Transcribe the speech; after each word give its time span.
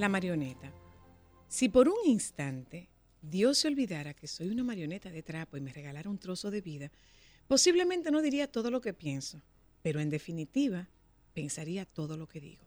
La 0.00 0.08
marioneta. 0.08 0.72
Si 1.46 1.68
por 1.68 1.86
un 1.86 1.98
instante 2.06 2.88
Dios 3.20 3.58
se 3.58 3.68
olvidara 3.68 4.14
que 4.14 4.26
soy 4.26 4.48
una 4.48 4.64
marioneta 4.64 5.10
de 5.10 5.22
trapo 5.22 5.58
y 5.58 5.60
me 5.60 5.74
regalara 5.74 6.08
un 6.08 6.16
trozo 6.16 6.50
de 6.50 6.62
vida, 6.62 6.90
posiblemente 7.46 8.10
no 8.10 8.22
diría 8.22 8.50
todo 8.50 8.70
lo 8.70 8.80
que 8.80 8.94
pienso, 8.94 9.42
pero 9.82 10.00
en 10.00 10.08
definitiva 10.08 10.88
pensaría 11.34 11.84
todo 11.84 12.16
lo 12.16 12.26
que 12.26 12.40
digo. 12.40 12.64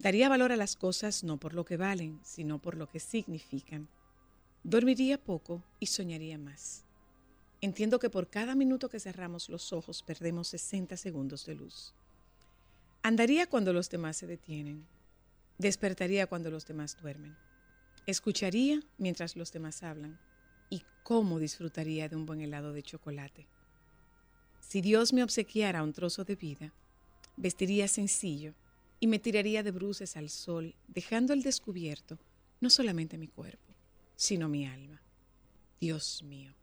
Daría 0.00 0.28
valor 0.28 0.50
a 0.50 0.56
las 0.56 0.74
cosas 0.74 1.22
no 1.22 1.38
por 1.38 1.54
lo 1.54 1.64
que 1.64 1.76
valen, 1.76 2.18
sino 2.24 2.60
por 2.60 2.76
lo 2.76 2.88
que 2.88 2.98
significan. 2.98 3.86
Dormiría 4.64 5.22
poco 5.22 5.62
y 5.78 5.86
soñaría 5.86 6.36
más. 6.36 6.84
Entiendo 7.60 8.00
que 8.00 8.10
por 8.10 8.28
cada 8.28 8.56
minuto 8.56 8.88
que 8.88 8.98
cerramos 8.98 9.48
los 9.48 9.72
ojos 9.72 10.02
perdemos 10.02 10.48
60 10.48 10.96
segundos 10.96 11.46
de 11.46 11.54
luz. 11.54 11.94
Andaría 13.02 13.48
cuando 13.48 13.72
los 13.72 13.88
demás 13.88 14.16
se 14.16 14.26
detienen. 14.26 14.84
Despertaría 15.58 16.26
cuando 16.26 16.50
los 16.50 16.66
demás 16.66 16.96
duermen. 17.00 17.36
Escucharía 18.06 18.80
mientras 18.98 19.36
los 19.36 19.52
demás 19.52 19.82
hablan. 19.82 20.18
Y 20.70 20.82
cómo 21.02 21.38
disfrutaría 21.38 22.08
de 22.08 22.16
un 22.16 22.26
buen 22.26 22.40
helado 22.40 22.72
de 22.72 22.82
chocolate. 22.82 23.46
Si 24.60 24.80
Dios 24.80 25.12
me 25.12 25.22
obsequiara 25.22 25.82
un 25.82 25.92
trozo 25.92 26.24
de 26.24 26.36
vida, 26.36 26.72
vestiría 27.36 27.86
sencillo 27.86 28.54
y 28.98 29.06
me 29.06 29.18
tiraría 29.18 29.62
de 29.62 29.70
bruces 29.70 30.16
al 30.16 30.30
sol, 30.30 30.74
dejando 30.88 31.32
al 31.32 31.42
descubierto 31.42 32.18
no 32.60 32.70
solamente 32.70 33.18
mi 33.18 33.28
cuerpo, 33.28 33.74
sino 34.16 34.48
mi 34.48 34.66
alma. 34.66 35.02
Dios 35.80 36.22
mío. 36.22 36.54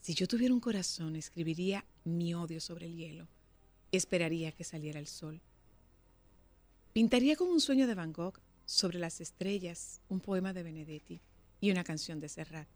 Si 0.00 0.14
yo 0.14 0.26
tuviera 0.26 0.54
un 0.54 0.60
corazón, 0.60 1.16
escribiría 1.16 1.84
mi 2.04 2.34
odio 2.34 2.60
sobre 2.60 2.86
el 2.86 2.96
hielo 2.96 3.28
esperaría 3.92 4.52
que 4.52 4.64
saliera 4.64 5.00
el 5.00 5.06
sol. 5.06 5.40
Pintaría 6.92 7.36
con 7.36 7.48
un 7.48 7.60
sueño 7.60 7.86
de 7.86 7.94
Van 7.94 8.12
Gogh 8.12 8.40
sobre 8.66 8.98
las 8.98 9.20
estrellas 9.20 10.00
un 10.08 10.18
poema 10.18 10.52
de 10.52 10.64
Benedetti 10.64 11.20
y 11.60 11.70
una 11.70 11.84
canción 11.84 12.18
de 12.18 12.28
Serrat. 12.28 12.66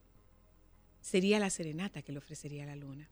Sería 1.00 1.41
la 1.41 1.50
serenata 1.50 2.00
que 2.02 2.12
le 2.12 2.19
ofrecería 2.19 2.64
la 2.64 2.76
luna. 2.76 3.08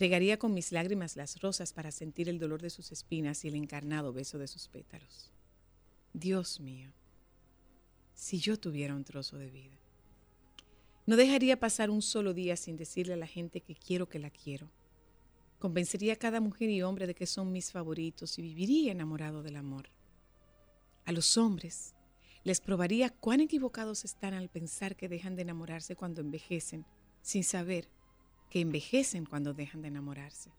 Regaría 0.00 0.38
con 0.38 0.54
mis 0.54 0.72
lágrimas 0.72 1.16
las 1.16 1.40
rosas 1.40 1.72
para 1.72 1.92
sentir 1.92 2.28
el 2.28 2.40
dolor 2.40 2.60
de 2.60 2.70
sus 2.70 2.90
espinas 2.90 3.44
y 3.44 3.48
el 3.48 3.54
encarnado 3.54 4.12
beso 4.12 4.38
de 4.38 4.48
sus 4.48 4.66
pétalos. 4.66 5.30
Dios 6.12 6.58
mío, 6.58 6.90
si 8.16 8.40
yo 8.40 8.58
tuviera 8.58 8.96
un 8.96 9.04
trozo 9.04 9.38
de 9.38 9.50
vida. 9.50 9.76
No 11.06 11.14
dejaría 11.16 11.60
pasar 11.60 11.90
un 11.90 12.02
solo 12.02 12.34
día 12.34 12.56
sin 12.56 12.76
decirle 12.76 13.14
a 13.14 13.18
la 13.18 13.28
gente 13.28 13.60
que 13.60 13.76
quiero 13.76 14.08
que 14.08 14.18
la 14.18 14.30
quiero. 14.30 14.68
Convencería 15.62 16.14
a 16.14 16.16
cada 16.16 16.40
mujer 16.40 16.70
y 16.70 16.82
hombre 16.82 17.06
de 17.06 17.14
que 17.14 17.24
son 17.24 17.52
mis 17.52 17.70
favoritos 17.70 18.36
y 18.36 18.42
viviría 18.42 18.90
enamorado 18.90 19.44
del 19.44 19.54
amor. 19.54 19.90
A 21.04 21.12
los 21.12 21.36
hombres 21.36 21.94
les 22.42 22.60
probaría 22.60 23.10
cuán 23.10 23.38
equivocados 23.38 24.04
están 24.04 24.34
al 24.34 24.48
pensar 24.48 24.96
que 24.96 25.08
dejan 25.08 25.36
de 25.36 25.42
enamorarse 25.42 25.94
cuando 25.94 26.20
envejecen, 26.20 26.84
sin 27.20 27.44
saber 27.44 27.88
que 28.50 28.58
envejecen 28.58 29.24
cuando 29.24 29.54
dejan 29.54 29.82
de 29.82 29.86
enamorarse. 29.86 30.50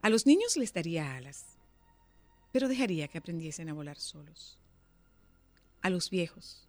A 0.00 0.10
los 0.10 0.26
niños 0.26 0.56
les 0.56 0.72
daría 0.72 1.16
alas, 1.16 1.58
pero 2.52 2.68
dejaría 2.68 3.08
que 3.08 3.18
aprendiesen 3.18 3.68
a 3.68 3.74
volar 3.74 3.98
solos. 3.98 4.60
A 5.80 5.90
los 5.90 6.08
viejos, 6.08 6.68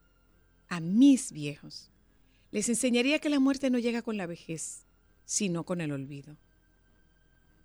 a 0.68 0.80
mis 0.80 1.32
viejos, 1.32 1.92
les 2.50 2.70
enseñaría 2.70 3.20
que 3.20 3.30
la 3.30 3.40
muerte 3.40 3.70
no 3.70 3.78
llega 3.78 4.02
con 4.02 4.18
la 4.18 4.26
vejez, 4.26 4.88
sino 5.26 5.64
con 5.64 5.80
el 5.80 5.92
olvido. 5.92 6.36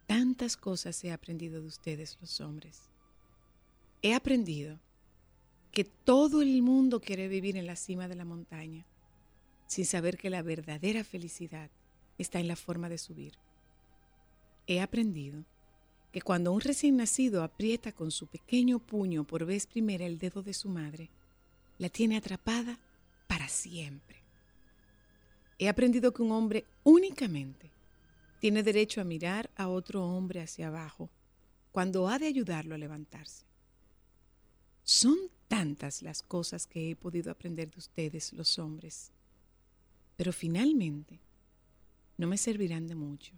Tantas 0.06 0.56
cosas 0.56 1.02
he 1.04 1.12
aprendido 1.12 1.60
de 1.60 1.66
ustedes 1.66 2.18
los 2.20 2.40
hombres. 2.40 2.90
He 4.02 4.14
aprendido 4.14 4.78
que 5.72 5.84
todo 5.84 6.42
el 6.42 6.62
mundo 6.62 7.00
quiere 7.00 7.26
vivir 7.26 7.56
en 7.56 7.66
la 7.66 7.76
cima 7.76 8.06
de 8.06 8.14
la 8.14 8.24
montaña, 8.24 8.86
sin 9.66 9.86
saber 9.86 10.18
que 10.18 10.30
la 10.30 10.42
verdadera 10.42 11.04
felicidad 11.04 11.70
está 12.18 12.38
en 12.38 12.48
la 12.48 12.56
forma 12.56 12.88
de 12.88 12.98
subir. 12.98 13.34
He 14.66 14.80
aprendido 14.80 15.44
que 16.12 16.22
cuando 16.22 16.52
un 16.52 16.60
recién 16.60 16.96
nacido 16.96 17.42
aprieta 17.42 17.90
con 17.90 18.10
su 18.10 18.28
pequeño 18.28 18.78
puño 18.78 19.24
por 19.24 19.44
vez 19.44 19.66
primera 19.66 20.06
el 20.06 20.18
dedo 20.18 20.42
de 20.42 20.54
su 20.54 20.68
madre, 20.68 21.10
la 21.78 21.88
tiene 21.88 22.16
atrapada 22.16 22.78
para 23.26 23.48
siempre. 23.48 24.22
He 25.58 25.68
aprendido 25.68 26.12
que 26.12 26.22
un 26.22 26.30
hombre 26.30 26.64
únicamente 26.84 27.73
tiene 28.38 28.62
derecho 28.62 29.00
a 29.00 29.04
mirar 29.04 29.50
a 29.56 29.68
otro 29.68 30.04
hombre 30.04 30.40
hacia 30.40 30.68
abajo 30.68 31.10
cuando 31.72 32.08
ha 32.08 32.18
de 32.18 32.26
ayudarlo 32.26 32.74
a 32.74 32.78
levantarse. 32.78 33.44
Son 34.84 35.16
tantas 35.48 36.02
las 36.02 36.22
cosas 36.22 36.66
que 36.66 36.90
he 36.90 36.96
podido 36.96 37.30
aprender 37.30 37.70
de 37.70 37.78
ustedes, 37.78 38.32
los 38.32 38.58
hombres, 38.58 39.10
pero 40.16 40.32
finalmente 40.32 41.20
no 42.16 42.26
me 42.26 42.38
servirán 42.38 42.86
de 42.86 42.94
mucho, 42.94 43.32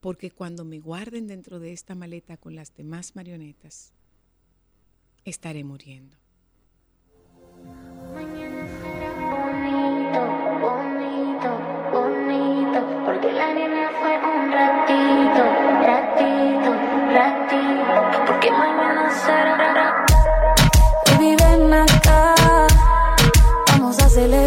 porque 0.00 0.30
cuando 0.30 0.64
me 0.64 0.80
guarden 0.80 1.26
dentro 1.26 1.60
de 1.60 1.72
esta 1.72 1.94
maleta 1.94 2.36
con 2.36 2.54
las 2.54 2.74
demás 2.74 3.14
marionetas, 3.16 3.92
estaré 5.24 5.64
muriendo. 5.64 6.23
Vamos 24.16 24.32
a 24.32 24.43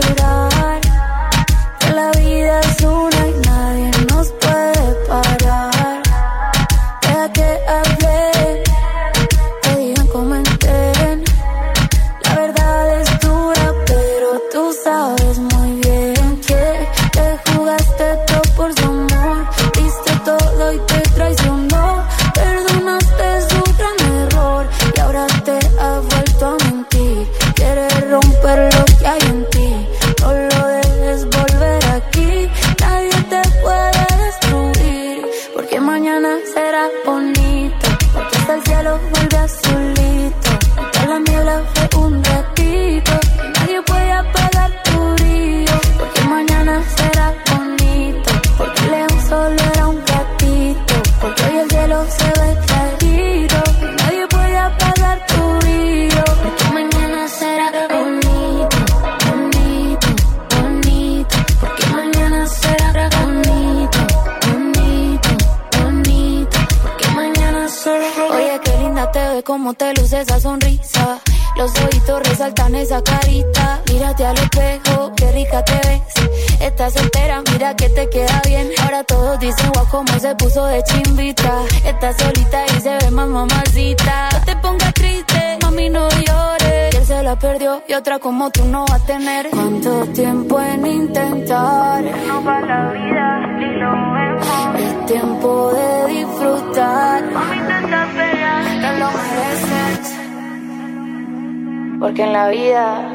Porque 102.18 102.30
en 102.30 102.34
la 102.34 102.50
vida 102.50 103.12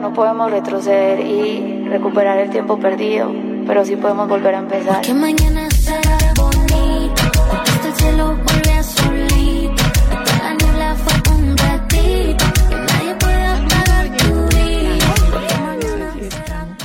no 0.00 0.12
podemos 0.14 0.48
retroceder 0.52 1.18
y 1.18 1.88
recuperar 1.88 2.38
el 2.38 2.48
tiempo 2.48 2.78
perdido, 2.78 3.28
pero 3.66 3.84
sí 3.84 3.96
podemos 3.96 4.28
volver 4.28 4.54
a 4.54 4.58
empezar. 4.60 5.00
Que 5.00 5.12
mañana 5.12 5.68
será 5.72 6.16
bonito, 6.36 7.22
hasta 7.50 7.88
el 7.88 7.94
cielo 7.96 8.36
vuelve 8.44 8.70
azulito. 8.72 9.82
Porque 10.08 10.32
la 10.44 10.54
niebla 10.54 10.94
fue 10.94 11.34
un 11.34 11.56
ratito, 11.56 12.44
y 12.70 12.74
nadie 12.86 13.14
puede 13.18 13.46
apagar 13.46 14.16
tu 14.16 14.32
brillo. 14.46 15.14
Porque 15.32 15.54
mañana 15.58 16.12
Aquí 16.14 16.26
estamos. 16.26 16.84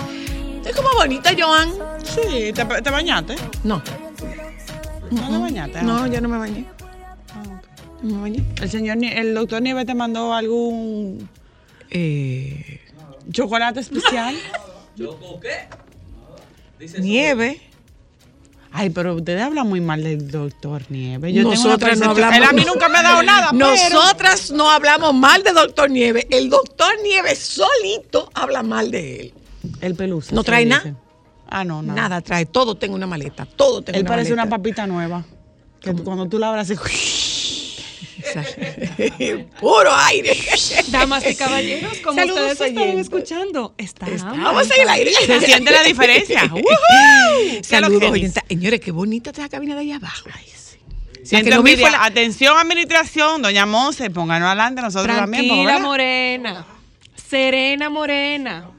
Es 0.65 0.75
como 0.75 0.89
bonita, 0.97 1.29
Joan. 1.37 1.69
Sí, 2.03 2.53
¿te, 2.53 2.65
te 2.65 2.89
bañaste? 2.89 3.35
No, 3.63 3.83
¿No 5.11 5.29
te 5.29 5.37
bañaste? 5.37 5.83
no, 5.83 6.07
ya 6.07 6.21
no 6.21 6.27
me 6.27 6.39
bañé. 6.39 6.65
Ah. 7.35 7.61
No 8.01 8.15
me 8.15 8.21
bañé. 8.21 8.43
El 8.59 8.67
señor, 8.71 8.97
Ni- 8.97 9.11
el 9.11 9.35
doctor 9.35 9.61
Nieves 9.61 9.85
te 9.85 9.93
mandó 9.93 10.33
algún 10.33 11.29
Eh, 11.91 12.79
chocolate 13.31 13.81
especial. 13.81 14.35
nieve. 16.99 17.61
Ay, 18.73 18.89
pero 18.89 19.15
ustedes 19.15 19.41
hablan 19.41 19.67
muy 19.67 19.81
mal 19.81 20.01
del 20.01 20.31
doctor 20.31 20.83
Nieves. 20.89 21.33
Yo 21.33 21.41
tengo 21.41 21.49
una 21.49 21.57
Nosotras 21.57 21.99
no 21.99 22.11
hablamos. 22.11 22.37
Él 22.37 22.43
a 22.43 22.53
mí 22.53 22.63
nunca 22.65 22.87
me 22.87 22.99
ha 22.99 23.03
dado 23.03 23.21
nada, 23.21 23.49
pero... 23.51 23.69
Nosotras 23.69 24.49
no 24.51 24.71
hablamos 24.71 25.13
mal 25.13 25.43
de 25.43 25.51
Doctor 25.51 25.89
Nieves. 25.89 26.25
El 26.29 26.49
Doctor 26.49 26.93
Nieves 27.03 27.39
solito 27.39 28.29
habla 28.33 28.63
mal 28.63 28.89
de 28.89 29.19
él. 29.19 29.33
El 29.81 29.95
pelusa. 29.95 30.33
¿No 30.33 30.43
trae 30.43 30.65
nada? 30.65 30.95
Ah, 31.49 31.65
no, 31.65 31.81
nada. 31.81 32.01
Nada 32.01 32.21
trae, 32.21 32.45
todo 32.45 32.75
tengo 32.75 32.95
una 32.95 33.07
maleta, 33.07 33.45
todo 33.45 33.81
tengo 33.81 33.97
Él 33.97 34.03
una 34.03 34.09
parece 34.09 34.31
una 34.31 34.45
maleta. 34.45 34.57
papita 34.57 34.87
nueva. 34.87 35.25
Que 35.81 35.93
cuando 35.93 36.29
tú 36.29 36.39
la 36.39 36.47
abras, 36.47 36.71
así... 36.71 36.79
Puro 39.59 39.93
aire. 39.93 40.37
Damas 40.89 41.25
y 41.29 41.35
caballeros, 41.35 41.97
como 41.99 42.19
Saludos, 42.19 42.51
ustedes 42.53 42.77
oyentes. 42.77 42.99
escuchando, 43.01 43.73
estamos. 43.77 44.23
Vamos 44.23 44.69
en 44.75 44.81
el 44.81 44.89
aire. 44.89 45.11
Se 45.13 45.41
siente 45.41 45.71
la 45.71 45.83
diferencia. 45.83 46.41
Saludos. 47.63 48.19
Señores, 48.47 48.79
qué 48.79 48.91
bonita 48.91 49.29
está 49.31 49.43
la 49.43 49.49
cabina 49.49 49.75
de 49.75 49.81
allá 49.81 49.95
abajo. 49.97 50.29
No 51.31 51.63
la- 51.91 52.05
Atención, 52.05 52.57
administración, 52.57 53.41
doña 53.41 53.65
Monse, 53.65 54.09
pónganos 54.09 54.47
adelante 54.47 54.81
nosotros 54.81 55.15
también. 55.15 55.47
Tranquila, 55.47 55.79
morena. 55.79 56.65
Serena, 57.29 57.89
morena. 57.89 58.71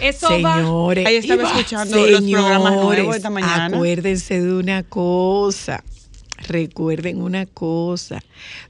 Eso 0.00 0.28
va. 0.42 0.56
Señores, 0.56 1.06
Ahí 1.06 1.16
estaba 1.16 1.44
va. 1.44 1.50
escuchando 1.50 1.96
los 2.06 2.22
programas 2.22 2.72
nuevos 2.74 2.94
Señores, 2.96 3.16
esta 3.16 3.30
mañana. 3.30 3.66
Acuérdense 3.66 4.40
de 4.40 4.52
una 4.54 4.82
cosa. 4.82 5.82
Recuerden 6.46 7.20
una 7.20 7.46
cosa. 7.46 8.22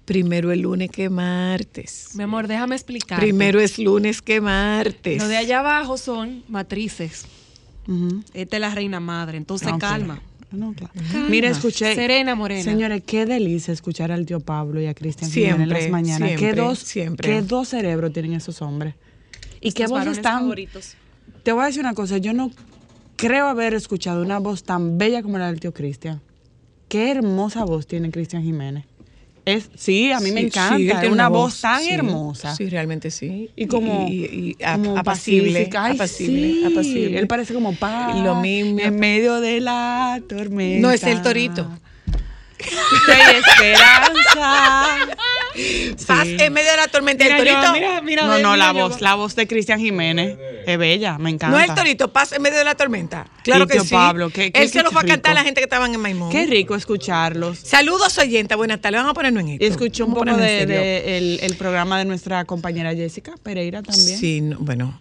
Primero 0.05 0.53
el 0.53 0.61
lunes 0.61 0.91
que 0.91 1.11
martes. 1.11 2.11
Mi 2.15 2.23
amor, 2.23 2.47
déjame 2.49 2.75
explicar. 2.77 3.19
Primero 3.21 3.61
es 3.61 3.79
lunes 3.79 4.23
que 4.23 4.41
martes. 4.41 5.21
Lo 5.21 5.29
de 5.29 5.37
allá 5.37 5.61
abajo 5.61 5.97
son 5.97 6.45
matrices. 6.49 7.27
Esta 8.33 8.57
es 8.57 8.61
la 8.61 8.75
reina 8.75 9.01
madre, 9.01 9.37
entonces 9.37 9.69
Ah, 9.71 9.79
calma. 9.79 10.23
No, 10.51 10.73
claro. 10.73 10.93
Mira, 11.29 11.51
escuché. 11.51 11.95
Serena, 11.95 12.35
morena. 12.37 12.63
Señores, 12.63 13.03
qué 13.05 13.27
delicia 13.27 13.75
escuchar 13.75 14.13
al 14.13 14.25
tío 14.25 14.39
Pablo 14.41 14.81
y 14.81 14.87
a 14.87 14.95
Cristian 14.95 15.31
en 15.61 15.69
las 15.69 15.91
mañanas. 15.91 16.29
siempre, 16.29 16.37
qué 16.37 16.55
dos, 16.55 16.79
siempre. 16.79 17.29
qué 17.29 17.43
dos 17.43 17.69
cerebros 17.69 18.13
tienen 18.13 18.35
esos 18.35 18.63
hombres. 18.63 18.95
Y 19.61 19.73
qué 19.73 19.87
voces 19.87 20.23
tan. 20.23 20.41
favoritos. 20.43 20.95
Te 21.43 21.53
voy 21.53 21.65
a 21.65 21.67
decir 21.67 21.81
una 21.81 21.95
cosa, 21.95 22.19
yo 22.19 22.33
no 22.33 22.51
creo 23.17 23.49
haber 23.49 23.75
escuchado 23.75 24.23
una 24.23 24.39
voz 24.39 24.63
tan 24.63 24.97
bella 24.97 25.23
como 25.23 25.39
la 25.39 25.49
del 25.49 25.59
tío 25.61 25.75
Cristian. 25.75 26.21
Qué 26.95 27.11
hermosa 27.11 27.65
voz 27.65 27.89
tiene 27.89 28.09
Cristian 28.13 28.45
Jiménez. 28.45 28.85
Es, 29.45 29.69
sí, 29.75 30.13
a 30.13 30.21
mí 30.21 30.31
me 30.31 30.43
encanta. 30.43 30.77
sí, 30.77 30.89
es 30.89 31.01
tiene 31.01 31.13
una, 31.13 31.27
voz 31.27 31.61
tan 31.61 31.83
sí, 31.83 31.91
hermosa. 31.91 32.55
Sí, 32.55 32.69
realmente 32.69 33.11
sí. 33.11 33.51
Y 33.57 33.67
como, 33.67 34.07
y, 34.09 34.55
y 34.61 34.63
a- 34.63 34.75
como 34.75 34.97
apacible. 34.97 35.69
Ay, 35.77 35.95
apacible. 35.97 37.19
Él 37.19 37.27
parece 37.27 37.53
como 37.53 37.75
paz. 37.75 38.17
Lo 38.21 38.37
mismo. 38.37 38.79
En 38.79 38.95
medio 38.95 39.41
de 39.41 39.61
la 39.61 40.23
tormenta. 40.29 40.87
No 40.87 40.93
es 40.93 41.03
el 41.03 41.21
torito. 41.21 41.69
Hay 43.09 43.37
esperanza. 43.37 44.97
Paz 46.07 46.27
en 46.27 46.53
medio 46.53 46.71
de 46.71 46.77
la 46.77 46.89
tormenta. 46.89 47.25
Mira, 47.25 47.37
el 47.39 47.45
torito. 47.45 47.63
yo, 47.67 47.73
mira, 47.73 48.01
mira, 48.03 48.23
no, 48.23 48.29
no, 48.39 48.53
mira, 48.53 48.57
la 48.57 48.73
yo. 48.79 48.89
voz, 48.89 49.01
la 49.01 49.15
voz 49.15 49.37
de 49.37 49.47
Cristian 49.47 49.79
Jiménez 49.79 50.37
es 50.67 50.79
bella, 50.79 51.17
me 51.19 51.31
encanta. 51.31 51.57
No 51.57 51.63
es 51.63 51.69
el 51.69 51.75
torito, 51.75 52.13
paz 52.13 52.33
en 52.33 52.43
medio 52.43 52.59
de 52.59 52.65
la 52.65 52.75
tormenta. 52.75 53.27
Claro 53.45 53.65
Y 53.65 53.67
que 53.69 53.75
tío 53.75 53.85
sí. 53.85 53.95
Pablo, 53.95 54.31
qué- 54.31 54.51
qué- 54.51 54.63
Él 54.63 54.69
se 54.71 54.83
lo 54.83 54.91
fue 54.91 55.03
a 55.03 55.05
cantar 55.05 55.33
a 55.33 55.35
la 55.35 55.43
gente 55.45 55.61
que 55.61 55.65
estaban 55.65 55.95
en 55.95 56.01
Maimón. 56.01 56.31
Qué 56.31 56.47
rico 56.47 56.75
escucharlos. 56.75 57.59
Saludos, 57.59 58.19
oyenta. 58.19 58.57
Buenas 58.57 58.81
tardes. 58.81 58.99
Vamos 58.99 59.13
a 59.13 59.15
ponernos 59.15 59.43
en 59.45 59.49
esto. 59.51 59.65
Y 59.65 59.69
escuché 59.69 60.03
un 60.03 60.15
poco 60.15 60.35
de, 60.37 61.17
el, 61.19 61.39
el 61.43 61.57
programa 61.57 61.99
de 61.99 62.05
nuestra 62.07 62.45
compañera 62.45 62.95
Jessica 62.95 63.35
Pereira 63.43 63.83
también. 63.83 64.19
Sí, 64.19 64.41
no, 64.41 64.57
bueno. 64.59 65.01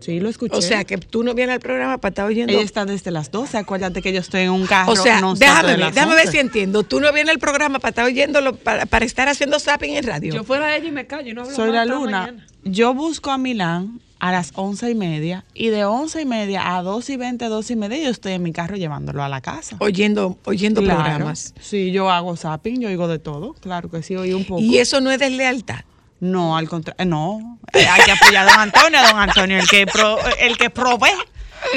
Sí, 0.00 0.20
lo 0.20 0.28
escuché. 0.28 0.56
O 0.56 0.62
sea, 0.62 0.84
que 0.84 0.98
tú 0.98 1.22
no 1.22 1.34
vienes 1.34 1.54
al 1.54 1.60
programa 1.60 1.98
para 1.98 2.10
estar 2.10 2.26
oyendo. 2.26 2.52
ella 2.52 2.62
está 2.62 2.84
desde 2.84 3.10
las 3.10 3.30
12. 3.30 3.56
Acuérdate 3.58 4.02
que 4.02 4.12
yo 4.12 4.20
estoy 4.20 4.42
en 4.42 4.50
un 4.50 4.66
carro. 4.66 4.92
o 4.92 4.96
sea, 4.96 5.20
no 5.20 5.34
déjame 5.34 5.76
ver, 5.76 5.92
déjame 5.94 6.14
ver 6.14 6.28
si 6.28 6.38
entiendo. 6.38 6.82
Tú 6.82 7.00
no 7.00 7.12
vienes 7.12 7.32
al 7.32 7.38
programa 7.38 7.78
para 7.78 7.90
estar 7.90 8.04
oyéndolo, 8.04 8.56
para, 8.56 8.86
para 8.86 9.04
estar 9.04 9.28
haciendo 9.28 9.58
zapping 9.60 9.96
en 9.96 10.04
radio. 10.04 10.34
Yo 10.34 10.44
fuera 10.44 10.76
ella 10.76 10.88
y 10.88 10.92
me 10.92 11.06
callo 11.06 11.30
y 11.30 11.34
no 11.34 11.42
hablo 11.42 11.54
Soy 11.54 11.70
la 11.72 11.84
luna. 11.84 12.20
mañana. 12.22 12.46
Yo 12.64 12.94
busco 12.94 13.30
a 13.30 13.38
Milán 13.38 14.00
a 14.18 14.30
las 14.30 14.52
once 14.54 14.88
y 14.88 14.94
media 14.94 15.44
y 15.52 15.70
de 15.70 15.84
once 15.84 16.20
y 16.22 16.24
media 16.24 16.76
a 16.76 16.82
dos 16.82 17.10
y 17.10 17.16
veinte, 17.16 17.46
dos 17.46 17.70
y 17.72 17.76
media 17.76 17.98
yo 18.04 18.10
estoy 18.10 18.34
en 18.34 18.42
mi 18.44 18.52
carro 18.52 18.76
llevándolo 18.76 19.22
a 19.24 19.28
la 19.28 19.40
casa. 19.40 19.76
oyendo 19.80 20.38
oyendo 20.44 20.80
Claro. 20.80 21.00
programas. 21.02 21.54
Sí, 21.60 21.90
yo 21.90 22.08
hago 22.08 22.36
zapping, 22.36 22.80
yo 22.80 22.88
oigo 22.88 23.08
de 23.08 23.18
todo. 23.18 23.54
Claro 23.54 23.90
que 23.90 24.02
sí, 24.04 24.14
oí 24.14 24.32
un 24.32 24.44
poco. 24.44 24.60
Y 24.62 24.78
eso 24.78 25.00
no 25.00 25.10
es 25.10 25.18
deslealtad. 25.18 25.80
No, 26.22 26.56
al 26.56 26.68
contrario, 26.68 27.04
no. 27.04 27.58
Eh, 27.72 27.84
hay 27.84 28.02
que 28.04 28.12
apoyar 28.12 28.46
a 28.48 28.52
don 28.52 28.60
Antonio, 28.60 28.98
a 29.00 29.08
don 29.08 29.18
Antonio, 29.18 29.58
el 29.58 29.68
que, 29.68 29.86
pro- 29.86 30.18
el 30.38 30.56
que 30.56 30.70
provee. 30.70 31.10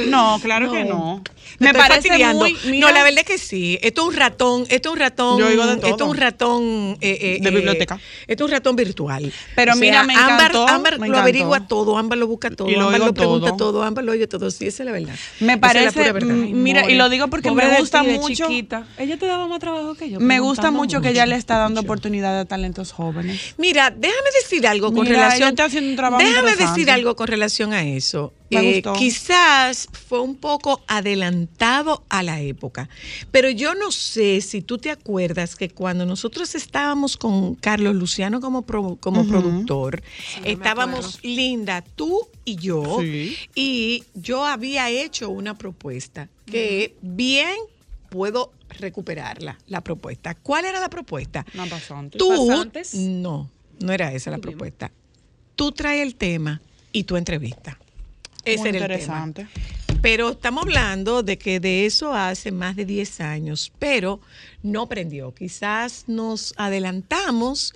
No, 0.07 0.39
claro 0.41 0.71
que 0.71 0.83
no. 0.85 1.23
Me, 1.59 1.67
Me 1.71 1.73
parece 1.79 2.07
fastidiando. 2.09 2.45
muy. 2.45 2.79
No, 2.79 2.91
la 2.91 3.03
verdad 3.03 3.19
es 3.19 3.25
que 3.25 3.37
sí. 3.37 3.79
Esto 3.81 4.01
es 4.03 4.07
un 4.09 4.13
ratón, 4.15 4.65
esto 4.69 4.89
es 4.89 4.93
un 4.93 4.99
ratón. 4.99 5.39
Yo 5.39 5.47
oigo 5.47 5.65
de 5.67 5.77
todo. 5.77 5.87
Esto 5.91 6.03
es 6.05 6.09
un 6.11 6.17
ratón. 6.17 6.97
eh, 7.01 7.17
eh, 7.21 7.37
De 7.41 7.49
eh, 7.49 7.51
biblioteca. 7.51 7.99
Esto 8.27 8.43
es 8.43 8.49
un 8.49 8.51
ratón 8.51 8.75
virtual. 8.75 9.31
Pero 9.55 9.75
mira, 9.75 10.03
me 10.03 10.13
Ámbar- 10.15 10.33
encantó, 10.51 10.67
Ámbar 10.67 10.93
me 10.93 10.99
lo 10.99 11.05
encantó. 11.05 11.21
averigua 11.21 11.67
todo, 11.67 11.97
Ámbar 11.97 12.17
lo 12.17 12.27
busca 12.27 12.49
todo, 12.51 12.69
Y 12.69 12.75
lo 12.75 12.83
Ámbar 12.87 12.99
lo 13.01 13.13
pregunta 13.13 13.47
todo. 13.49 13.57
todo, 13.71 13.83
Ámbar 13.83 14.03
lo 14.05 14.11
oye 14.11 14.27
todo. 14.27 14.49
Sí, 14.51 14.67
esa 14.67 14.83
es 14.83 14.85
la 14.87 14.91
verdad. 14.91 15.15
Me 15.39 15.53
es 15.53 15.57
la 15.57 15.61
parece. 15.61 15.91
pura 15.99 16.11
verdad. 16.11 16.33
mm, 16.35 16.63
Mira, 16.63 16.89
y 16.89 16.95
lo 16.95 17.09
digo 17.09 17.27
porque 17.29 17.49
Pobre 17.49 17.67
me 17.67 17.79
gusta 17.79 18.03
de 18.03 18.17
mucho. 18.19 18.47
chiquita. 18.47 18.87
Ella 18.97 19.17
te 19.17 19.25
daba 19.25 19.47
más 19.47 19.59
trabajo 19.59 19.95
que 19.95 20.09
yo. 20.09 20.19
Me 20.19 20.39
gusta 20.39 20.71
mucho 20.71 21.01
que 21.01 21.09
ella 21.09 21.25
le 21.25 21.35
está 21.35 21.57
dando 21.57 21.81
oportunidad 21.81 22.39
a 22.39 22.45
talentos 22.45 22.91
jóvenes. 22.91 23.55
Mira, 23.57 23.89
déjame 23.91 24.29
decir 24.41 24.65
algo 24.67 24.91
con 24.93 25.03
Mira, 25.03 25.15
ella 25.15 25.23
relación. 25.25 25.49
está 25.49 25.65
haciendo 25.65 25.89
un 25.91 25.95
trabajo 25.95 26.23
déjame 26.23 26.55
decir 26.55 26.89
algo 26.91 27.15
con 27.15 27.27
relación 27.27 27.73
a 27.73 27.83
eso. 27.83 28.33
Me 28.51 28.59
Eh, 28.59 28.73
gustó. 28.75 28.93
quizás 28.93 29.87
fue 30.07 30.19
un 30.21 30.35
poco 30.35 30.83
adelantado 30.87 31.34
a 32.09 32.23
la 32.23 32.39
época, 32.41 32.89
pero 33.31 33.49
yo 33.49 33.75
no 33.75 33.91
sé 33.91 34.41
si 34.41 34.61
tú 34.61 34.77
te 34.77 34.89
acuerdas 34.91 35.55
que 35.55 35.69
cuando 35.69 36.05
nosotros 36.05 36.55
estábamos 36.55 37.17
con 37.17 37.55
Carlos 37.55 37.95
Luciano 37.95 38.39
como, 38.39 38.61
pro- 38.63 38.97
como 38.99 39.27
productor, 39.27 40.01
estábamos 40.43 41.19
Linda, 41.23 41.81
tú 41.95 42.27
y 42.45 42.55
yo, 42.55 42.97
Sí. 43.01 43.35
y 43.55 44.03
yo 44.13 44.45
había 44.45 44.89
hecho 44.89 45.29
una 45.29 45.57
propuesta 45.57 46.29
que 46.45 46.95
bien 47.01 47.55
puedo 48.09 48.51
recuperarla, 48.79 49.57
la 49.67 49.81
propuesta. 49.81 50.35
¿Cuál 50.35 50.65
era 50.65 50.79
la 50.79 50.89
propuesta? 50.89 51.45
No 51.53 51.67
pasó 51.67 51.95
antes. 51.95 52.17
Tú, 52.19 52.47
pasantes? 52.47 52.93
no, 52.95 53.49
no 53.79 53.91
era 53.91 54.11
esa 54.13 54.31
la 54.31 54.37
propuesta. 54.37 54.91
Tú 55.55 55.71
traes 55.71 56.01
el 56.01 56.15
tema 56.15 56.61
y 56.91 57.03
tú 57.03 57.17
entrevistas. 57.17 57.75
Ese 58.43 58.59
Muy 58.59 58.69
era 58.69 58.77
el 58.77 58.83
interesante. 58.91 59.45
tema. 59.45 59.84
Pero 60.05 60.29
estamos 60.29 60.61
hablando 60.61 61.23
de 61.23 61.39
que 61.39 61.59
de 61.59 61.87
eso 61.87 62.13
hace 62.13 62.51
más 62.51 62.75
de 62.75 62.85
10 62.85 63.21
años, 63.21 63.71
pero 63.79 64.19
no 64.61 64.87
prendió. 64.87 65.33
Quizás 65.33 66.03
nos 66.05 66.53
adelantamos. 66.57 67.73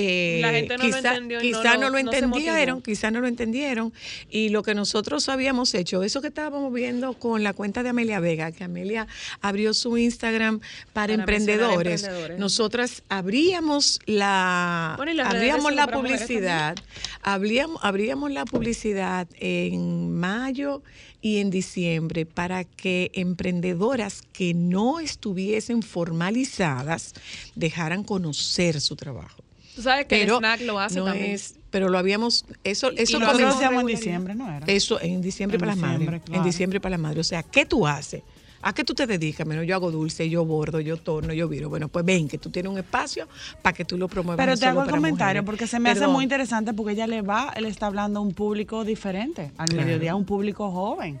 Eh, 0.00 0.38
La 0.40 0.50
gente 0.50 0.76
no 0.78 0.84
lo 0.84 0.96
quizá- 0.96 1.08
entendió 1.14 1.42
y 1.42 1.50
no 1.52 1.58
lo- 1.62 1.64
no 1.74 1.80
lo 1.80 1.90
no 1.90 1.98
entendieron, 1.98 2.76
motivó. 2.76 2.82
quizás 2.82 3.12
no 3.12 3.20
lo 3.20 3.26
entendieron. 3.28 3.92
Y 4.30 4.48
lo 4.48 4.62
que 4.62 4.74
nosotros 4.74 5.28
habíamos 5.28 5.74
hecho, 5.74 6.02
eso 6.02 6.20
que 6.22 6.28
estábamos 6.28 6.72
viendo 6.72 7.12
con 7.14 7.42
la 7.42 7.52
cuenta 7.52 7.82
de 7.82 7.90
Amelia 7.90 8.20
Vega, 8.20 8.52
que 8.52 8.64
Amelia 8.64 9.06
abrió 9.40 9.74
su 9.74 9.96
Instagram 9.98 10.60
para, 10.60 10.68
Para 10.92 11.12
emprendedores. 11.14 12.08
Nosotras 12.38 13.02
abríamos 13.08 14.00
la, 14.06 14.94
Bueno, 14.96 15.22
abríamos 15.24 15.72
la 15.74 15.86
publicidad, 15.86 16.76
abríamos, 17.22 17.78
abríamos 17.82 18.30
la 18.30 18.44
publicidad 18.44 19.28
en 19.38 20.10
mayo 20.12 20.82
y 21.22 21.38
en 21.38 21.50
diciembre 21.50 22.24
para 22.24 22.64
que 22.64 23.10
emprendedoras 23.14 24.22
que 24.32 24.54
no 24.54 25.00
estuviesen 25.00 25.82
formalizadas 25.82 27.12
dejaran 27.54 28.04
conocer 28.04 28.80
su 28.80 28.96
trabajo. 28.96 29.42
Tú 29.80 29.84
sabes 29.84 30.04
que 30.06 30.16
Pero 30.20 30.34
el 30.34 30.38
snack 30.40 30.60
lo 30.62 30.78
hace 30.78 30.98
no 30.98 31.06
también. 31.06 31.30
es, 31.30 31.54
pero 31.70 31.88
lo 31.88 31.96
habíamos, 31.96 32.44
eso, 32.64 32.90
eso 32.96 33.16
Y 33.16 33.20
comenzó- 33.22 33.48
hacíamos 33.56 33.80
en 33.80 33.86
diciembre, 33.86 34.34
¿no 34.34 34.46
era? 34.54 34.66
eso 34.66 35.00
en 35.00 35.22
diciembre 35.22 35.56
En 35.56 35.60
para 35.60 35.72
las 35.72 35.78
madres. 35.78 36.20
claro. 36.22 36.40
En 36.42 36.44
diciembre 36.46 36.80
para 36.80 36.90
las 36.90 37.00
madres. 37.00 37.20
O 37.26 37.28
sea, 37.28 37.42
¿qué 37.42 37.64
tú 37.64 37.86
haces? 37.86 38.22
¿A 38.60 38.74
qué 38.74 38.84
tú 38.84 38.92
te 38.92 39.06
dedicas? 39.06 39.46
Menos 39.46 39.66
yo 39.66 39.74
hago 39.74 39.90
dulce, 39.90 40.28
yo 40.28 40.44
bordo, 40.44 40.80
yo 40.80 40.98
torno, 40.98 41.32
yo 41.32 41.48
viro. 41.48 41.70
Bueno, 41.70 41.88
pues 41.88 42.04
ven, 42.04 42.28
que 42.28 42.36
tú 42.36 42.50
tienes 42.50 42.70
un 42.70 42.76
espacio 42.76 43.26
para 43.62 43.74
que 43.74 43.86
tú 43.86 43.96
lo 43.96 44.06
promuevas. 44.06 44.44
Pero 44.44 44.54
te 44.58 44.66
hago 44.66 44.82
el 44.84 44.90
comentario 44.90 45.40
mujeres. 45.40 45.46
porque 45.46 45.66
se 45.66 45.80
me 45.80 45.88
hace 45.90 46.06
muy 46.06 46.24
interesante 46.24 46.74
porque 46.74 46.92
ella 46.92 47.06
le 47.06 47.22
va, 47.22 47.54
él 47.56 47.64
está 47.64 47.86
hablando 47.86 48.20
a 48.20 48.22
un 48.22 48.34
público 48.34 48.84
diferente, 48.84 49.50
al 49.56 49.66
Claro. 49.70 49.86
mediodía 49.86 50.12
a 50.12 50.14
un 50.14 50.26
público 50.26 50.70
joven. 50.70 51.18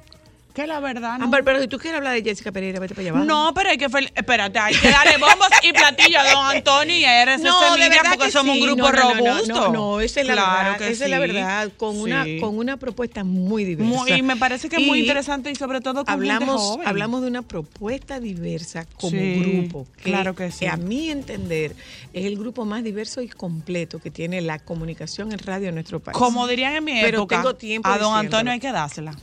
Que 0.54 0.66
la 0.66 0.80
verdad 0.80 1.18
no. 1.18 1.24
Ámbar, 1.26 1.44
pero 1.44 1.60
si 1.60 1.68
tú 1.68 1.78
quieres 1.78 1.98
hablar 1.98 2.14
de 2.14 2.22
Jessica 2.22 2.50
Pereira, 2.50 2.80
vete 2.80 2.94
para 2.94 3.02
allá 3.02 3.10
abajo. 3.10 3.24
No, 3.24 3.52
pero 3.54 3.70
hay 3.70 3.78
que 3.78 3.84
espérate, 3.86 4.58
hay 4.58 4.74
que 4.74 4.90
darle 4.90 5.16
bombos 5.18 5.48
y 5.62 5.72
platillos 5.72 6.20
a 6.22 6.30
don 6.32 6.46
Antonio 6.56 6.96
y 6.96 7.04
a 7.04 7.22
RCC 7.24 7.44
No, 7.44 7.76
Media 7.76 8.02
porque 8.08 8.26
que 8.26 8.30
somos 8.32 8.56
un 8.56 8.62
grupo 8.62 8.82
No, 8.82 8.92
no, 8.92 8.98
no, 8.98 9.14
no, 9.14 9.26
robusto. 9.32 9.54
No, 9.54 9.72
no, 9.72 10.00
esa 10.00 10.20
es 10.20 10.26
la 10.26 10.32
Claro 10.34 10.62
verdad. 10.72 10.78
que 10.78 10.88
esa 10.92 11.04
es 11.04 11.10
la 11.10 11.18
verdad. 11.20 11.72
Con, 11.76 11.96
una, 12.00 12.24
con 12.40 12.58
una 12.58 12.76
propuesta 12.78 13.22
muy 13.24 13.64
diversa. 13.64 13.94
Muy- 13.94 14.12
y 14.12 14.22
me 14.22 14.36
parece 14.36 14.68
que 14.68 14.76
es 14.76 14.86
muy 14.86 15.00
interesante 15.00 15.50
y 15.50 15.54
sobre 15.54 15.80
todo 15.80 16.04
con 16.04 16.06
gente 16.06 16.12
hablamos, 16.32 16.60
joven. 16.60 16.88
hablamos 16.88 17.22
de 17.22 17.28
una 17.28 17.42
propuesta 17.42 18.18
diversa 18.20 18.86
como 18.96 19.16
grupo. 19.40 19.86
claro 20.02 20.34
que 20.34 20.50
sí. 20.50 20.66
a 20.66 20.76
mi 20.76 21.10
entender 21.10 21.76
es 22.12 22.24
el 22.26 22.36
grupo 22.36 22.64
más 22.64 22.82
diverso 22.82 23.22
y 23.22 23.28
completo 23.28 23.98
que 24.00 24.10
tiene 24.10 24.40
la 24.40 24.58
comunicación 24.58 25.32
en 25.32 25.38
radio 25.38 25.68
en 25.68 25.74
nuestro 25.76 26.00
país. 26.00 26.16
Como 26.18 26.46
dirían 26.48 26.74
en 26.74 26.84
mi 26.84 27.00
Pero 27.00 27.18
época, 27.18 27.36
tengo 27.36 27.54
tiempo 27.54 27.88
a 27.88 27.98
don. 27.98 28.16
Antonio 28.16 28.52
hay 28.52 28.60
que 28.60 28.72
dársela. 28.72 29.14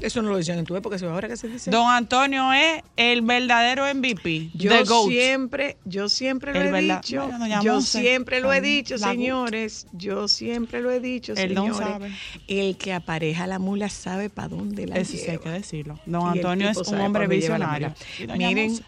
Eso 0.00 0.20
no 0.22 0.30
lo 0.30 0.36
decían 0.36 0.58
en 0.58 0.64
tu 0.64 0.76
época, 0.76 0.96
ahora 1.08 1.28
que 1.28 1.36
se 1.36 1.48
dice. 1.48 1.70
Don 1.70 1.88
Antonio 1.88 2.52
es 2.52 2.82
el 2.96 3.22
verdadero 3.22 3.84
MVP. 3.94 4.50
Yo 4.54 4.70
the 4.70 4.84
GOAT. 4.84 5.08
siempre, 5.10 5.76
yo 5.84 6.08
siempre 6.08 6.52
lo 6.70 6.76
he 6.76 6.82
dicho. 6.82 7.26
Bueno, 7.28 7.62
yo 7.62 7.74
Monse, 7.74 8.00
siempre 8.00 8.40
lo 8.40 8.52
he 8.52 8.60
dicho, 8.60 8.98
señores. 8.98 9.86
Yo 9.92 10.28
siempre 10.28 10.80
lo 10.82 10.90
he 10.90 11.00
dicho, 11.00 11.32
El 11.34 11.54
don 11.54 11.66
señores. 11.74 11.88
sabe. 11.88 12.12
El 12.48 12.76
que 12.76 12.92
apareja 12.92 13.46
la 13.46 13.58
mula 13.58 13.88
sabe 13.88 14.28
para 14.28 14.48
dónde 14.48 14.86
la 14.86 14.96
Eso 14.96 15.12
sí 15.12 15.18
hay 15.20 15.26
lleva. 15.32 15.42
que 15.44 15.50
decirlo. 15.50 16.00
Don 16.06 16.28
Antonio 16.28 16.68
es 16.68 16.76
un 16.78 17.00
hombre 17.00 17.26
lleva 17.26 17.34
visionario. 17.36 17.94
Miren, 18.36 18.68
Monse. 18.72 18.84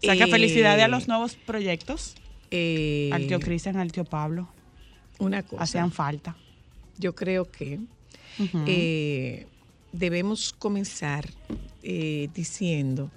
Que 0.00 0.12
eh, 0.12 0.26
felicidades 0.28 0.84
a 0.84 0.88
los 0.88 1.08
nuevos 1.08 1.34
proyectos. 1.36 2.14
eh, 2.50 3.10
Al 3.12 3.26
tío 3.26 3.40
Cristian, 3.40 3.76
al 3.76 3.90
tío 3.92 4.04
Pablo. 4.04 4.48
Una 5.18 5.42
cosa. 5.42 5.62
Hacían 5.64 5.92
falta. 5.92 6.36
Yo 6.98 7.14
creo 7.14 7.50
que 7.50 7.80
eh, 8.66 9.46
debemos 9.92 10.52
comenzar 10.52 11.28
eh, 11.82 12.28
diciendo 12.34 13.10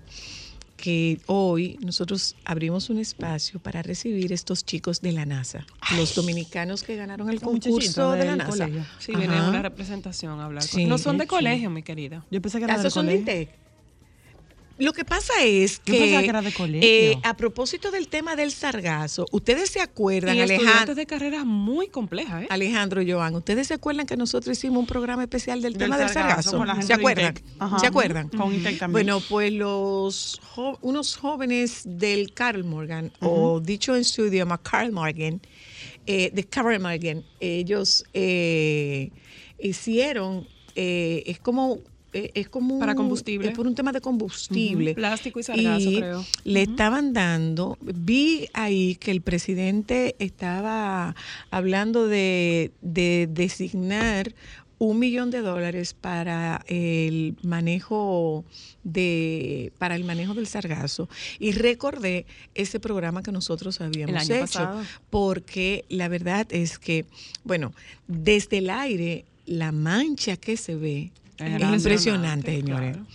que 0.77 1.19
hoy 1.27 1.77
nosotros 1.81 2.35
abrimos 2.43 2.89
un 2.89 2.97
espacio 2.99 3.59
para 3.59 3.81
recibir 3.81 4.33
estos 4.33 4.65
chicos 4.65 4.99
de 5.01 5.13
la 5.13 5.25
NASA, 5.25 5.65
los 5.95 6.13
dominicanos 6.13 6.83
que 6.83 6.95
ganaron 6.97 7.29
el 7.29 7.39
concurso 7.39 8.11
de 8.11 8.25
la 8.25 8.35
NASA. 8.35 8.49
colegio. 8.65 8.85
Sí, 8.99 9.15
viene 9.15 9.41
una 9.47 9.61
representación 9.61 10.39
a 10.41 10.45
hablar. 10.45 10.67
con- 10.67 10.79
Sí, 10.79 10.85
no 10.85 10.97
son 10.97 11.17
de 11.17 11.23
sí. 11.23 11.29
colegio, 11.29 11.69
mi 11.69 11.83
querida. 11.83 12.25
Yo 12.31 12.41
pensé 12.41 12.57
que 12.57 12.65
era 12.65 12.73
Ah, 12.73 12.77
del 12.77 12.85
esos 12.87 12.93
son 12.93 13.05
de. 13.05 13.15
INTEC. 13.15 13.62
Lo 14.79 14.91
que 14.91 15.05
pasa 15.05 15.31
es 15.43 15.77
que, 15.79 15.93
pensaba 15.99 16.21
que 16.23 16.29
era 16.29 16.41
de 16.41 16.51
colegio. 16.51 16.89
eh, 16.89 17.17
a 17.23 17.37
propósito 17.37 17.91
del 17.91 18.07
tema 18.07 18.35
del 18.35 18.51
sargazo, 18.51 19.25
ustedes 19.31 19.69
se 19.69 19.81
acuerdan, 19.81 20.39
Alejandro, 20.39 20.95
de 20.95 21.05
carreras 21.05 21.45
muy 21.45 21.87
complejas, 21.87 22.43
¿eh? 22.43 22.47
Alejandro 22.49 23.01
Joan, 23.07 23.35
¿ustedes 23.35 23.67
se 23.67 23.75
acuerdan 23.75 24.07
que 24.07 24.17
nosotros 24.17 24.57
hicimos 24.57 24.79
un 24.79 24.87
programa 24.87 25.21
especial 25.23 25.61
del, 25.61 25.73
Del 25.73 25.83
tema 25.83 25.97
del 25.99 26.09
sargazo 26.09 26.51
sargazo? 26.51 26.57
con 26.57 26.67
la 26.67 26.73
gente 26.73 26.87
¿Se 26.87 26.93
acuerdan? 26.93 27.35
Ajá. 27.59 27.79
¿Se 27.79 27.85
acuerdan? 27.87 28.29
Con 28.29 28.53
Intec 28.53 28.79
también. 28.79 28.91
Bueno, 29.05 29.21
pues 29.29 29.53
los 29.53 30.41
jo- 30.43 30.79
unos 30.81 31.17
jóvenes 31.17 31.81
del 31.85 32.33
Carl 32.33 32.63
Morgan, 32.63 33.11
o 33.19 33.59
dicho 33.59 33.95
en 33.95 34.03
su 34.03 34.25
idioma, 34.25 34.57
Carl 34.57 34.91
Morgan, 34.91 35.39
eh, 36.07 36.31
de 36.33 36.43
Carl 36.45 36.79
Morgan, 36.79 37.23
ellos 37.39 38.03
eh, 38.13 39.11
hicieron, 39.59 40.47
eh, 40.75 41.23
es 41.27 41.39
como... 41.39 41.79
eh, 42.13 42.31
Es 42.33 42.49
como 42.49 42.79
Para 42.79 42.95
combustible. 42.95 43.49
es 43.49 43.55
por 43.55 43.67
un 43.67 43.75
tema 43.75 43.91
de 43.91 44.01
combustible. 44.01 44.93
Plástico 44.95 45.39
y 45.39 45.43
sargazo, 45.43 45.89
creo. 45.89 46.25
Le 46.43 46.61
estaban 46.61 47.13
dando, 47.13 47.77
vi 47.81 48.47
ahí 48.53 48.95
que 48.95 49.11
el 49.11 49.21
presidente 49.21 50.15
estaba 50.19 51.15
hablando 51.51 52.07
de, 52.07 52.71
de 52.81 53.27
designar 53.31 54.33
un 54.79 54.99
millón 54.99 55.31
de 55.31 55.39
dólares 55.39 55.93
para 55.93 56.63
el 56.67 57.37
manejo 57.41 58.43
de 58.83 59.71
para 59.77 59.95
el 59.95 60.03
manejo 60.03 60.33
del 60.33 60.47
sargazo 60.47 61.07
y 61.39 61.53
recordé 61.53 62.25
ese 62.53 62.79
programa 62.81 63.23
que 63.23 63.31
nosotros 63.31 63.79
habíamos 63.79 64.15
año 64.15 64.35
hecho 64.35 64.41
pasado. 64.41 64.81
porque 65.09 65.85
la 65.87 66.09
verdad 66.09 66.47
es 66.49 66.79
que 66.79 67.05
bueno 67.45 67.71
desde 68.07 68.57
el 68.57 68.69
aire 68.69 69.23
la 69.45 69.71
mancha 69.71 70.35
que 70.35 70.57
se 70.57 70.75
ve 70.75 71.11
Es 71.37 71.61
impresionante 71.61 72.51
señores 72.57 72.97
claro. 72.97 73.07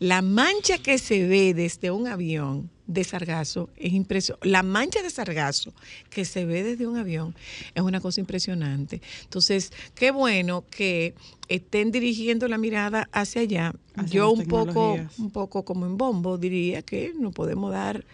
la 0.00 0.22
mancha 0.22 0.78
que 0.78 0.98
se 0.98 1.26
ve 1.26 1.54
desde 1.54 1.90
un 1.90 2.06
avión 2.06 2.70
de 2.86 3.04
sargazo 3.04 3.70
es 3.76 3.92
impresionante. 3.92 4.48
La 4.48 4.64
mancha 4.64 5.00
de 5.00 5.10
sargazo 5.10 5.72
que 6.08 6.24
se 6.24 6.44
ve 6.44 6.64
desde 6.64 6.88
un 6.88 6.96
avión 6.96 7.36
es 7.76 7.82
una 7.82 8.00
cosa 8.00 8.20
impresionante. 8.20 9.00
Entonces, 9.22 9.72
qué 9.94 10.10
bueno 10.10 10.64
que 10.68 11.14
estén 11.48 11.92
dirigiendo 11.92 12.48
la 12.48 12.58
mirada 12.58 13.08
hacia 13.12 13.42
allá. 13.42 13.74
Hacia 13.94 14.12
Yo 14.12 14.32
un 14.32 14.44
poco, 14.46 14.98
un 15.18 15.30
poco 15.30 15.64
como 15.64 15.86
en 15.86 15.96
bombo 15.96 16.36
diría 16.36 16.82
que 16.82 17.12
no 17.16 17.30
podemos 17.30 17.70
dar 17.70 18.04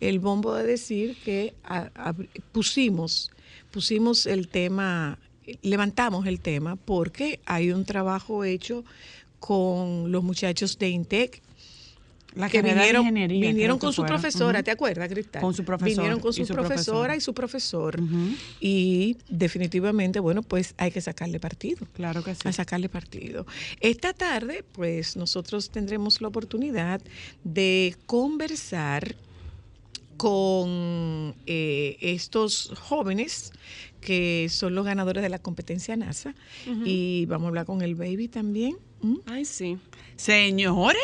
el 0.00 0.18
bombo 0.18 0.54
de 0.54 0.64
decir 0.64 1.18
que 1.22 1.52
a- 1.64 2.14
pusimos, 2.52 3.30
pusimos 3.70 4.24
el 4.24 4.48
tema, 4.48 5.18
levantamos 5.62 6.26
el 6.26 6.40
tema 6.40 6.76
porque 6.76 7.40
hay 7.46 7.72
un 7.72 7.84
trabajo 7.84 8.44
hecho 8.44 8.84
con 9.38 10.12
los 10.12 10.22
muchachos 10.22 10.78
de 10.78 10.88
Intec 10.88 11.42
La 12.34 12.48
que 12.48 12.62
vinieron, 12.62 13.12
vinieron 13.12 13.78
con 13.78 13.92
su 13.92 14.02
fuera. 14.02 14.14
profesora. 14.14 14.62
¿te 14.62 14.70
acuerdas, 14.70 15.08
Cristal? 15.08 15.42
Con 15.42 15.52
su 15.52 15.64
profesor 15.64 15.96
Vinieron 15.96 16.20
con 16.20 16.32
su, 16.32 16.46
su 16.46 16.54
profesora 16.54 17.14
profesor. 17.14 17.16
y 17.16 17.20
su 17.20 17.34
profesor. 17.34 18.00
Y 18.60 19.16
definitivamente, 19.28 20.20
bueno, 20.20 20.42
pues 20.42 20.74
hay 20.78 20.90
que 20.92 21.00
sacarle 21.00 21.40
partido. 21.40 21.86
Claro 21.94 22.22
que 22.22 22.34
sí. 22.34 22.40
A 22.44 22.52
sacarle 22.52 22.88
partido. 22.88 23.46
Esta 23.80 24.12
tarde, 24.12 24.64
pues 24.72 25.16
nosotros 25.16 25.70
tendremos 25.70 26.20
la 26.22 26.28
oportunidad 26.28 27.00
de 27.44 27.96
conversar 28.06 29.16
con 30.16 31.34
eh, 31.46 31.96
estos 32.00 32.70
jóvenes 32.78 33.52
que 34.02 34.48
son 34.50 34.74
los 34.74 34.84
ganadores 34.84 35.22
de 35.22 35.30
la 35.30 35.38
competencia 35.38 35.96
NASA. 35.96 36.34
Y 36.84 37.24
vamos 37.26 37.46
a 37.46 37.48
hablar 37.48 37.64
con 37.66 37.80
el 37.80 37.94
baby 37.94 38.28
también. 38.28 38.76
¿Mm? 39.00 39.16
Ay, 39.26 39.44
sí. 39.46 39.78
Señores. 40.16 41.00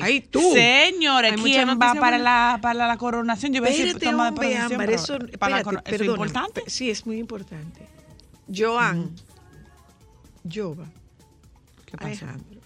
Ay, 0.00 0.20
tú. 0.20 0.40
Señores, 0.54 1.34
¿quién 1.42 1.68
va 1.70 1.76
para 1.76 1.98
buena. 2.16 2.18
la, 2.18 2.58
para 2.62 2.86
la 2.88 2.96
coronación? 2.96 3.52
Yo 3.52 3.58
iba 3.58 3.66
a 3.66 3.70
decir 3.70 3.98
toma 3.98 4.24
de 4.24 4.28
hombre, 4.30 4.46
posesión, 4.48 4.72
Ámbar, 4.72 4.90
eso, 4.90 5.18
para 5.38 5.56
la 5.56 5.58
espérate, 5.60 5.64
coro- 5.64 5.82
¿eso 5.84 6.02
es 6.04 6.08
importante? 6.08 6.62
Sí, 6.66 6.90
es 6.90 7.04
muy 7.06 7.18
importante. 7.18 7.86
Joan, 8.54 9.10
Jova, 10.50 10.86
¿Qué 11.84 11.96
pasó? 11.96 12.06
Alejandro. 12.24 12.60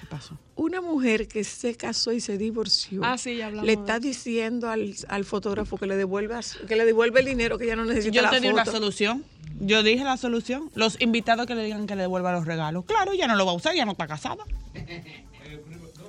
¿Qué 0.00 0.06
pasó? 0.06 0.38
Una 0.54 0.80
mujer 0.80 1.28
que 1.28 1.44
se 1.44 1.74
casó 1.74 2.12
y 2.12 2.20
se 2.20 2.36
divorció. 2.36 3.00
Ah, 3.02 3.16
sí, 3.16 3.36
ya 3.36 3.46
hablamos 3.46 3.66
Le 3.66 3.72
está 3.72 3.98
diciendo 3.98 4.68
al, 4.68 4.94
al 5.08 5.24
fotógrafo 5.24 5.78
que 5.78 5.86
le 5.86 5.96
devuelva 5.96 6.40
que 6.68 6.76
le 6.76 6.84
devuelve 6.84 7.20
el 7.20 7.26
dinero 7.26 7.58
que 7.58 7.66
ya 7.66 7.76
no 7.76 7.84
necesita 7.84 8.14
Yo 8.14 8.22
la 8.22 8.30
te 8.30 8.40
di 8.40 8.48
una 8.48 8.64
solución. 8.64 9.24
Yo 9.60 9.82
dije 9.82 10.04
la 10.04 10.16
solución. 10.16 10.70
Los 10.74 11.00
invitados 11.00 11.46
que 11.46 11.54
le 11.54 11.64
digan 11.64 11.86
que 11.86 11.96
le 11.96 12.02
devuelva 12.02 12.32
los 12.32 12.46
regalos. 12.46 12.84
Claro, 12.84 13.14
ya 13.14 13.26
no 13.26 13.36
lo 13.36 13.46
va 13.46 13.52
a 13.52 13.54
usar, 13.54 13.74
ya 13.74 13.84
no 13.84 13.92
está 13.92 14.06
casada. 14.06 14.44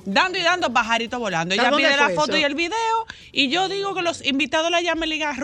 Dando 0.05 0.37
y 0.37 0.41
dando 0.41 0.71
pajarito 0.73 1.19
volando. 1.19 1.53
Ella 1.55 1.69
¿Dónde 1.69 1.77
pide 1.87 1.95
la 1.97 2.09
foto 2.09 2.31
eso? 2.33 2.37
y 2.41 2.43
el 2.43 2.55
video. 2.55 2.73
Y 3.31 3.49
yo 3.49 3.69
digo 3.69 3.93
que 3.95 4.01
los 4.01 4.25
invitados 4.25 4.69
la 4.69 4.81
llamen 4.81 5.07
y 5.07 5.09
le 5.09 5.15
digan, 5.15 5.35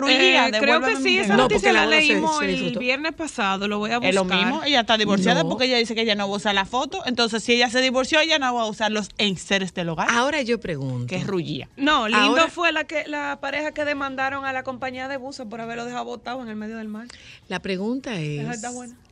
Eh, 0.54 0.58
creo 0.60 0.80
que 0.80 0.96
sí, 0.96 1.18
esa 1.18 1.22
regalo". 1.28 1.36
No, 1.36 1.42
noticia 1.48 1.72
la 1.72 1.80
la 1.80 1.86
boda 1.86 2.00
se- 2.00 2.06
leímos 2.06 2.38
se 2.38 2.44
el 2.44 2.78
viernes 2.78 3.12
pasado, 3.14 3.68
lo 3.68 3.78
voy 3.78 3.90
a 3.90 3.98
buscar. 3.98 4.08
Es 4.10 4.14
lo 4.14 4.24
mismo, 4.24 4.62
ella 4.64 4.80
está 4.80 4.96
divorciada 4.98 5.42
No. 5.42 5.48
porque 5.48 5.64
ella 5.64 5.78
dice 5.78 5.94
que 5.94 6.02
ella 6.02 6.14
no 6.14 6.28
va 6.28 6.34
a 6.34 6.36
usar 6.36 6.54
la 6.54 6.66
foto. 6.66 7.02
Entonces, 7.06 7.42
si 7.42 7.52
ella 7.54 7.70
se 7.70 7.80
divorció, 7.80 8.20
ella 8.20 8.38
no 8.38 8.54
va 8.54 8.62
a 8.62 8.66
usar 8.66 8.92
los 8.92 9.08
enseres 9.18 9.72
del 9.74 9.88
hogar, 9.88 10.08
Ahora 10.10 10.42
yo 10.42 10.60
pregunto. 10.60 11.06
que 11.06 11.16
es 11.16 11.26
rullía. 11.26 11.68
No, 11.76 12.06
lindo 12.06 12.22
Ahora- 12.22 12.48
fue 12.48 12.72
la 12.72 12.84
que 12.84 13.04
la 13.06 13.38
pareja 13.40 13.72
que 13.72 13.84
demandaron 13.84 14.44
a 14.44 14.52
la 14.52 14.62
compañía 14.62 15.08
de 15.08 15.16
buses 15.16 15.46
por 15.48 15.60
haberlo 15.60 15.84
dejado 15.84 16.04
botado 16.04 16.42
en 16.42 16.48
el 16.48 16.56
medio 16.56 16.76
del 16.76 16.88
mar. 16.88 17.06
La 17.48 17.60
pregunta 17.60 18.14
es. 18.20 18.46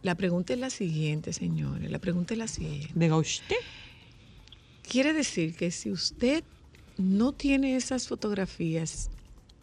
La 0.02 0.14
pregunta 0.14 0.52
es 0.52 0.59
la 0.59 0.71
siguiente, 0.71 1.33
señores. 1.33 1.90
La 1.90 1.99
pregunta 1.99 2.35
es 2.35 2.38
la 2.38 2.49
siguiente. 2.49 2.88
Diga 2.95 3.17
usted. 3.17 3.57
Quiere 4.88 5.12
decir 5.12 5.54
que 5.54 5.71
si 5.71 5.90
usted 5.90 6.42
no 6.97 7.33
tiene 7.33 7.76
esas 7.76 8.09
fotografías, 8.09 9.11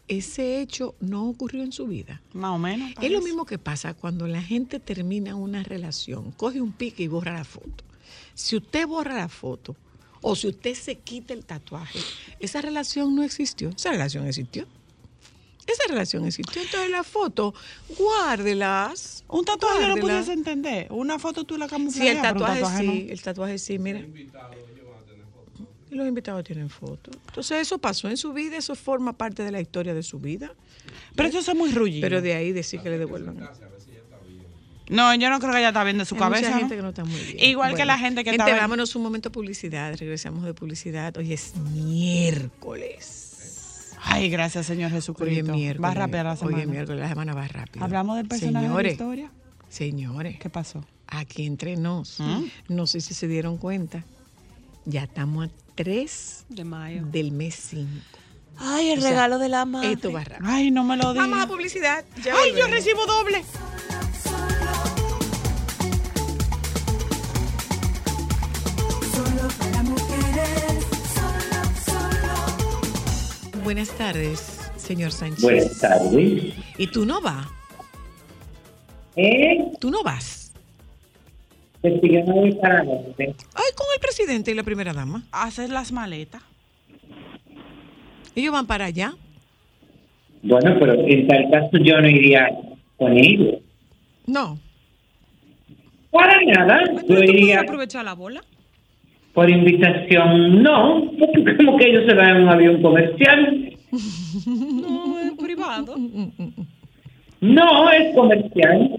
ese 0.06 0.60
hecho 0.60 0.94
no 1.00 1.28
ocurrió 1.28 1.64
en 1.64 1.72
su 1.72 1.86
vida. 1.86 2.22
Más 2.32 2.52
o 2.52 2.58
menos. 2.58 2.92
Es 3.00 3.10
lo 3.10 3.20
mismo 3.20 3.44
que 3.44 3.58
pasa 3.58 3.94
cuando 3.94 4.28
la 4.28 4.40
gente 4.40 4.78
termina 4.78 5.34
una 5.34 5.64
relación, 5.64 6.30
coge 6.32 6.60
un 6.60 6.72
pique 6.72 7.02
y 7.02 7.08
borra 7.08 7.32
la 7.32 7.44
foto. 7.44 7.84
Si 8.34 8.56
usted 8.56 8.86
borra 8.86 9.14
la 9.14 9.28
foto 9.28 9.74
o 10.22 10.36
si 10.36 10.46
usted 10.46 10.74
se 10.74 10.96
quita 10.96 11.34
el 11.34 11.44
tatuaje, 11.44 11.98
esa 12.38 12.60
relación 12.60 13.16
no 13.16 13.24
existió. 13.24 13.70
Esa 13.70 13.90
relación 13.90 14.26
existió. 14.26 14.66
Esa 15.66 15.88
relación 15.88 16.24
existió. 16.24 16.62
Entonces 16.62 16.88
la 16.88 17.02
foto, 17.02 17.52
guárdelas. 17.98 19.24
Un 19.26 19.44
tatuaje 19.44 19.82
yo 19.82 19.88
lo 19.88 19.96
pudiese 19.96 20.32
entender. 20.32 20.86
Una 20.90 21.18
foto 21.18 21.42
tú 21.42 21.58
la 21.58 21.66
camuflas. 21.66 22.04
Sí, 22.04 22.08
el 22.08 22.22
tatuaje, 22.22 22.64
sí, 22.78 23.06
el 23.10 23.22
tatuaje 23.22 23.58
sí, 23.58 23.78
mira. 23.80 24.06
Los 25.96 26.06
invitados 26.08 26.44
tienen 26.44 26.68
fotos. 26.68 27.14
Entonces 27.28 27.62
eso 27.62 27.78
pasó 27.78 28.08
en 28.08 28.16
su 28.16 28.32
vida, 28.32 28.56
eso 28.56 28.74
forma 28.74 29.12
parte 29.16 29.42
de 29.42 29.50
la 29.50 29.60
historia 29.60 29.94
de 29.94 30.02
su 30.02 30.18
vida. 30.20 30.52
Pero 31.14 31.28
eso 31.28 31.38
es 31.38 31.56
muy 31.56 31.72
rullido. 31.72 32.02
Pero 32.02 32.20
de 32.22 32.34
ahí 32.34 32.52
decir 32.52 32.80
que 32.80 32.90
le 32.90 32.98
devuelvan. 32.98 33.48
No, 34.88 35.12
yo 35.16 35.30
no 35.30 35.40
creo 35.40 35.50
que 35.52 35.58
ella 35.58 35.68
está 35.68 35.82
bien 35.82 35.98
de 35.98 36.04
su 36.04 36.14
Hay 36.14 36.20
cabeza. 36.20 36.42
mucha 36.42 36.50
¿no? 36.54 36.58
gente 36.60 36.76
que 36.76 36.82
no 36.82 36.88
está 36.90 37.04
muy 37.04 37.18
bien. 37.20 37.36
Igual 37.40 37.74
que 37.74 37.84
la 37.84 37.98
gente 37.98 38.22
que 38.22 38.30
gente, 38.30 38.44
estaba 38.44 38.60
vámonos 38.60 38.94
un 38.94 39.02
momento 39.02 39.30
a 39.30 39.32
publicidad. 39.32 39.96
Regresamos 39.98 40.44
de 40.44 40.54
publicidad. 40.54 41.16
Hoy 41.16 41.32
es 41.32 41.54
miércoles. 42.36 43.94
Ay, 44.02 44.28
gracias, 44.30 44.66
Señor 44.66 44.90
Hoy 44.92 44.96
Jesucristo. 44.98 45.44
es 45.52 45.56
miércoles. 45.56 45.90
Va 45.90 45.94
rápida 45.94 46.22
la 46.22 46.32
Hoy 46.32 46.36
semana. 46.38 46.62
es 46.62 46.68
miércoles, 46.68 47.00
la 47.00 47.08
semana 47.08 47.34
va 47.34 47.48
rápido. 47.48 47.84
Hablamos 47.84 48.16
del 48.16 48.28
personaje 48.28 48.68
de 48.68 48.82
la 48.82 48.88
historia. 48.90 49.30
Señores, 49.68 50.38
¿Qué 50.38 50.48
pasó? 50.50 50.84
aquí 51.08 51.44
entre 51.46 51.76
nos, 51.76 52.20
¿Mm? 52.20 52.44
no 52.68 52.86
sé 52.86 53.00
si 53.00 53.14
se 53.14 53.26
dieron 53.26 53.56
cuenta, 53.58 54.04
ya 54.86 55.02
estamos 55.02 55.46
a 55.48 55.50
3 55.74 56.44
De 56.48 56.64
mayo. 56.64 57.02
del 57.04 57.32
mes 57.32 57.54
5. 57.70 57.88
Ay, 58.58 58.90
el 58.90 58.98
O 58.98 59.02
sea, 59.02 59.10
regalo 59.10 59.38
de 59.38 59.48
la 59.50 59.66
madre. 59.66 59.92
Esto 59.92 60.10
va 60.12 60.24
rápido. 60.24 60.48
Ay, 60.50 60.70
no 60.70 60.82
me 60.84 60.96
lo 60.96 61.12
digas. 61.12 61.28
Vamos 61.28 61.44
a 61.44 61.48
publicidad. 61.48 62.04
ya 62.24 62.34
Ay, 62.42 62.52
yo 62.56 62.66
recibo 62.68 63.04
doble. 63.04 63.44
Buenas 73.64 73.90
tardes, 73.90 74.70
señor 74.76 75.12
Sánchez. 75.12 75.42
Buenas 75.42 75.78
tardes. 75.78 76.54
¿Y 76.78 76.86
tú 76.88 77.04
no 77.04 77.20
vas? 77.20 77.46
¿Eh? 79.16 79.72
¿Tú 79.80 79.90
no 79.90 80.02
vas? 80.02 80.45
Ay, 83.54 83.70
con 83.74 83.86
el 83.94 84.00
presidente 84.00 84.50
y 84.50 84.54
la 84.54 84.62
primera 84.62 84.92
dama. 84.92 85.22
Hacer 85.32 85.70
las 85.70 85.92
maletas. 85.92 86.42
Ellos 88.34 88.52
van 88.52 88.66
para 88.66 88.86
allá. 88.86 89.14
Bueno, 90.42 90.76
pero 90.78 90.92
en 90.94 91.26
tal 91.26 91.50
caso 91.50 91.70
yo 91.78 92.00
no 92.00 92.08
iría 92.08 92.48
con 92.96 93.16
ellos. 93.16 93.56
No. 94.26 94.58
Para 96.10 96.40
nada. 96.42 96.80
Yo 96.86 97.00
tú 97.00 97.06
puedes 97.06 97.30
iría 97.30 97.60
aprovechar 97.60 98.04
la 98.04 98.14
bola. 98.14 98.42
por 99.32 99.48
invitación. 99.50 100.62
No, 100.62 101.10
porque 101.18 101.56
como 101.56 101.76
que 101.78 101.88
ellos 101.88 102.04
se 102.08 102.14
van 102.14 102.36
en 102.36 102.42
un 102.42 102.48
avión 102.48 102.82
comercial. 102.82 103.72
No, 104.46 105.18
es 105.20 105.32
privado. 105.32 105.96
No, 107.40 107.90
es 107.90 108.14
comercial. 108.14 108.96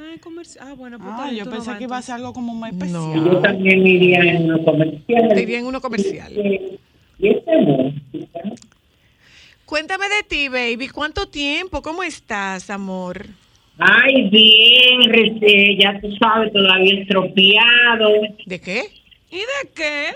Ah, 0.00 0.16
comercial. 0.22 0.66
Ah, 0.66 0.74
bueno, 0.74 0.98
pues 0.98 1.10
Ah, 1.12 1.30
yo 1.30 1.44
pensé 1.50 1.76
que 1.76 1.84
iba 1.84 1.98
a 1.98 2.02
ser 2.02 2.14
algo 2.14 2.32
como 2.32 2.54
más 2.54 2.72
especial. 2.72 3.00
No. 3.00 3.16
Y 3.16 3.24
yo 3.30 3.38
también 3.40 3.86
iría 3.86 4.20
en 4.20 4.44
uno 4.44 4.64
comercial. 4.64 5.38
Iría 5.38 5.58
en 5.58 5.66
uno 5.66 5.80
comercial. 5.80 6.32
Y 7.18 7.28
esta 7.28 7.52
música. 7.58 8.40
Cuéntame 9.66 10.06
de 10.08 10.22
ti, 10.26 10.48
baby. 10.48 10.88
¿Cuánto 10.88 11.28
tiempo? 11.28 11.82
¿Cómo 11.82 12.02
estás, 12.02 12.70
amor? 12.70 13.26
Ay, 13.78 14.28
bien, 14.30 15.78
ya 15.78 16.00
tú 16.00 16.08
sabes, 16.16 16.52
todavía 16.52 17.00
estropeado. 17.00 18.10
¿De 18.46 18.60
qué? 18.60 18.84
¿Y 19.30 19.36
de 19.38 19.70
qué? 19.74 20.06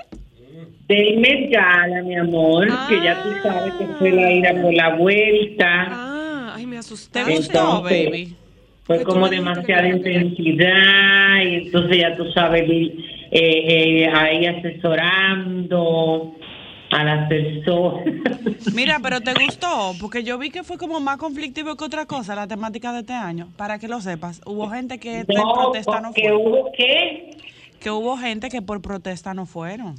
Del 0.88 1.18
Met 1.18 1.51
Gala, 1.51 2.03
mi 2.03 2.16
amor, 2.16 2.66
que 2.88 3.03
ya 3.03 3.23
tú 3.23 3.31
sabes 3.42 3.75
que 3.75 3.87
fue 3.99 4.11
la 4.12 4.33
ira 4.33 4.61
por 4.61 4.73
la 4.73 4.97
vuelta. 4.97 5.87
Ah, 5.88 6.55
ay, 6.57 6.66
me 6.66 6.79
asusté. 6.79 7.25
¿Te 7.25 7.37
gustó, 7.37 7.59
Entonces, 7.59 8.07
baby? 8.07 8.37
Fue 8.85 8.99
Ay, 8.99 9.05
como 9.05 9.29
demasiada 9.29 9.88
intensidad 9.88 11.42
y 11.42 11.55
entonces 11.66 11.99
ya 11.99 12.14
tú 12.16 12.31
sabes, 12.33 12.68
vi, 12.68 13.05
eh, 13.31 14.03
eh, 14.03 14.11
ahí 14.14 14.44
asesorando 14.47 16.35
a 16.90 17.03
las 17.03 17.29
personas. 17.29 18.05
Mira, 18.75 18.99
pero 19.03 19.20
te 19.20 19.33
gustó, 19.35 19.92
porque 20.01 20.23
yo 20.23 20.38
vi 20.38 20.51
que 20.51 20.62
fue 20.62 20.77
como 20.77 21.01
más 21.01 21.16
conflictivo 21.16 21.77
que 21.77 21.85
otra 21.85 22.07
cosa 22.07 22.35
la 22.35 22.47
temática 22.47 22.92
de 22.92 23.01
este 23.01 23.14
año. 23.14 23.49
Para 23.57 23.79
que 23.79 23.88
lo 23.88 24.01
sepas, 24.01 24.42
hubo 24.44 24.68
gente 24.68 24.99
que 24.99 25.25
por 25.25 25.55
protesta 25.55 26.01
no 26.01 26.12
fue. 26.12 26.33
hubo 26.33 26.70
qué, 26.77 27.31
Que 27.81 27.90
hubo 27.90 28.16
gente 28.18 28.49
que 28.51 28.61
por 28.62 28.83
protesta 28.83 29.33
no 29.33 29.47
fueron. 29.47 29.94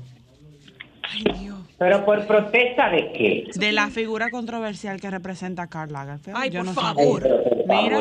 pero 1.80 2.06
por 2.06 2.26
protesta 2.28 2.90
de 2.90 3.12
qué. 3.14 3.48
De 3.56 3.72
la 3.72 3.88
figura 3.88 4.30
controversial 4.30 5.02
que 5.02 5.10
representa 5.10 5.64
a 5.64 5.68
Karl 5.68 5.92
Lagerfeld. 5.92 6.38
Ay, 6.38 6.50
yo 6.52 6.60
por 6.60 6.68
no 6.68 6.74
favor. 6.74 7.55
Mira, 7.68 7.98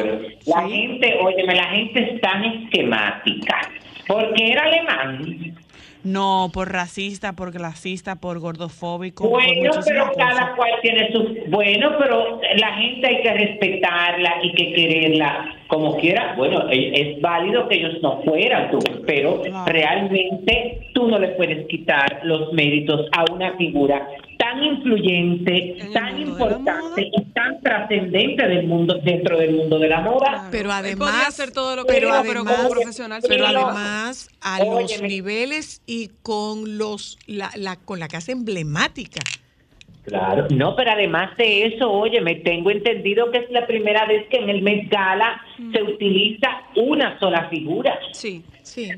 la 0.47 0.67
sí. 0.67 0.73
gente, 0.73 1.19
óyeme, 1.23 1.55
la 1.55 1.65
gente 1.71 2.13
es 2.15 2.21
tan 2.21 2.45
esquemática. 2.45 3.61
Porque 4.07 4.53
era 4.53 4.63
alemán. 4.65 5.55
No, 6.03 6.51
por 6.53 6.71
racista, 6.71 7.33
por 7.33 7.51
clasista, 7.51 8.17
por 8.17 8.39
gordofóbico. 8.39 9.27
Bueno, 9.27 9.71
pero 9.87 10.09
cosas. 10.09 10.17
cada 10.19 10.55
cual 10.55 10.73
tiene 10.83 11.11
su... 11.11 11.35
Bueno, 11.49 11.93
pero 11.99 12.41
la 12.59 12.75
gente 12.75 13.07
hay 13.07 13.23
que 13.23 13.33
respetarla 13.33 14.35
y 14.43 14.53
que 14.53 14.73
quererla 14.75 15.55
como 15.69 15.97
quiera. 15.97 16.35
Bueno, 16.37 16.69
e- 16.71 16.93
es 17.15 17.21
válido 17.23 17.67
que 17.69 17.77
ellos 17.77 18.03
no 18.03 18.21
fueran 18.23 18.71
tú, 18.71 18.79
pero 19.07 19.41
Claro. 19.41 19.65
realmente 19.73 20.91
tú 20.93 21.09
no 21.09 21.19
le 21.19 21.29
puedes 21.29 21.67
quitar 21.69 22.21
los 22.25 22.53
méritos 22.53 23.07
a 23.17 23.25
una 23.33 23.57
figura 23.57 24.07
tan 24.45 24.63
influyente, 24.63 25.77
tan 25.93 26.21
importante 26.21 27.03
y 27.13 27.23
tan 27.33 27.61
trascendente 27.63 28.47
del 28.47 28.67
mundo 28.67 28.95
dentro 29.03 29.39
del 29.39 29.55
mundo 29.55 29.79
de 29.79 29.89
la 29.89 30.01
moda. 30.01 30.49
Pero 30.51 30.71
además, 30.71 31.11
podría 31.11 31.29
hacer 31.29 31.53
todo 31.53 31.77
lo 31.77 31.85
que 31.85 31.95
pero 31.95 32.09
quiera, 32.09 32.23
pero 32.23 32.41
como 32.41 32.51
además- 32.51 32.71
profesional 32.73 33.23
pero 33.27 33.45
Pero- 33.47 33.59
además 33.67 34.29
a 34.43 34.59
los 34.65 35.03
niveles 35.03 35.83
y 35.87 36.11
con 36.23 36.77
los 36.79 37.19
la, 37.27 37.51
la- 37.57 37.77
con 37.77 37.99
la 38.01 38.09
casa 38.09 38.33
emblemática. 38.33 39.21
Claro, 40.05 40.47
no, 40.51 40.77
pero 40.77 40.91
además 40.91 41.35
de 41.39 41.65
eso, 41.65 41.91
oye, 41.91 42.21
me 42.21 42.35
tengo 42.35 42.71
entendido 42.71 43.31
que 43.31 43.39
es 43.39 43.51
la 43.51 43.67
primera 43.67 44.05
vez 44.05 44.27
que 44.29 44.37
en 44.37 44.51
el 44.51 44.61
Met 44.61 44.91
Gala 44.91 45.41
se 45.73 45.83
utiliza 45.83 46.49
una 46.77 47.19
sola 47.19 47.49
figura. 47.49 47.99
Sí, 48.13 48.43
Sí. 48.63 48.91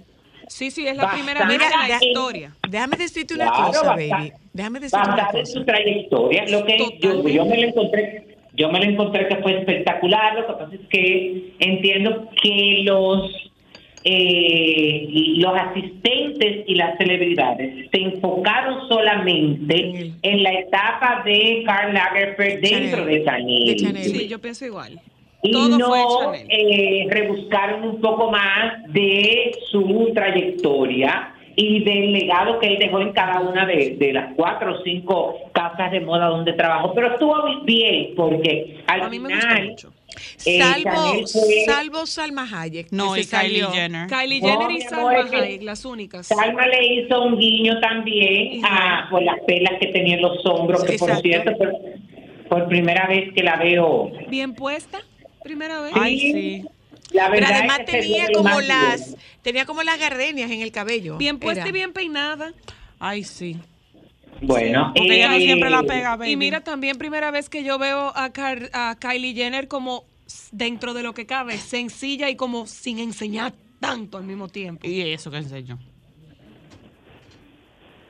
Sí, 0.48 0.70
sí, 0.70 0.86
es 0.86 0.96
la 0.96 1.04
Bastante. 1.04 1.24
primera 1.32 1.46
vez 1.46 1.54
en 1.62 1.70
la 1.70 1.82
Mira, 1.84 1.98
historia. 2.00 2.52
Déjame 2.68 2.96
decirte 2.96 3.34
una 3.34 3.46
Claro, 3.46 3.66
cosa, 3.66 3.82
bastante- 3.82 4.08
baby. 4.10 4.32
Déjame 4.52 4.80
decirte 4.80 5.08
una 5.10 5.26
cosa. 5.28 5.44
su 5.46 5.64
trayectoria. 5.64 6.44
Lo 6.48 6.64
que 6.64 6.78
yo, 7.00 7.44
me 7.46 7.56
lo 7.60 7.68
encontré, 7.68 8.26
yo 8.54 8.70
me 8.70 8.78
lo 8.78 8.84
encontré 8.90 9.28
que 9.28 9.36
fue 9.36 9.58
espectacular. 9.58 10.34
Lo 10.36 10.46
que 10.46 10.52
pasa 10.54 10.74
es 10.74 10.88
que 10.88 11.52
entiendo 11.60 12.30
que 12.42 12.80
los 12.84 13.30
eh, 14.08 15.08
los 15.38 15.52
asistentes 15.58 16.64
y 16.68 16.74
las 16.76 16.96
celebridades 16.96 17.90
se 17.90 18.00
enfocaron 18.02 18.88
solamente 18.88 20.12
en 20.22 20.42
la 20.44 20.52
etapa 20.52 21.22
de 21.24 21.64
Karl 21.66 21.92
Lagerfeld 21.92 22.60
dentro 22.60 22.98
Chanel. 23.00 23.18
de 23.18 23.24
Chanel. 23.24 23.64
De 23.66 23.76
Chanel. 23.76 24.04
Sí, 24.04 24.28
yo 24.28 24.38
pienso 24.40 24.64
igual. 24.64 25.00
Y 25.48 25.52
Todo 25.52 25.78
no 25.78 26.34
eh, 26.48 27.06
rebuscaron 27.08 27.84
un 27.88 28.00
poco 28.00 28.30
más 28.30 28.82
de 28.88 29.52
su 29.70 30.10
trayectoria 30.14 31.32
y 31.58 31.82
del 31.84 32.12
legado 32.12 32.58
que 32.58 32.66
él 32.66 32.78
dejó 32.78 33.00
en 33.00 33.12
cada 33.12 33.40
una 33.40 33.64
de, 33.64 33.96
de 33.98 34.12
las 34.12 34.34
cuatro 34.34 34.74
o 34.74 34.82
cinco 34.84 35.36
casas 35.52 35.90
de 35.90 36.00
moda 36.00 36.26
donde 36.26 36.52
trabajó. 36.52 36.92
Pero 36.94 37.12
estuvo 37.14 37.34
bien 37.64 38.10
porque 38.14 38.84
al 38.86 39.02
A 39.02 39.08
mí 39.08 39.18
me 39.18 39.30
gustó 39.34 39.48
final 39.48 39.68
mucho. 39.70 39.92
eh, 40.44 40.58
Salvo, 40.60 41.26
fue- 41.26 41.64
salvo 41.64 42.06
Salma 42.06 42.46
Hayek. 42.60 42.88
No, 42.92 43.16
y 43.16 43.24
Kylie. 43.24 43.64
Jenner. 43.72 44.06
Kylie 44.06 44.40
Jenner 44.42 44.70
y 44.70 44.80
Salma 44.82 45.10
Hayek, 45.32 45.62
las 45.62 45.84
únicas. 45.86 46.26
Salma 46.26 46.66
le 46.66 46.86
hizo 46.94 47.22
un 47.22 47.38
guiño 47.38 47.80
también 47.80 48.62
a, 48.64 49.08
por 49.10 49.22
las 49.22 49.40
pelas 49.46 49.72
que 49.80 49.86
tenía 49.88 50.16
en 50.16 50.22
los 50.22 50.44
hombros, 50.44 50.84
que 50.84 50.98
por 50.98 51.08
Exacto. 51.08 51.22
cierto, 51.22 51.56
por, 51.56 51.72
por 52.50 52.68
primera 52.68 53.06
vez 53.08 53.32
que 53.32 53.42
la 53.42 53.56
veo. 53.56 54.10
Bien 54.28 54.54
puesta, 54.54 54.98
primera 55.46 55.80
vez. 55.80 55.92
Ay, 55.94 56.18
sí. 56.18 56.64
La 57.12 57.30
Pero 57.30 57.46
verdad 57.46 57.50
es 57.50 57.58
además 57.58 57.78
que 57.78 57.86
se 57.86 57.98
tenía 58.00 58.26
como 58.34 58.60
las 58.60 59.06
bien. 59.08 59.20
tenía 59.42 59.64
como 59.64 59.82
las 59.82 59.98
gardenias 59.98 60.50
en 60.50 60.60
el 60.60 60.72
cabello. 60.72 61.16
Bien 61.18 61.38
puesta 61.38 61.62
Era. 61.62 61.70
y 61.70 61.72
bien 61.72 61.92
peinada. 61.92 62.52
Ay, 62.98 63.22
sí. 63.22 63.56
Bueno, 64.42 64.92
Porque 64.94 65.16
ella 65.16 65.28
no 65.30 65.36
eh, 65.36 65.40
siempre 65.40 65.70
la 65.70 65.82
pega, 65.82 66.16
baby. 66.16 66.32
Y 66.32 66.36
mira, 66.36 66.60
también 66.60 66.98
primera 66.98 67.30
vez 67.30 67.48
que 67.48 67.64
yo 67.64 67.78
veo 67.78 68.12
a, 68.14 68.30
Kylie 69.00 69.34
Jenner 69.34 69.68
como 69.68 70.04
dentro 70.52 70.92
de 70.94 71.02
lo 71.02 71.14
que 71.14 71.26
cabe, 71.26 71.56
sencilla 71.56 72.28
y 72.28 72.36
como 72.36 72.66
sin 72.66 72.98
enseñar 72.98 73.54
tanto 73.80 74.18
al 74.18 74.24
mismo 74.24 74.48
tiempo. 74.48 74.86
Y 74.86 75.00
eso 75.00 75.30
que 75.30 75.38
enseño. 75.38 75.78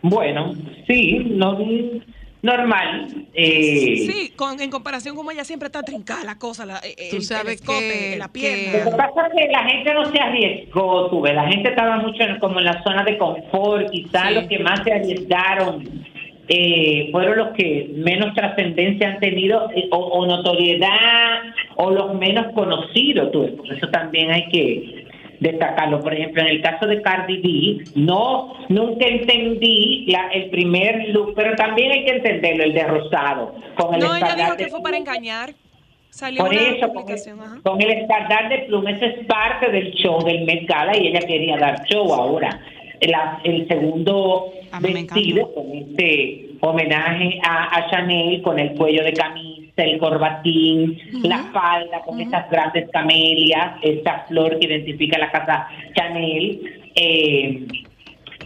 Bueno, 0.02 0.54
sí, 0.86 1.18
no, 1.18 1.58
normal. 2.46 3.08
Eh, 3.34 4.06
Sí, 4.10 4.32
con, 4.36 4.60
en 4.60 4.70
comparación 4.70 5.14
como 5.14 5.30
ella 5.30 5.44
siempre 5.44 5.66
está 5.66 5.82
trincada 5.82 6.24
la 6.24 6.38
cosa, 6.38 6.64
la, 6.64 6.78
eh, 6.78 7.08
Tú 7.10 7.16
el 7.16 7.22
sabes 7.22 7.60
telescope, 7.60 8.10
que- 8.12 8.16
la 8.16 8.26
Lo 8.26 8.32
pierna. 8.32 8.84
que 8.84 8.90
pasa 8.96 9.26
es 9.26 9.32
que 9.34 9.52
la 9.52 9.64
gente 9.64 9.92
no 9.94 10.04
se 10.06 10.18
arriesgó, 10.18 11.10
tú 11.10 11.20
ves, 11.20 11.34
la 11.34 11.46
gente 11.48 11.68
estaba 11.68 11.96
mucho 11.98 12.22
en- 12.22 12.38
como 12.38 12.58
en 12.60 12.64
la 12.64 12.82
zona 12.82 13.04
de 13.04 13.18
confort, 13.18 13.90
quizás 13.90 14.28
Sí. 14.28 14.34
los 14.34 14.44
que 14.44 14.58
más 14.60 14.80
se 14.84 14.92
arriesgaron 14.92 16.06
eh, 16.48 17.08
fueron 17.10 17.38
los 17.38 17.48
que 17.56 17.90
menos 17.96 18.32
trascendencia 18.32 19.08
han 19.08 19.18
tenido 19.18 19.68
eh, 19.74 19.88
o, 19.90 19.96
o 19.98 20.26
notoriedad 20.26 21.40
o 21.74 21.90
los 21.90 22.14
menos 22.14 22.52
conocidos, 22.54 23.32
tú 23.32 23.42
ves, 23.42 23.50
por 23.52 23.72
eso 23.72 23.88
también 23.88 24.30
hay 24.30 24.48
que 24.50 25.05
destacarlo. 25.40 26.00
Por 26.00 26.14
ejemplo, 26.14 26.42
en 26.42 26.48
el 26.48 26.62
caso 26.62 26.86
de 26.86 27.02
Cardi 27.02 27.38
B, 27.38 27.84
no, 27.94 28.54
nunca 28.68 29.06
entendí 29.06 30.06
la, 30.08 30.28
el 30.28 30.50
primer 30.50 31.08
look, 31.10 31.34
pero 31.34 31.54
también 31.56 31.92
hay 31.92 32.04
que 32.04 32.12
entenderlo, 32.12 32.64
el 32.64 32.72
de 32.74 32.84
rosado. 32.84 33.54
Con 33.76 33.94
el 33.94 34.00
No, 34.00 34.16
ella 34.16 34.34
dijo 34.36 34.56
que 34.56 34.68
fue 34.68 34.82
para 34.82 34.96
engañar. 34.96 35.54
Salió 36.10 36.44
Por 36.44 36.54
eso, 36.54 36.88
con 36.94 37.04
el, 37.10 37.62
con 37.62 37.82
el 37.82 37.90
espaldar 37.90 38.48
de 38.48 38.58
pluma, 38.60 38.90
eso 38.92 39.04
es 39.04 39.26
parte 39.26 39.70
del 39.70 39.92
show 39.92 40.24
del 40.24 40.44
Met 40.46 40.66
Gala 40.66 40.96
y 40.96 41.08
ella 41.08 41.20
quería 41.20 41.58
dar 41.58 41.84
show 41.86 42.10
ahora. 42.14 42.58
La- 43.02 43.38
el 43.44 43.68
segundo 43.68 44.46
vestido 44.80 45.52
con 45.52 45.72
este 45.74 46.48
homenaje 46.60 47.38
a, 47.46 47.76
a 47.76 47.90
Chanel 47.90 48.40
con 48.40 48.58
el 48.58 48.72
cuello 48.74 49.04
de 49.04 49.12
camisa, 49.12 49.55
el 49.84 49.98
corbatín, 49.98 50.98
la 51.22 51.44
falda 51.52 52.00
con 52.04 52.20
esas 52.20 52.48
grandes 52.50 52.88
camelias, 52.90 53.76
esta 53.82 54.24
flor 54.28 54.58
que 54.58 54.66
identifica 54.66 55.18
la 55.18 55.30
casa 55.30 55.68
Chanel. 55.94 56.60
eh, 56.94 57.66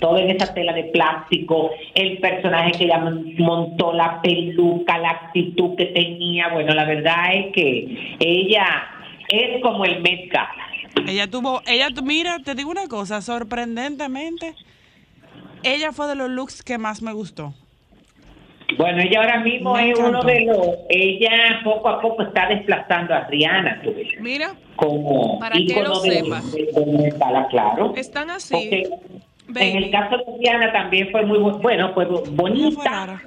todo 0.01 0.17
en 0.17 0.31
esa 0.31 0.55
tela 0.55 0.73
de 0.73 0.85
plástico, 0.85 1.71
el 1.95 2.17
personaje 2.19 2.73
que 2.73 2.85
ella 2.85 2.99
mon- 2.99 3.35
montó, 3.37 3.93
la 3.93 4.23
peluca, 4.23 4.97
la 4.97 5.11
actitud 5.11 5.77
que 5.77 5.87
tenía. 5.87 6.49
Bueno, 6.49 6.73
la 6.75 6.87
verdad 6.87 7.35
es 7.35 7.53
que 7.53 8.17
ella 8.19 8.65
es 9.29 9.61
como 9.61 9.85
el 9.85 10.01
Met 10.01 10.31
Gala. 10.33 10.67
Ella 11.07 11.27
tuvo, 11.31 11.61
ella, 11.67 11.89
mira, 12.03 12.39
te 12.43 12.55
digo 12.55 12.71
una 12.71 12.89
cosa, 12.89 13.21
sorprendentemente, 13.21 14.55
ella 15.65 15.93
fue 15.93 16.07
de 16.09 16.15
los 16.15 16.31
looks 16.31 16.63
que 16.63 16.79
más 16.79 17.03
me 17.03 17.13
gustó. 17.13 17.53
Bueno, 18.77 19.03
ella 19.03 19.21
ahora 19.21 19.41
mismo 19.41 19.75
Me 19.75 19.91
es 19.91 19.99
uno 19.99 20.23
de 20.23 20.41
los, 20.47 20.69
ella 20.89 21.61
poco 21.65 21.89
a 21.89 22.01
poco 22.01 22.23
está 22.23 22.47
desplazando 22.49 23.15
a 23.15 23.27
Rihanna, 23.27 23.81
tú 23.83 23.93
ves, 23.95 24.09
Mira, 24.21 24.53
como 24.77 25.39
Para 25.39 25.57
que 25.57 25.83
lo 25.83 26.01
de, 26.01 26.11
sepas. 26.11 26.57
claro. 27.51 27.93
están 27.97 28.31
así. 28.31 28.55
Porque 28.55 28.83
en 29.69 29.77
el 29.77 29.91
caso 29.91 30.17
de 30.19 30.25
Rihanna 30.39 30.73
también 30.73 31.11
fue 31.11 31.25
muy 31.27 31.39
bu- 31.39 31.61
bueno, 31.61 31.93
fue 31.95 32.05
bonita. 32.07 33.21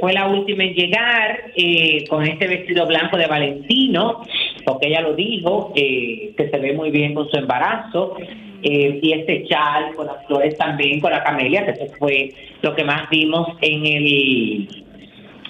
fue 0.00 0.12
la 0.12 0.28
última 0.28 0.64
en 0.64 0.74
llegar 0.74 1.40
eh, 1.56 2.04
con 2.08 2.22
este 2.26 2.46
vestido 2.46 2.86
blanco 2.86 3.16
de 3.16 3.26
Valentino, 3.26 4.22
porque 4.66 4.88
ella 4.88 5.00
lo 5.00 5.14
dijo, 5.14 5.72
eh, 5.74 6.34
que 6.36 6.50
se 6.50 6.58
ve 6.58 6.74
muy 6.74 6.90
bien 6.90 7.14
con 7.14 7.28
su 7.30 7.36
embarazo, 7.38 8.16
eh, 8.64 8.98
y 9.02 9.12
este 9.12 9.44
chal 9.46 9.92
con 9.94 10.06
las 10.06 10.26
flores 10.26 10.56
también, 10.56 11.00
con 11.00 11.10
la 11.12 11.22
camelia, 11.22 11.64
que 11.64 11.72
eso 11.72 11.86
fue 11.98 12.30
lo 12.62 12.74
que 12.74 12.82
más 12.84 13.08
vimos 13.10 13.48
en 13.60 13.86
el 13.86 14.84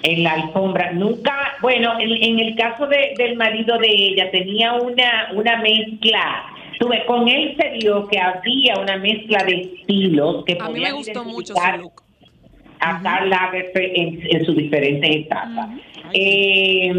en 0.03 0.23
la 0.23 0.33
alfombra. 0.33 0.91
Nunca, 0.91 1.33
bueno, 1.63 1.99
en, 1.99 2.11
en 2.23 2.39
el 2.39 2.55
caso 2.55 2.85
de- 2.85 3.13
del 3.17 3.35
marido 3.37 3.77
de 3.79 3.87
ella 3.89 4.29
tenía 4.29 4.73
una, 4.73 5.29
una 5.33 5.57
mezcla. 5.57 6.43
Tuve, 6.79 7.05
con 7.05 7.27
él 7.27 7.55
se 7.57 7.69
vio 7.71 8.05
que 8.07 8.19
había 8.19 8.75
una 8.79 8.97
mezcla 8.97 9.43
de 9.45 9.61
estilos 9.61 10.43
que 10.45 10.57
A 10.59 10.69
mí 10.69 10.79
me 10.81 10.91
gustó 10.91 11.23
mucho 11.23 11.55
su 11.55 11.77
look. 11.81 12.03
a 12.81 13.23
Lagerfeld 13.25 13.91
en, 13.95 14.19
en 14.29 14.45
sus 14.45 14.55
diferentes 14.57 15.09
etapas. 15.09 15.69
Eh, 16.13 16.91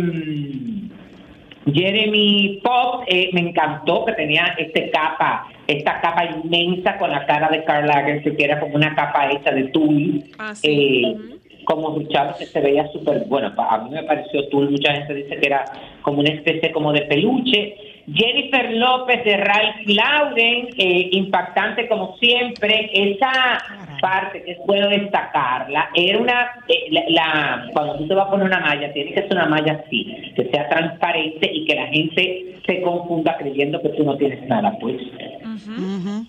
Jeremy 1.72 2.60
Pop 2.62 3.04
eh, 3.06 3.30
me 3.32 3.40
encantó 3.40 4.04
que 4.04 4.12
tenía 4.12 4.54
este 4.56 4.90
capa, 4.90 5.48
esta 5.66 6.00
capa 6.00 6.24
inmensa 6.24 6.96
con 6.96 7.10
la 7.10 7.26
cara 7.26 7.48
de 7.48 7.64
Karl 7.64 7.86
Lagerfeld 7.86 8.36
que 8.36 8.44
era 8.44 8.60
como 8.60 8.76
una 8.76 8.94
capa 8.94 9.30
hecha 9.30 9.50
de 9.50 9.64
tul. 9.64 10.24
Ah, 10.38 10.54
sí. 10.54 11.02
eh, 11.04 11.36
como 11.66 11.90
luchaba 11.98 12.34
que 12.38 12.46
se 12.46 12.60
veía 12.60 12.86
súper 12.92 13.24
bueno 13.26 13.54
pa- 13.54 13.74
a 13.74 13.78
mí 13.82 13.90
me 13.90 14.02
pareció 14.04 14.48
tul 14.48 14.70
mucha 14.70 14.94
gente 14.94 15.12
dice 15.14 15.36
que 15.36 15.46
era 15.46 15.64
como 16.02 16.20
una 16.20 16.30
especie 16.30 16.72
como 16.72 16.92
de 16.92 17.02
peluche. 17.02 17.76
Jennifer 18.14 18.72
López 18.74 19.24
de 19.24 19.36
Ralph 19.36 19.76
Lauren 19.86 20.68
eh, 20.78 21.08
impactante 21.10 21.88
como 21.88 22.16
siempre. 22.18 22.88
Esa 22.94 23.58
parte 24.00 24.42
que 24.44 24.52
es 24.52 24.58
bueno 24.64 24.88
destacarla 24.88 25.90
era 25.94 26.18
una 26.18 26.50
eh, 26.68 26.86
la, 26.92 27.02
la- 27.08 27.70
cuando 27.72 27.96
tú 27.98 28.06
te 28.06 28.14
vas 28.14 28.28
a 28.28 28.30
poner 28.30 28.46
una 28.46 28.60
malla 28.60 28.92
tiene 28.92 29.10
que 29.12 29.22
ser 29.22 29.32
una 29.32 29.46
malla 29.46 29.82
así 29.84 30.04
que 30.36 30.44
sea 30.50 30.68
transparente 30.68 31.50
y 31.52 31.64
que 31.64 31.74
la 31.74 31.86
gente 31.88 32.54
se 32.64 32.80
confunda 32.82 33.36
creyendo 33.38 33.82
que 33.82 33.88
tú 33.90 34.04
no 34.04 34.16
tienes 34.16 34.46
nada 34.46 34.72
pues. 34.80 34.96
Ujú. 35.42 36.26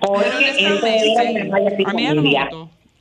porque 0.00 0.52
Pero 0.56 0.86
eso 0.86 0.86
era 1.20 1.30
una 1.30 1.44
malla 1.44 1.68
así 1.68 1.84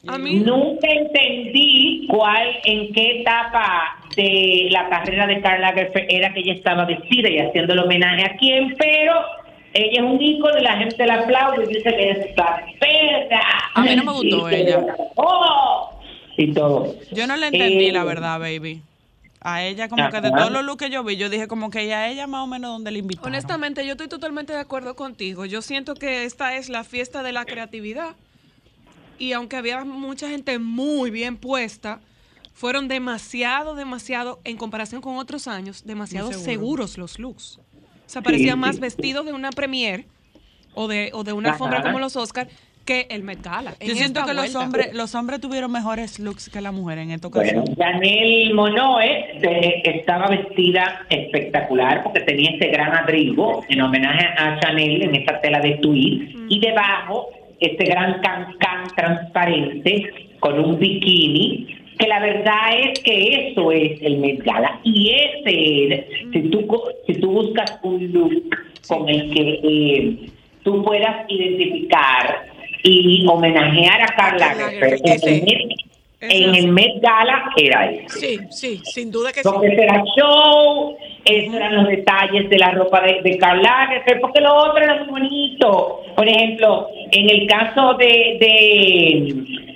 A 0.08 0.18
mí 0.18 0.38
ella 0.38 0.46
Nunca 0.46 0.88
entendí 0.90 2.08
cuál, 2.10 2.48
en 2.64 2.94
qué 2.94 3.22
etapa 3.22 3.98
de 4.16 4.68
la 4.72 4.90
carrera 4.90 5.28
de 5.28 5.42
Karl 5.42 5.62
Lagerfeld 5.62 6.08
era 6.10 6.34
que 6.34 6.40
ella 6.40 6.54
estaba 6.54 6.86
vestida 6.86 7.30
y 7.30 7.40
haciendo 7.40 7.74
el 7.74 7.80
homenaje 7.80 8.24
a 8.24 8.36
quién, 8.38 8.74
pero 8.78 9.14
ella 9.74 10.02
es 10.02 10.02
un 10.02 10.22
ícono 10.22 10.58
y 10.58 10.64
la 10.64 10.78
gente 10.78 11.06
la 11.06 11.16
aplaude 11.16 11.66
y 11.66 11.68
dice 11.68 11.96
que 11.96 12.10
es 12.12 12.28
perra. 12.80 13.42
A 13.74 13.82
mí 13.84 13.96
no 13.96 14.04
me 14.06 14.12
gustó 14.14 14.48
Y 14.48 14.52
que- 14.52 14.62
ella. 14.62 14.86
¡Oh! 15.16 16.00
Y 16.38 16.54
todo. 16.54 16.96
Yo 17.12 17.28
no 17.28 17.36
le 17.36 17.48
entendí 17.48 17.88
Eh, 17.88 17.92
la 17.92 18.04
verdad, 18.04 18.40
baby. 18.40 18.82
A 19.42 19.64
ella 19.64 19.88
como 19.88 20.10
que 20.10 20.20
de 20.20 20.32
todos 20.32 20.52
los 20.52 20.64
looks 20.66 20.84
que 20.84 20.90
yo 20.92 21.04
vi, 21.04 21.16
yo 21.16 21.30
dije 21.30 21.48
como 21.48 21.70
que 21.70 21.94
a 21.94 22.10
ella 22.10 22.28
más 22.28 22.44
o 22.44 22.48
menos 22.48 22.72
donde 22.72 22.92
le 22.92 23.00
invitaron. 23.00 23.30
honestamente, 23.30 23.86
yo 23.86 23.92
estoy 23.92 24.08
totalmente 24.08 24.52
de 24.52 24.60
acuerdo 24.60 24.96
contigo. 24.96 25.46
Yo 25.46 25.62
siento 25.62 25.94
que 25.94 26.26
esta 26.26 26.56
es 26.56 26.70
la 26.70 26.84
fiesta 26.84 27.24
de 27.24 27.32
la 27.32 27.46
creatividad. 27.46 28.16
Y 29.20 29.34
aunque 29.34 29.56
había 29.56 29.84
mucha 29.84 30.30
gente 30.30 30.60
muy 30.60 31.10
bien 31.12 31.38
puesta, 31.38 32.00
fueron 32.54 32.88
demasiado, 32.88 33.76
demasiado, 33.76 34.40
en 34.44 34.58
comparación 34.58 35.02
con 35.02 35.18
otros 35.18 35.48
años, 35.48 35.86
demasiado 35.86 36.32
seguros 36.34 36.98
los 36.98 37.20
looks. 37.20 37.60
O 37.60 38.10
sea, 38.10 38.22
parecía 38.22 38.54
Sí, 38.54 38.60
más 38.60 38.76
sí. 38.76 38.82
vestido 38.82 39.24
de 39.24 39.34
una 39.34 39.52
premiere 39.52 40.06
o 40.74 40.88
de, 40.88 41.10
o 41.14 41.24
de 41.24 41.34
una 41.34 41.52
alfombra 41.52 41.82
como 41.82 42.00
los 42.00 42.16
Oscar 42.16 42.48
que 42.86 43.06
el 43.10 43.22
Met 43.22 43.42
Gala. 43.44 43.72
Yo 43.82 43.92
En 43.92 43.98
siento 43.98 44.26
que 44.26 44.34
los 44.34 44.56
hombres, 44.56 44.94
los 44.94 45.14
hombres 45.14 45.42
tuvieron 45.42 45.70
mejores 45.70 46.20
looks 46.20 46.48
que 46.50 46.62
las 46.62 46.74
mujeres 46.74 47.04
en 47.04 47.12
esta 47.12 47.28
Bueno, 47.28 47.64
ocasión. 47.64 47.76
Janelle 47.76 48.54
Monoe 48.54 49.40
de- 49.42 49.82
estaba 49.84 50.28
vestida 50.28 51.06
espectacular 51.10 52.02
porque 52.04 52.22
tenía 52.22 52.52
este 52.52 52.70
gran 52.70 52.96
abrigo 52.96 53.66
en 53.68 53.82
homenaje 53.82 54.26
a 54.38 54.58
Chanel 54.62 55.02
en 55.02 55.16
esta 55.16 55.42
tela 55.42 55.60
de 55.60 55.76
tweed 55.82 56.30
y 56.48 56.60
debajo 56.62 57.28
este 57.60 57.86
gran 57.86 58.20
cancán 58.22 58.88
transparente 58.96 60.10
con 60.40 60.60
un 60.60 60.78
bikini 60.80 61.68
que 61.98 62.08
la 62.08 62.20
verdad 62.20 62.78
es 62.80 63.00
que 63.00 63.50
eso 63.52 63.72
es 63.72 64.00
el 64.02 64.18
Met 64.20 64.44
Gala 64.44 64.80
y 64.84 65.10
ese 65.16 65.94
es, 65.94 66.06
si 66.32 66.42
tú, 66.50 66.68
si 67.08 67.14
tú 67.16 67.32
buscas 67.32 67.80
un 67.82 68.12
look 68.14 68.44
con 68.88 69.10
el 69.10 69.34
que 69.34 69.60
eh, 69.64 70.30
tú 70.64 70.84
puedas 70.84 71.26
identificar 71.28 72.46
y 72.84 73.26
homenajear 73.28 74.02
a 74.04 74.08
Carla 74.16 74.54
Lagerfeld, 74.54 75.06
en 76.20 76.56
el. 76.56 76.72
Met- 76.72 77.00
Gala 77.02 77.52
era 77.58 77.92
eso. 77.92 78.20
Sí, 78.20 78.40
sí, 78.50 78.82
sin 78.86 79.12
duda 79.12 79.32
que 79.32 79.42
sí. 79.44 79.50
Porque 79.52 79.68
era 79.74 80.04
show, 80.16 80.96
esos 81.26 81.54
eran 81.54 81.76
los 81.76 81.88
detalles 81.88 82.50
de 82.50 82.58
la 82.58 82.72
ropa 82.72 83.02
de, 83.02 83.22
de 83.24 83.38
Karl 83.38 83.62
Lagerfeld, 83.62 84.22
porque 84.22 84.42
lo 84.42 84.56
otro 84.56 84.84
era 84.84 85.04
muy 85.04 85.20
bonito. 85.20 86.02
Por 86.16 86.28
ejemplo, 86.28 86.88
en 87.12 87.30
el 87.30 87.48
caso 87.48 87.94
de, 87.96 88.38
de 88.40 89.34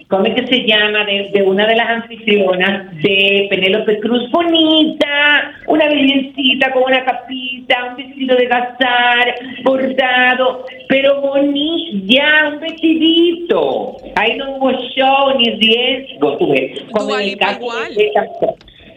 ¿cómo 0.08 0.26
es 0.26 0.36
que 0.36 0.48
se 0.48 0.66
llama? 0.68 1.06
De, 1.06 1.30
de 1.34 1.42
una 1.44 1.66
de 1.68 1.76
las 1.76 1.90
anfitrionas 1.90 2.92
de 3.02 3.48
Penélope 3.50 4.00
Cruz, 4.00 4.30
bonita, 4.32 5.54
una 5.68 5.88
virgencita 5.88 6.72
con 6.74 6.84
una 6.84 7.04
capita, 7.06 7.86
un 7.92 7.96
vestido 7.98 8.36
de 8.36 8.46
gazar, 8.48 9.36
bordado, 9.64 10.66
pero 10.90 11.22
bonito, 11.22 11.98
ya, 12.06 12.50
un 12.54 12.60
vestidito. 12.60 13.98
Ahí 14.16 14.36
no 14.38 14.56
hubo 14.58 14.72
show 14.96 15.38
ni 15.38 15.46
riesgo, 15.52 16.38
tú 16.38 16.52
ves. 16.52 16.82
Como 16.92 17.18
en 17.18 17.30
el 17.30 17.38
caso 17.38 17.60
igual. 17.62 17.96
de 17.96 18.06
esta- 18.08 18.28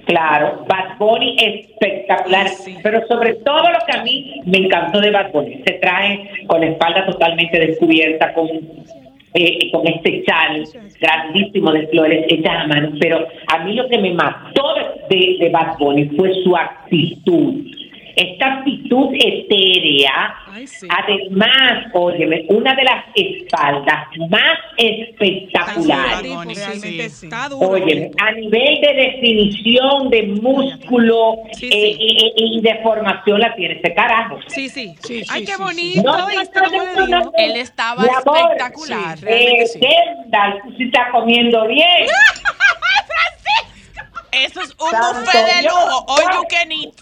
Claro, 0.07 0.67
Bad 0.69 0.99
Bunny 0.99 1.37
espectacular, 1.38 2.47
pero 2.83 3.07
sobre 3.07 3.35
todo 3.37 3.71
lo 3.71 3.79
que 3.87 3.99
a 3.99 4.03
mí 4.03 4.40
me 4.45 4.59
encantó 4.59 5.01
de 5.01 5.11
Bad 5.11 5.33
Bunny, 5.33 5.62
se 5.67 5.75
trae 5.75 6.31
con 6.47 6.61
la 6.61 6.67
espalda 6.67 7.07
totalmente 7.07 7.59
descubierta, 7.59 8.35
con 8.35 8.49
eh, 9.37 9.69
con 9.73 9.85
este 9.88 10.23
chal 10.25 10.62
grandísimo 11.01 11.73
de 11.73 11.88
flores 11.88 12.25
hechas 12.29 12.55
a 12.55 12.67
mano, 12.69 12.93
pero 13.01 13.27
a 13.49 13.64
mí 13.64 13.75
lo 13.75 13.88
que 13.88 13.99
me 13.99 14.12
mató 14.14 14.75
de, 15.11 15.37
de 15.40 15.49
Bad 15.51 15.77
Bunny 15.79 16.05
fue 16.17 16.33
su 16.45 16.57
actitud. 16.57 17.67
Esta 18.16 18.59
actitud 18.59 19.09
etérea, 19.14 20.37
Ay, 20.53 20.66
sí. 20.66 20.87
además, 20.88 21.87
óyeme, 21.92 22.44
una 22.48 22.74
de 22.74 22.85
las 22.85 23.05
espaldas 23.14 24.07
más 24.31 24.59
espectaculares. 24.77 26.22
Tipo, 26.22 26.35
Bunny, 26.37 26.55
realmente 26.55 27.09
sí. 27.09 27.11
sí. 27.11 27.27
Está 27.27 27.48
duro. 27.48 27.68
Oye, 27.70 28.11
a 28.20 28.33
nivel 28.33 28.81
de 28.81 28.94
definición, 28.94 30.11
de 30.11 30.22
músculo 30.24 31.38
Sí, 31.53 31.66
eh, 31.66 31.70
sí. 31.70 31.96
Y, 32.00 32.33
y- 32.37 32.59
y 32.59 32.61
de 32.61 32.77
formación 32.83 33.40
la 33.40 33.55
tiene 33.55 33.74
ese 33.83 33.94
carajo. 33.94 34.38
Sí, 34.48 34.68
sí. 34.68 34.94
Sí, 35.03 35.24
sí, 35.24 35.31
Ay, 35.31 35.44
sí, 35.46 35.53
qué 35.53 35.57
bonito. 35.62 36.03
No, 36.03 36.27
¿viste 36.29 36.61
no. 37.09 37.33
Él 37.37 37.57
estaba 37.57 38.03
Mi 38.03 38.09
amor, 38.09 38.38
espectacular. 38.38 39.18
Eh, 39.27 39.66
sí. 39.66 39.81
Kendall, 39.81 40.61
tú 40.62 40.72
sí 40.77 40.85
estás 40.85 41.11
comiendo 41.11 41.66
bien. 41.66 41.88
Eso 44.33 44.61
es 44.62 44.70
un 44.70 44.90
buffet 44.90 45.46
de 45.46 45.62
lujo. 45.62 46.05
All 46.09 46.22
you 46.35 46.44
can 46.48 46.72
eat. 46.72 46.92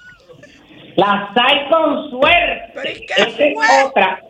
La 0.96 1.32
hay 1.34 1.68
con 1.70 2.10
suerte. 2.10 2.70
Pero 2.74 2.90
¿y 2.90 3.06
qué 3.06 3.14
Esa 3.16 3.44
es 3.44 3.54
fue? 3.54 3.82
otra. 3.84 4.20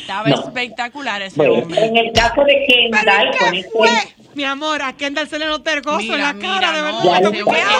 Estaba 0.00 0.28
No. 0.28 0.34
espectacular 0.36 1.22
ese 1.22 1.36
Bueno, 1.36 1.54
hombre. 1.54 1.84
en 1.84 1.96
el 1.96 2.12
caso 2.12 2.44
de 2.44 2.64
Kendall, 2.68 3.30
con 3.38 3.54
este... 3.54 4.14
Mi 4.34 4.44
amor, 4.44 4.80
a 4.82 4.94
Kendall 4.94 5.28
se 5.28 5.38
le 5.38 5.44
notó 5.46 5.70
el 5.72 5.82
gozo 5.82 6.14
en 6.14 6.20
la 6.20 6.32
mira, 6.32 6.58
cara, 6.60 6.72
de 6.72 6.80
no, 6.92 7.02
verdad. 7.10 7.20
Ya, 7.20 7.76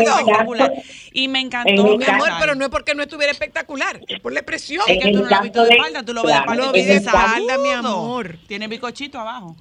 ese 0.00 0.02
espectacular. 0.02 0.72
Y 1.12 1.28
me 1.28 1.38
En 1.40 1.46
encantó. 1.46 1.72
Mi 1.72 2.04
amor, 2.04 2.28
caso- 2.28 2.36
pero 2.40 2.54
no 2.56 2.64
es 2.64 2.70
porque 2.70 2.94
no 2.96 3.02
estuviera 3.02 3.30
espectacular, 3.30 4.00
es 4.08 4.18
por 4.20 4.32
la 4.32 4.40
expresión. 4.40 4.82
Que 4.86 4.96
tú 5.12 5.22
no 5.22 5.28
lo 5.28 5.36
has 5.36 5.42
visto 5.42 5.62
de 5.62 5.68
de- 5.68 5.74
espalda, 5.76 6.02
tú 6.02 6.12
lo 6.14 6.22
ves 6.24 6.34
de 6.36 6.42
claro, 6.44 6.72
de 6.72 6.92
espalda, 6.96 7.58
mi 7.58 7.70
amor. 7.70 8.36
Tiene 8.48 8.66
bicochito 8.66 9.20
abajo. 9.20 9.54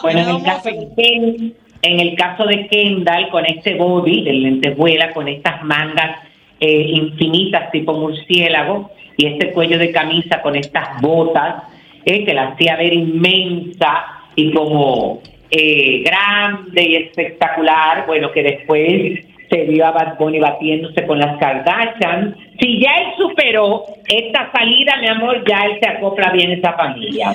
Bueno, 0.00 0.20
en 0.20 0.28
el 0.36 0.42
caso 0.44 0.68
de 0.70 0.88
Ken- 0.96 1.54
en 1.82 2.00
el 2.00 2.16
caso 2.16 2.44
de 2.44 2.66
Kendall, 2.68 3.28
con 3.30 3.44
este 3.46 3.74
body 3.74 4.24
de 4.24 4.32
lentejuela, 4.32 5.12
con 5.12 5.28
estas 5.28 5.62
mangas 5.64 6.20
eh, 6.60 6.90
infinitas 6.94 7.70
tipo 7.70 7.92
murciélago 7.94 8.90
y 9.16 9.26
este 9.26 9.52
cuello 9.52 9.78
de 9.78 9.92
camisa 9.92 10.42
con 10.42 10.56
estas 10.56 11.00
botas 11.00 11.64
eh, 12.04 12.24
que 12.24 12.34
la 12.34 12.48
hacía 12.48 12.76
ver 12.76 12.92
inmensa 12.92 14.04
y 14.34 14.52
como 14.52 15.20
eh, 15.50 16.02
grande 16.04 16.82
y 16.82 16.96
espectacular, 16.96 18.06
bueno, 18.06 18.30
que 18.32 18.42
después 18.42 19.24
se 19.50 19.64
vio 19.64 19.86
a 19.86 19.92
Bad 19.92 20.18
Bunny 20.18 20.38
batiéndose 20.38 21.06
con 21.06 21.18
las 21.18 21.38
Kardashian. 21.38 22.36
Si 22.60 22.80
ya 22.80 22.92
él 22.96 23.06
superó 23.16 23.84
esta 24.06 24.50
salida, 24.52 24.96
mi 25.00 25.08
amor, 25.08 25.42
ya 25.48 25.64
él 25.64 25.78
se 25.80 25.88
acopla 25.88 26.30
bien 26.32 26.52
esa 26.52 26.74
familia. 26.74 27.34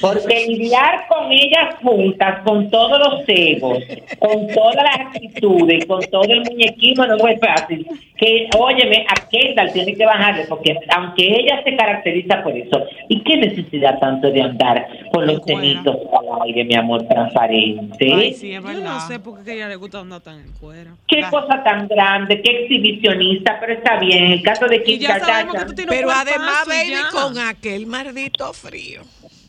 Porque 0.00 0.46
lidiar 0.48 1.06
con 1.08 1.30
ellas 1.30 1.74
juntas, 1.82 2.42
con 2.44 2.70
todos 2.70 2.98
los 2.98 3.22
egos, 3.26 3.78
con 4.18 4.46
todas 4.48 4.76
las 4.76 5.06
actitudes, 5.06 5.84
con 5.86 6.00
todo 6.10 6.24
el 6.24 6.42
muñequismo, 6.42 7.06
no 7.06 7.28
es 7.28 7.38
fácil. 7.40 7.86
Que, 8.16 8.48
óyeme, 8.56 9.04
a 9.08 9.28
Kendall 9.28 9.72
tiene 9.72 9.94
que 9.96 10.04
bajarle, 10.06 10.44
porque 10.48 10.78
aunque 10.96 11.26
ella 11.26 11.60
se 11.64 11.74
caracteriza 11.76 12.42
por 12.42 12.56
eso, 12.56 12.84
¿y 13.08 13.20
qué 13.22 13.36
necesidad 13.36 13.98
tanto 13.98 14.30
de 14.30 14.42
andar 14.42 14.86
con 15.12 15.26
los 15.26 15.40
cuera. 15.40 15.60
cenitos 15.60 15.96
al 16.12 16.42
aire, 16.46 16.64
mi 16.64 16.74
amor, 16.76 17.06
transparente? 17.08 18.12
Ay, 18.14 18.34
sí, 18.34 18.52
es 18.54 18.62
Yo 18.62 18.68
verdad. 18.68 18.94
no 18.94 19.00
sé 19.08 19.18
por 19.18 19.42
qué 19.42 19.50
a 19.50 19.54
ella 19.54 19.68
le 19.68 19.76
gusta 19.76 19.98
andar 20.00 20.20
tan 20.20 20.38
en 20.40 20.52
cuera. 20.52 20.92
Qué 21.08 21.22
cosa 21.30 21.62
tan 21.64 21.88
grande, 21.88 22.40
qué 22.42 22.62
exhibicionista, 22.62 23.58
pero 23.60 23.72
está 23.74 23.98
bien. 23.98 24.24
En 24.24 24.32
el 24.32 24.42
caso 24.42 24.66
de 24.68 24.82
Kim 24.82 25.02
Kardashian, 25.02 25.48
Pero 25.88 26.10
además, 26.10 26.64
baby, 26.66 26.90
ya. 26.90 27.08
con 27.10 27.38
aquel 27.38 27.86
maldito 27.86 28.52
frío. 28.52 28.71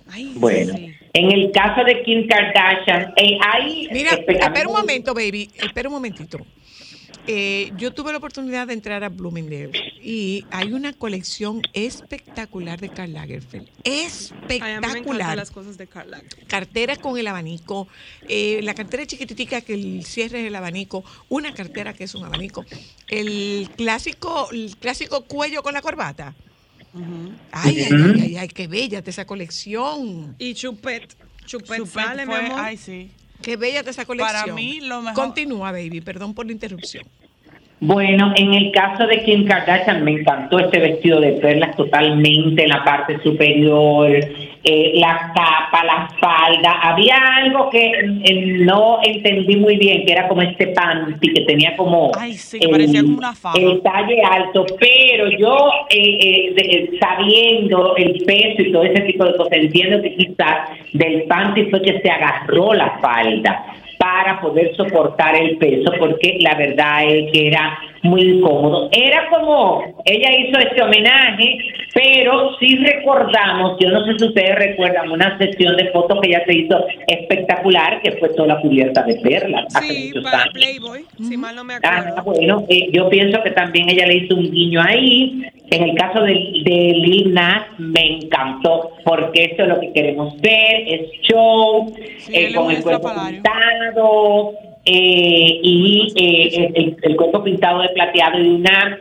Ay, 0.09 0.33
bueno, 0.35 0.73
sí. 0.75 0.93
en 1.13 1.31
el 1.31 1.51
caso 1.51 1.83
de 1.83 2.03
Kim 2.03 2.27
Kardashian, 2.27 3.13
eh, 3.15 3.37
hay... 3.41 3.87
Mira, 3.91 4.11
espera, 4.11 4.47
espera 4.47 4.67
un 4.67 4.75
momento, 4.75 5.13
baby. 5.13 5.49
Espera 5.55 5.89
un 5.89 5.95
momentito. 5.95 6.39
Eh, 7.25 7.71
yo 7.77 7.93
tuve 7.93 8.11
la 8.11 8.17
oportunidad 8.17 8.67
de 8.67 8.73
entrar 8.73 9.01
a 9.03 9.09
Bloomingdale 9.09 9.71
y 10.01 10.43
hay 10.51 10.73
una 10.73 10.91
colección 10.91 11.61
espectacular 11.71 12.81
de 12.81 12.89
Karl 12.89 13.13
Lagerfeld. 13.13 13.69
Ay, 13.85 14.01
a 14.01 14.09
mí 14.09 14.49
me 14.49 14.55
encantan 14.55 14.83
Espectacular. 14.89 15.37
las 15.37 15.51
cosas 15.51 15.77
de 15.77 15.87
Karl 15.87 16.11
Lagerfeld. 16.11 16.47
Cartera 16.47 16.97
con 16.97 17.17
el 17.17 17.27
abanico, 17.27 17.87
eh, 18.27 18.59
la 18.63 18.73
cartera 18.73 19.05
chiquititica 19.05 19.61
que 19.61 19.73
el 19.73 20.03
cierre 20.03 20.41
es 20.41 20.47
el 20.47 20.55
abanico, 20.55 21.05
una 21.29 21.53
cartera 21.53 21.93
que 21.93 22.03
es 22.03 22.13
un 22.13 22.25
abanico, 22.25 22.65
el 23.07 23.69
clásico, 23.77 24.49
el 24.51 24.75
clásico 24.77 25.23
cuello 25.23 25.63
con 25.63 25.73
la 25.73 25.81
corbata. 25.81 26.35
Ay, 27.51 27.79
ay, 27.79 27.87
ay, 27.91 28.21
ay, 28.21 28.37
ay, 28.37 28.47
qué 28.49 28.67
bella 28.67 29.01
de 29.01 29.09
esa 29.11 29.25
colección. 29.25 30.35
Y 30.37 30.53
Chupet. 30.53 31.15
Chupet, 31.45 31.77
Chupet 31.79 31.85
sale, 31.87 32.25
mi 32.25 32.33
amor. 32.33 32.59
Ay, 32.59 32.77
sí. 32.77 33.09
Qué 33.41 33.57
bella 33.57 33.83
de 33.83 33.91
esa 33.91 34.05
colección. 34.05 34.41
Para 34.41 34.53
mí, 34.53 34.79
lo 34.81 35.01
mejor- 35.01 35.15
Continúa, 35.25 35.71
baby, 35.71 36.01
perdón 36.01 36.33
por 36.33 36.45
la 36.45 36.51
interrupción. 36.53 37.05
Bueno, 37.79 38.31
en 38.37 38.53
el 38.53 38.71
caso 38.71 39.05
de 39.07 39.21
Kim 39.25 39.45
Kardashian 39.45 40.05
me 40.05 40.11
encantó 40.11 40.57
este 40.59 40.79
vestido 40.79 41.19
de 41.19 41.33
perlas 41.33 41.75
totalmente 41.75 42.63
en 42.63 42.69
la 42.69 42.81
parte 42.85 43.21
superior, 43.21 44.09
eh, 44.65 44.91
la 44.95 45.31
capa, 45.35 45.83
la 45.83 46.07
falda. 46.19 46.71
Había 46.81 47.15
algo 47.37 47.69
que 47.69 47.85
eh, 48.23 48.45
no 48.65 48.99
entendí 49.03 49.57
muy 49.57 49.77
bien, 49.77 50.05
que 50.05 50.13
era 50.13 50.27
como 50.27 50.41
este 50.41 50.67
panty 50.67 51.33
que 51.33 51.41
tenía 51.41 51.75
como 51.75 52.11
Ay, 52.17 52.33
sí, 52.33 52.59
que 52.59 52.67
parecía 52.69 53.01
como 53.01 53.17
una 53.17 53.33
fava. 53.33 53.55
el 53.59 53.81
talle 53.81 54.21
alto, 54.23 54.65
pero 54.79 55.29
yo 55.37 55.69
eh, 55.89 56.17
eh, 56.21 56.53
de- 56.55 56.97
sabiendo 56.99 57.95
el 57.97 58.23
peso 58.25 58.61
y 58.61 58.71
todo 58.71 58.83
ese 58.83 59.01
tipo 59.01 59.25
de 59.25 59.35
cosas, 59.35 59.53
entiendo 59.53 60.01
que 60.01 60.15
quizás 60.15 60.69
del 60.93 61.23
panty 61.23 61.65
fue 61.65 61.81
que 61.81 61.99
se 62.01 62.09
agarró 62.09 62.73
la 62.73 62.99
falda 62.99 63.65
para 63.97 64.41
poder 64.41 64.75
soportar 64.75 65.35
el 65.35 65.57
peso, 65.57 65.91
porque 65.99 66.37
la 66.41 66.55
verdad 66.55 67.03
es 67.05 67.31
que 67.31 67.47
era 67.47 67.79
muy 68.03 68.21
incómodo. 68.21 68.89
Era 68.91 69.27
como, 69.29 69.81
ella 70.05 70.29
hizo 70.37 70.59
este 70.59 70.81
homenaje, 70.81 71.57
pero 71.93 72.55
sí 72.59 72.75
recordamos, 72.77 73.77
yo 73.79 73.89
no 73.89 74.03
sé 74.05 74.17
si 74.19 74.25
ustedes 74.25 74.55
recuerdan, 74.55 75.09
una 75.11 75.37
sesión 75.37 75.75
de 75.77 75.89
fotos 75.91 76.19
que 76.21 76.29
ella 76.29 76.43
se 76.45 76.53
hizo 76.55 76.85
espectacular, 77.07 78.01
que 78.01 78.11
fue 78.13 78.29
toda 78.29 78.59
cubierta 78.61 79.03
de 79.03 79.15
perlas 79.15 79.65
hace 79.75 79.87
Sí, 79.93 80.07
muchos 80.07 80.23
para 80.23 80.43
años. 80.43 80.53
Playboy, 80.53 81.05
si 81.17 81.37
mal 81.37 81.55
no 81.55 81.63
me 81.63 81.75
Ah, 81.75 81.79
acuerdo. 82.17 82.23
bueno, 82.23 82.65
eh, 82.69 82.89
yo 82.91 83.09
pienso 83.09 83.41
que 83.43 83.51
también 83.51 83.89
ella 83.89 84.05
le 84.07 84.15
hizo 84.17 84.35
un 84.35 84.51
guiño 84.51 84.81
ahí. 84.81 85.43
En 85.71 85.83
el 85.83 85.95
caso 85.95 86.21
de, 86.21 86.33
de 86.33 86.93
Lil 86.93 87.33
Nas 87.33 87.63
me 87.79 88.17
encantó 88.17 88.91
porque 89.05 89.45
eso 89.45 89.63
es 89.63 89.67
lo 89.69 89.79
que 89.79 89.91
queremos 89.93 90.39
ver, 90.41 90.83
es 90.87 91.09
show, 91.23 91.91
Sí, 92.17 92.31
eh, 92.35 92.53
con 92.53 92.69
el 92.69 92.83
cuerpo 92.83 93.11
pintado 93.27 94.51
eh, 94.85 95.59
y 95.63 96.13
eh, 96.15 96.71
el, 96.75 96.97
el 97.01 97.15
cuerpo 97.15 97.43
pintado 97.43 97.81
de 97.81 97.89
plateado 97.89 98.39
y 98.39 98.47
una 98.49 98.97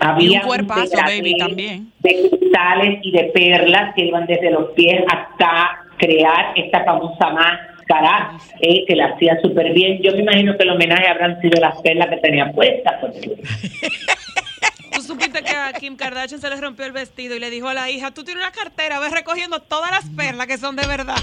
había 0.00 0.28
Y 0.28 0.34
un 0.36 0.40
cuerpazo, 0.42 0.82
degradé 0.90 1.18
baby, 1.22 1.38
también. 1.38 1.92
de 2.00 2.28
cristales 2.30 2.98
y 3.02 3.10
de 3.12 3.24
perlas 3.34 3.94
que 3.94 4.04
iban 4.04 4.26
desde 4.26 4.50
los 4.50 4.70
pies 4.72 5.02
hasta 5.10 5.80
crear 5.98 6.52
esta 6.56 6.84
famosa 6.84 7.30
máscara 7.30 8.32
eh, 8.60 8.84
que 8.86 8.94
la 8.94 9.06
hacía 9.06 9.38
súper 9.40 9.72
bien. 9.72 10.02
Yo 10.02 10.12
me 10.12 10.18
imagino 10.20 10.54
que 10.56 10.64
el 10.64 10.70
homenaje 10.70 11.06
habrán 11.08 11.40
sido 11.40 11.58
las 11.60 11.80
perlas 11.80 12.08
que 12.08 12.16
tenía 12.18 12.52
puestas. 12.52 12.94
porque- 13.00 13.36
Tú 14.92 15.02
supiste 15.02 15.42
que 15.42 15.50
a 15.50 15.72
Kim 15.74 15.96
Kardashian 15.96 16.40
se 16.40 16.48
le 16.50 16.56
rompió 16.56 16.84
el 16.86 16.92
vestido 16.92 17.34
y 17.36 17.38
le 17.38 17.50
dijo 17.50 17.68
a 17.68 17.74
la 17.74 17.90
hija, 17.90 18.12
tú 18.12 18.24
tienes 18.24 18.42
una 18.42 18.52
cartera, 18.52 18.98
ves 18.98 19.12
recogiendo 19.12 19.60
todas 19.60 19.90
las 19.90 20.04
perlas 20.16 20.46
que 20.46 20.56
son 20.58 20.74
de 20.76 20.86
verdad. 20.86 21.16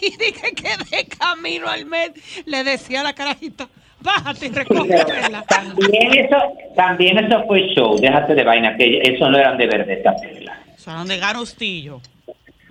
Y 0.02 0.10
dije 0.16 0.54
que 0.54 0.96
de 0.96 1.04
camino 1.06 1.68
al 1.68 1.84
mes 1.84 2.12
le 2.46 2.64
decía 2.64 3.00
a 3.00 3.04
la 3.04 3.12
carajita, 3.12 3.68
bájate 4.00 4.46
y 4.46 4.50
recoge 4.50 4.88
perlas. 4.88 5.46
También 5.46 6.18
eso, 6.18 6.36
también 6.74 7.18
eso 7.18 7.44
fue 7.46 7.60
show, 7.74 7.96
déjate 7.98 8.34
de 8.34 8.44
vaina, 8.44 8.76
que 8.76 9.00
eso 9.02 9.28
no 9.28 9.38
eran 9.38 9.58
de 9.58 9.66
verdad 9.66 9.90
estas 9.90 10.20
perlas. 10.20 10.58
Son 10.76 11.06
de 11.06 11.18
Garostillo. 11.18 12.00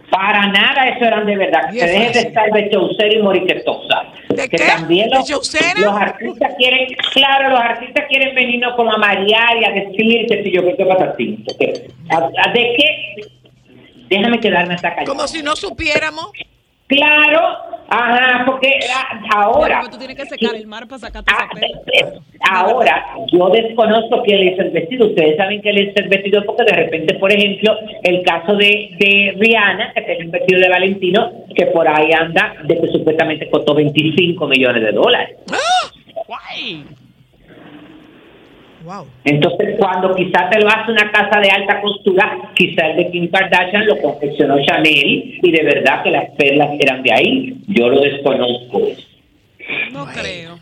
Para 0.10 0.48
nada 0.48 0.88
eso 0.88 1.06
eran 1.06 1.28
de 1.28 1.38
verdad. 1.38 1.70
Que 1.72 1.82
es 1.82 1.92
deje 1.92 2.12
de 2.12 2.20
estar 2.30 2.52
de 2.52 2.70
showcera 2.70 3.14
y 3.14 3.22
moriquetosa. 3.22 4.06
¿De 4.30 4.50
que 4.50 4.58
qué? 4.58 4.66
también 4.66 5.10
¿De 5.10 5.18
los, 5.18 5.30
artistas 5.96 6.54
quieren, 6.58 6.88
claro, 7.14 7.50
los 7.52 7.60
artistas 7.60 8.06
quieren 8.10 8.34
venirnos 8.34 8.76
como 8.76 8.92
a 8.92 8.98
marear 8.98 9.58
y 9.62 9.66
a 9.66 9.70
decir 9.70 10.26
que 10.28 10.44
si 10.44 10.52
yo 10.52 10.64
qué 10.76 10.84
pasa 10.84 11.12
así. 11.14 11.46
¿De 11.60 12.76
qué? 12.76 13.30
Déjame 14.10 14.40
quedarme 14.40 14.74
hasta 14.74 14.88
acá. 14.88 15.04
Como 15.06 15.28
si 15.28 15.44
no 15.44 15.56
supiéramos. 15.56 16.32
Claro, 16.90 17.40
ajá, 17.88 18.46
porque 18.48 18.80
ah, 18.92 19.22
ahora. 19.36 19.82
Pero 19.82 19.92
tú 19.92 19.98
tienes 20.00 20.18
que 20.18 20.26
secar 20.26 20.56
el 20.56 20.66
mar 20.66 20.88
para 20.88 20.98
sacarte 20.98 21.32
Ah, 21.32 22.62
Ahora, 22.62 23.06
yo 23.32 23.50
desconozco 23.50 24.24
quién 24.24 24.40
le 24.40 24.54
hizo 24.54 24.64
el 24.64 24.72
vestido. 24.72 25.06
Ustedes 25.06 25.38
saben 25.38 25.62
que 25.62 25.70
hizo 25.70 25.94
el 25.98 26.10
vestido 26.10 26.44
porque 26.46 26.64
de 26.64 26.74
repente, 26.74 27.14
por 27.20 27.32
ejemplo, 27.32 27.76
el 28.02 28.24
caso 28.24 28.56
de, 28.56 28.90
de 29.00 29.36
Rihanna, 29.38 29.94
que 29.94 30.02
tiene 30.02 30.26
un 30.26 30.32
vestido 30.32 30.62
de 30.62 30.70
Valentino, 30.70 31.32
que 31.56 31.68
por 31.68 31.88
ahí 31.88 32.12
anda, 32.12 32.56
de 32.64 32.82
que 32.82 32.88
supuestamente 32.88 33.48
costó 33.52 33.76
25 33.76 34.48
millones 34.48 34.84
de 34.84 34.92
dólares. 34.92 35.38
Guay. 36.26 36.86
Wow. 38.90 39.06
Entonces, 39.24 39.76
cuando 39.78 40.16
quizás 40.16 40.50
te 40.50 40.60
lo 40.60 40.68
hace 40.68 40.92
una 40.92 41.12
casa 41.12 41.40
de 41.40 41.50
alta 41.52 41.80
costura, 41.80 42.38
quizás 42.56 42.86
el 42.92 42.98
de 42.98 43.12
Kim 43.12 43.30
Kardashian 43.30 43.86
lo 43.86 43.98
confeccionó 44.00 44.56
Chanel 44.66 45.40
y 45.44 45.52
de 45.52 45.64
verdad 45.64 46.02
que 46.02 46.10
las 46.10 46.32
perlas 46.32 46.70
eran 46.80 47.04
de 47.04 47.14
ahí. 47.14 47.56
Yo 47.68 47.88
lo 47.90 48.02
desconozco. 48.02 48.82
No 49.92 50.06
creo. 50.08 50.58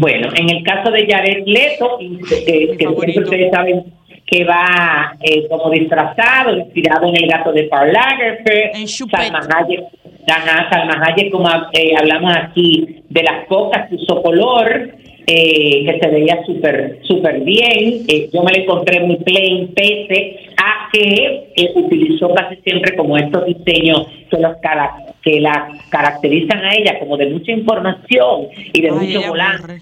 Bueno, 0.00 0.28
en 0.34 0.48
el 0.50 0.62
caso 0.64 0.90
de 0.90 1.06
Jared 1.06 1.44
Leto, 1.46 1.98
y- 2.00 2.16
que, 2.18 2.44
que 2.78 2.86
siempre 2.86 3.18
ustedes 3.22 3.50
saben 3.52 3.84
que 4.26 4.44
va 4.44 5.14
eh, 5.20 5.46
como 5.48 5.70
disfrazado, 5.70 6.56
inspirado 6.56 7.06
en 7.08 7.16
el 7.22 7.28
gato 7.30 7.52
de 7.52 7.68
Karl 7.68 7.92
Lagerfeld, 7.92 8.74
En. 8.74 8.88
Salma 8.88 9.40
Hayek, 9.58 9.80
ajá, 10.28 10.68
Salma 10.70 11.00
Hayek, 11.06 11.30
como 11.30 11.48
eh, 11.72 11.92
hablamos 11.96 12.34
aquí, 12.36 13.02
de 13.08 13.22
las 13.22 13.46
cocas 13.46 13.88
que 13.88 13.94
usó 13.96 14.22
color, 14.22 14.90
eh, 15.26 15.84
que 15.84 15.98
se 16.00 16.08
veía 16.08 16.38
súper 16.46 16.98
súper 17.02 17.40
bien. 17.40 18.02
Eh, 18.08 18.28
yo 18.32 18.42
me 18.42 18.52
la 18.52 18.58
encontré 18.58 19.00
muy 19.00 19.16
plain, 19.16 19.68
pese 19.74 20.36
a 20.56 20.88
que 20.92 21.48
eh, 21.56 21.70
utilizó 21.74 22.32
casi 22.34 22.56
siempre 22.64 22.96
como 22.96 23.16
estos 23.18 23.44
diseños 23.46 24.06
que, 24.30 24.38
los 24.38 24.56
cara- 24.62 24.94
que 25.22 25.40
la 25.40 25.68
caracterizan 25.90 26.64
a 26.64 26.74
ella 26.74 26.98
como 27.00 27.16
de 27.16 27.26
mucha 27.26 27.50
información 27.52 28.46
y 28.72 28.80
de 28.80 28.88
Ay, 28.90 28.94
mucho 28.94 29.28
volante 29.28 29.80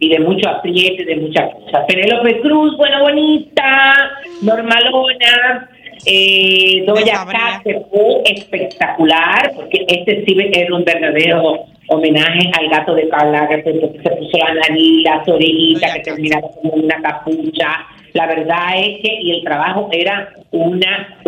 y 0.00 0.08
de 0.08 0.18
mucho 0.20 0.48
apriete, 0.48 1.04
de 1.04 1.16
muchas 1.16 1.52
cosas. 1.54 1.84
Penélope 1.86 2.40
Cruz, 2.40 2.76
buena, 2.76 3.02
bonita, 3.02 4.10
normalona. 4.42 5.68
Eh, 6.06 6.84
Doña 6.86 7.26
que 7.64 7.80
fue 7.90 8.22
espectacular, 8.24 9.52
porque 9.56 9.84
este 9.88 10.24
sí 10.24 10.36
era 10.52 10.74
un 10.74 10.84
verdadero 10.84 11.64
homenaje 11.88 12.50
al 12.58 12.68
gato 12.68 12.94
de 12.94 13.04
Lagerfeld, 13.06 13.80
porque 13.80 13.98
se 14.02 14.10
puso 14.16 14.38
la 14.38 14.54
nariz, 14.54 15.02
las 15.04 15.28
orejitas 15.28 15.94
que 15.94 16.00
terminaba 16.00 16.48
como 16.60 16.72
una 16.74 17.00
capucha. 17.02 17.86
La 18.14 18.26
verdad 18.26 18.74
es 18.76 19.00
que, 19.02 19.18
y 19.22 19.32
el 19.32 19.44
trabajo 19.44 19.88
era 19.92 20.32
una. 20.50 21.18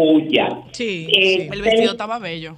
Sí, 0.73 1.09
Eh, 1.13 1.41
sí. 1.43 1.49
El 1.53 1.63
vestido 1.63 1.93
estaba 1.93 2.19
bello. 2.19 2.57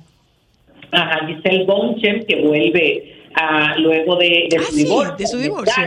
Ajá, 0.91 1.27
Giselle 1.27 1.65
Bonchem, 1.65 2.23
que 2.25 2.37
vuelve 2.43 3.15
a, 3.35 3.77
luego 3.79 4.17
de, 4.17 4.47
de 4.51 4.57
Ah, 4.59 4.63
su 4.63 4.73
sí, 4.75 4.85
divorcio. 4.85 5.17
de 5.17 5.27
su 5.27 5.39
divorcio. 5.39 5.83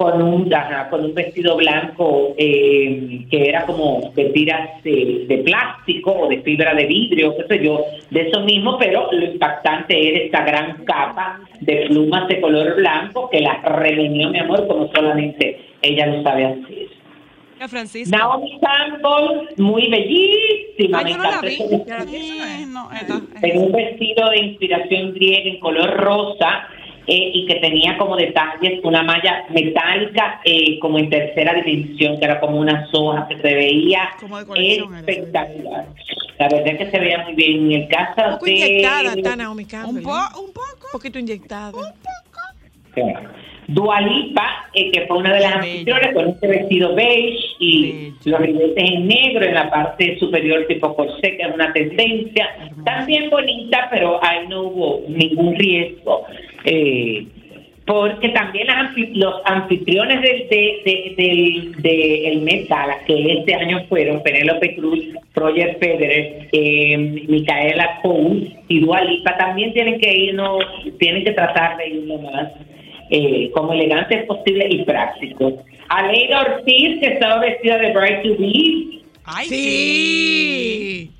Con 0.00 0.22
un, 0.22 0.54
ajá, 0.54 0.88
con 0.88 1.04
un 1.04 1.12
vestido 1.12 1.56
blanco 1.56 2.32
eh, 2.38 3.26
que 3.30 3.50
era 3.50 3.66
como 3.66 4.10
de 4.16 4.30
tiras 4.30 4.82
de, 4.82 5.26
de 5.28 5.38
plástico 5.44 6.12
o 6.12 6.26
de 6.26 6.40
fibra 6.40 6.72
de 6.74 6.86
vidrio, 6.86 7.36
qué 7.36 7.44
sé 7.46 7.62
yo, 7.62 7.84
de 8.08 8.22
eso 8.22 8.40
mismo, 8.40 8.78
pero 8.78 9.12
lo 9.12 9.22
impactante 9.22 10.08
era 10.08 10.24
esta 10.24 10.42
gran 10.42 10.86
capa 10.86 11.40
de 11.60 11.84
plumas 11.88 12.26
de 12.28 12.40
color 12.40 12.76
blanco 12.76 13.28
que 13.28 13.40
la 13.40 13.60
revenió, 13.60 14.30
mi 14.30 14.38
amor, 14.38 14.66
como 14.66 14.90
solamente 14.90 15.60
ella 15.82 16.06
lo 16.06 16.22
sabe 16.22 16.46
hacer. 16.46 16.88
A 17.60 17.68
Francisca. 17.68 18.16
Naomi 18.16 18.58
Campbell, 18.58 19.50
muy 19.58 19.90
bellísima. 19.90 21.02
Ay, 21.04 21.12
yo 21.12 21.18
no 21.18 21.24
la 21.24 21.42
vi. 21.42 21.58
en 23.42 23.58
un 23.58 23.72
vestido 23.72 24.30
de 24.30 24.38
inspiración 24.38 25.12
griega 25.12 25.50
en 25.50 25.60
color 25.60 25.90
rosa 25.90 26.68
eh, 27.10 27.30
y 27.34 27.44
que 27.46 27.56
tenía 27.56 27.98
como 27.98 28.16
detalles 28.16 28.80
una 28.84 29.02
malla 29.02 29.44
metálica 29.50 30.40
eh, 30.44 30.78
como 30.78 30.98
en 30.98 31.10
tercera 31.10 31.52
dimensión, 31.54 32.18
que 32.18 32.24
era 32.24 32.40
como 32.40 32.58
una 32.58 32.86
soja 32.90 33.26
que 33.28 33.36
se 33.36 33.54
veía 33.54 34.08
espectacular. 34.96 35.86
La 36.38 36.48
verdad 36.48 36.68
es 36.68 36.78
que 36.78 36.90
se 36.90 36.98
veía 37.00 37.18
muy 37.24 37.34
bien. 37.34 37.66
En 37.66 37.82
el 37.82 37.88
caso 37.88 38.14
Un 38.24 38.32
poco 38.34 38.44
de... 38.46 38.52
inyectada 38.52 39.12
está 39.14 39.36
Naomi 39.36 39.64
Campbell. 39.66 39.94
Un, 39.96 40.00
¿eh? 40.00 40.02
po- 40.04 40.40
un 40.40 40.52
poco. 40.52 40.86
Un 40.86 40.92
poquito 40.92 41.18
inyectada. 41.18 41.72
Dualipa, 43.68 44.68
eh, 44.74 44.90
que 44.90 45.06
fue 45.06 45.18
una 45.18 45.32
de 45.32 45.40
las 45.40 45.60
Bella. 45.60 45.62
anfitrionas 45.72 46.14
con 46.14 46.28
este 46.30 46.46
vestido 46.48 46.94
beige 46.96 47.38
y 47.60 48.12
los 48.24 48.40
ribetes 48.40 48.72
en 48.84 49.06
negro 49.06 49.44
en 49.44 49.54
la 49.54 49.70
parte 49.70 50.18
superior 50.18 50.66
tipo 50.66 50.92
corsé, 50.96 51.36
que 51.36 51.42
es 51.42 51.54
una 51.54 51.72
tendencia. 51.72 52.48
También 52.84 53.30
bonita, 53.30 53.86
pero 53.92 54.18
ahí 54.24 54.48
no 54.48 54.62
hubo 54.62 55.02
ningún 55.08 55.54
riesgo. 55.54 56.24
Eh, 56.64 57.26
porque 57.86 58.28
también 58.28 58.68
las 58.68 58.76
anfi- 58.94 59.10
los 59.14 59.34
anfitriones 59.46 60.20
del 60.22 60.48
de, 60.48 60.82
de, 60.84 61.14
del- 61.16 61.82
de 61.82 62.28
el 62.28 62.42
Met 62.42 62.68
Gala, 62.68 62.98
que 63.06 63.32
este 63.32 63.54
año 63.54 63.84
fueron 63.88 64.22
Penélope 64.22 64.76
Cruz, 64.76 65.00
Roger 65.34 65.76
Federer, 65.80 66.48
eh, 66.52 66.96
Micaela 67.28 67.98
Cole 68.02 68.52
y 68.68 68.80
Dua 68.80 69.02
Lipa, 69.02 69.36
también 69.36 69.72
tienen 69.72 69.98
que 69.98 70.16
irnos, 70.16 70.62
tienen 71.00 71.24
que 71.24 71.32
tratar 71.32 71.78
de 71.78 71.88
ir 71.88 72.02
lo 72.06 72.18
más 72.18 72.48
eh, 73.10 73.50
como 73.52 73.72
elegantes 73.72 74.24
posible 74.26 74.68
y 74.70 74.84
prácticos. 74.84 75.54
Aleida 75.88 76.42
Ortiz, 76.42 77.00
que 77.00 77.06
estaba 77.06 77.40
vestida 77.40 77.78
de 77.78 77.92
Bright 77.92 78.22
to 78.22 78.36
Be, 78.38 79.00
Ay, 79.24 79.46
sí. 79.48 81.10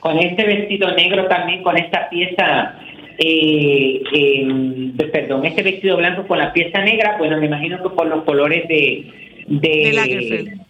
con 0.00 0.18
este 0.18 0.44
vestido 0.44 0.90
negro 0.96 1.26
también, 1.28 1.62
con 1.62 1.76
esta 1.76 2.08
pieza, 2.08 2.76
eh, 3.18 4.02
em, 4.12 4.96
de- 4.96 5.04
perdón, 5.06 5.44
este 5.44 5.62
vestido 5.62 5.96
blanco 5.96 6.26
con 6.26 6.38
la 6.38 6.52
pieza 6.52 6.82
negra, 6.82 7.16
bueno, 7.18 7.38
me 7.38 7.46
imagino 7.46 7.82
que 7.82 7.90
por 7.90 8.06
los 8.06 8.24
colores 8.24 8.66
de... 8.68 9.04
De, 9.46 9.68
De 9.68 9.92
Lagerfeld. 9.92 10.60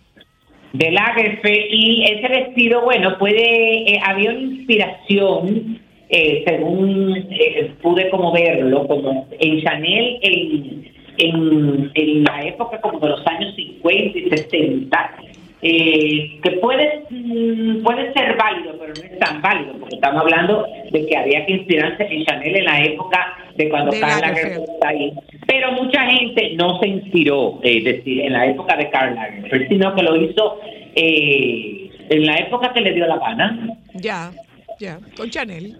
de 0.72 0.90
Lagerfeld 0.90 1.66
y 1.70 2.04
ese 2.04 2.28
vestido, 2.28 2.82
bueno, 2.82 3.18
puede, 3.18 3.92
eh, 3.94 4.00
había 4.04 4.30
una 4.30 4.40
inspiración, 4.40 5.78
eh, 6.08 6.42
según 6.46 7.26
eh, 7.30 7.70
pude 7.82 8.08
como 8.10 8.32
verlo, 8.32 8.86
como 8.86 9.28
en 9.38 9.60
Chanel 9.62 10.18
en, 10.22 10.90
en, 11.18 11.90
en 11.94 12.24
la 12.24 12.46
época 12.46 12.80
como 12.80 12.98
de 13.00 13.08
los 13.10 13.26
años 13.26 13.54
50 13.54 14.18
y 14.18 14.30
60, 14.30 15.14
eh, 15.64 16.40
que 16.42 16.50
puede, 16.60 17.04
mm, 17.08 17.84
puede 17.84 18.12
ser 18.12 18.36
válido, 18.36 18.76
pero 18.80 18.92
no 18.94 19.02
es 19.04 19.18
tan 19.20 19.40
válido, 19.40 19.74
porque 19.78 19.94
estamos 19.94 20.22
hablando 20.22 20.66
de 20.90 21.06
que 21.06 21.16
había 21.16 21.46
que 21.46 21.52
inspirarse 21.52 22.02
en 22.04 22.24
Chanel 22.24 22.56
en 22.56 22.64
la 22.64 22.82
época 22.82 23.36
de 23.56 23.68
cuando 23.68 23.92
De 23.92 24.00
Karl 24.00 24.20
Lagerfeld. 24.20 24.68
Está 24.68 24.88
ahí. 24.88 25.12
Pero 25.46 25.72
mucha 25.72 26.00
gente 26.06 26.54
no 26.56 26.80
se 26.80 26.88
inspiró, 26.88 27.60
eh, 27.62 27.80
decir, 27.82 28.22
en 28.22 28.32
la 28.32 28.46
época 28.46 28.76
de 28.76 28.90
Karl 28.90 29.14
Lagerfeld, 29.14 29.68
sino 29.68 29.94
que 29.94 30.02
lo 30.02 30.16
hizo 30.16 30.58
eh, 30.96 31.90
en 32.08 32.26
la 32.26 32.36
época 32.38 32.72
que 32.72 32.80
le 32.80 32.92
dio 32.92 33.06
la 33.06 33.18
gana. 33.18 33.68
Ya, 33.94 34.32
ya. 34.80 34.98
Con 35.16 35.30
Chanel. 35.30 35.76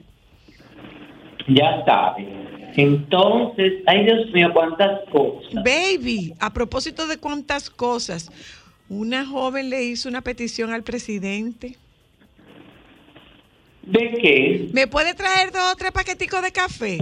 Ya 1.48 1.82
sabe. 1.84 2.24
Entonces, 2.76 3.82
ay 3.86 4.04
Dios 4.04 4.30
mío, 4.32 4.50
cuántas 4.54 5.00
cosas. 5.10 5.52
Baby, 5.54 6.32
a 6.40 6.52
propósito 6.52 7.06
de 7.06 7.18
cuántas 7.18 7.68
cosas, 7.68 8.30
Una 8.94 9.24
joven 9.24 9.70
le 9.70 9.84
hizo 9.84 10.06
una 10.10 10.20
petición 10.20 10.70
al 10.70 10.82
presidente. 10.82 11.78
¿De 13.84 14.10
qué? 14.20 14.68
¿Me 14.74 14.86
puede 14.86 15.14
traer 15.14 15.50
dos 15.50 15.72
o 15.72 15.76
tres 15.76 15.92
paqueticos 15.92 16.42
de 16.42 16.52
café? 16.52 16.98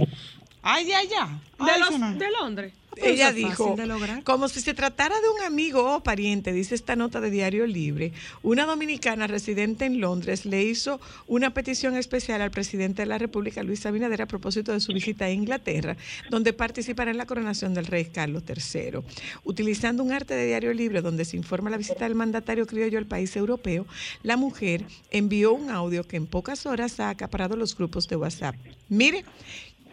Ay, 0.61 0.85
ya, 0.87 1.03
ya. 1.03 1.27
De, 1.65 1.79
los- 1.79 2.17
de 2.17 2.31
Londres. 2.31 2.73
Pero 2.95 3.07
Ella 3.07 3.31
dijo, 3.31 3.75
como 4.23 4.49
si 4.49 4.59
se 4.59 4.73
tratara 4.73 5.15
de 5.21 5.29
un 5.29 5.41
amigo 5.41 5.95
o 5.95 6.03
pariente, 6.03 6.51
dice 6.51 6.75
esta 6.75 6.95
nota 6.95 7.21
de 7.21 7.31
Diario 7.31 7.65
Libre, 7.65 8.11
una 8.43 8.65
dominicana 8.65 9.27
residente 9.27 9.85
en 9.85 10.01
Londres 10.01 10.45
le 10.45 10.63
hizo 10.63 10.99
una 11.27 11.53
petición 11.53 11.95
especial 11.95 12.41
al 12.41 12.51
presidente 12.51 13.03
de 13.03 13.05
la 13.05 13.17
República, 13.17 13.63
Luis 13.63 13.85
Abinader, 13.85 14.21
a 14.21 14.25
propósito 14.25 14.73
de 14.73 14.81
su 14.81 14.91
visita 14.91 15.25
a 15.25 15.31
Inglaterra, 15.31 15.95
donde 16.29 16.51
participará 16.51 17.11
en 17.11 17.17
la 17.17 17.25
coronación 17.25 17.73
del 17.73 17.85
rey 17.85 18.05
Carlos 18.05 18.43
III. 18.47 18.99
Utilizando 19.45 20.03
un 20.03 20.11
arte 20.11 20.33
de 20.33 20.47
Diario 20.47 20.73
Libre 20.73 21.01
donde 21.01 21.23
se 21.23 21.37
informa 21.37 21.69
la 21.69 21.77
visita 21.77 22.05
del 22.05 22.15
mandatario 22.15 22.67
criollo 22.67 22.97
al 22.97 23.05
país 23.05 23.35
europeo, 23.35 23.85
la 24.23 24.35
mujer 24.35 24.83
envió 25.11 25.53
un 25.53 25.69
audio 25.69 26.05
que 26.05 26.17
en 26.17 26.27
pocas 26.27 26.65
horas 26.65 26.99
ha 26.99 27.09
acaparado 27.09 27.55
los 27.55 27.75
grupos 27.77 28.07
de 28.07 28.17
WhatsApp. 28.17 28.55
Mire, 28.89 29.23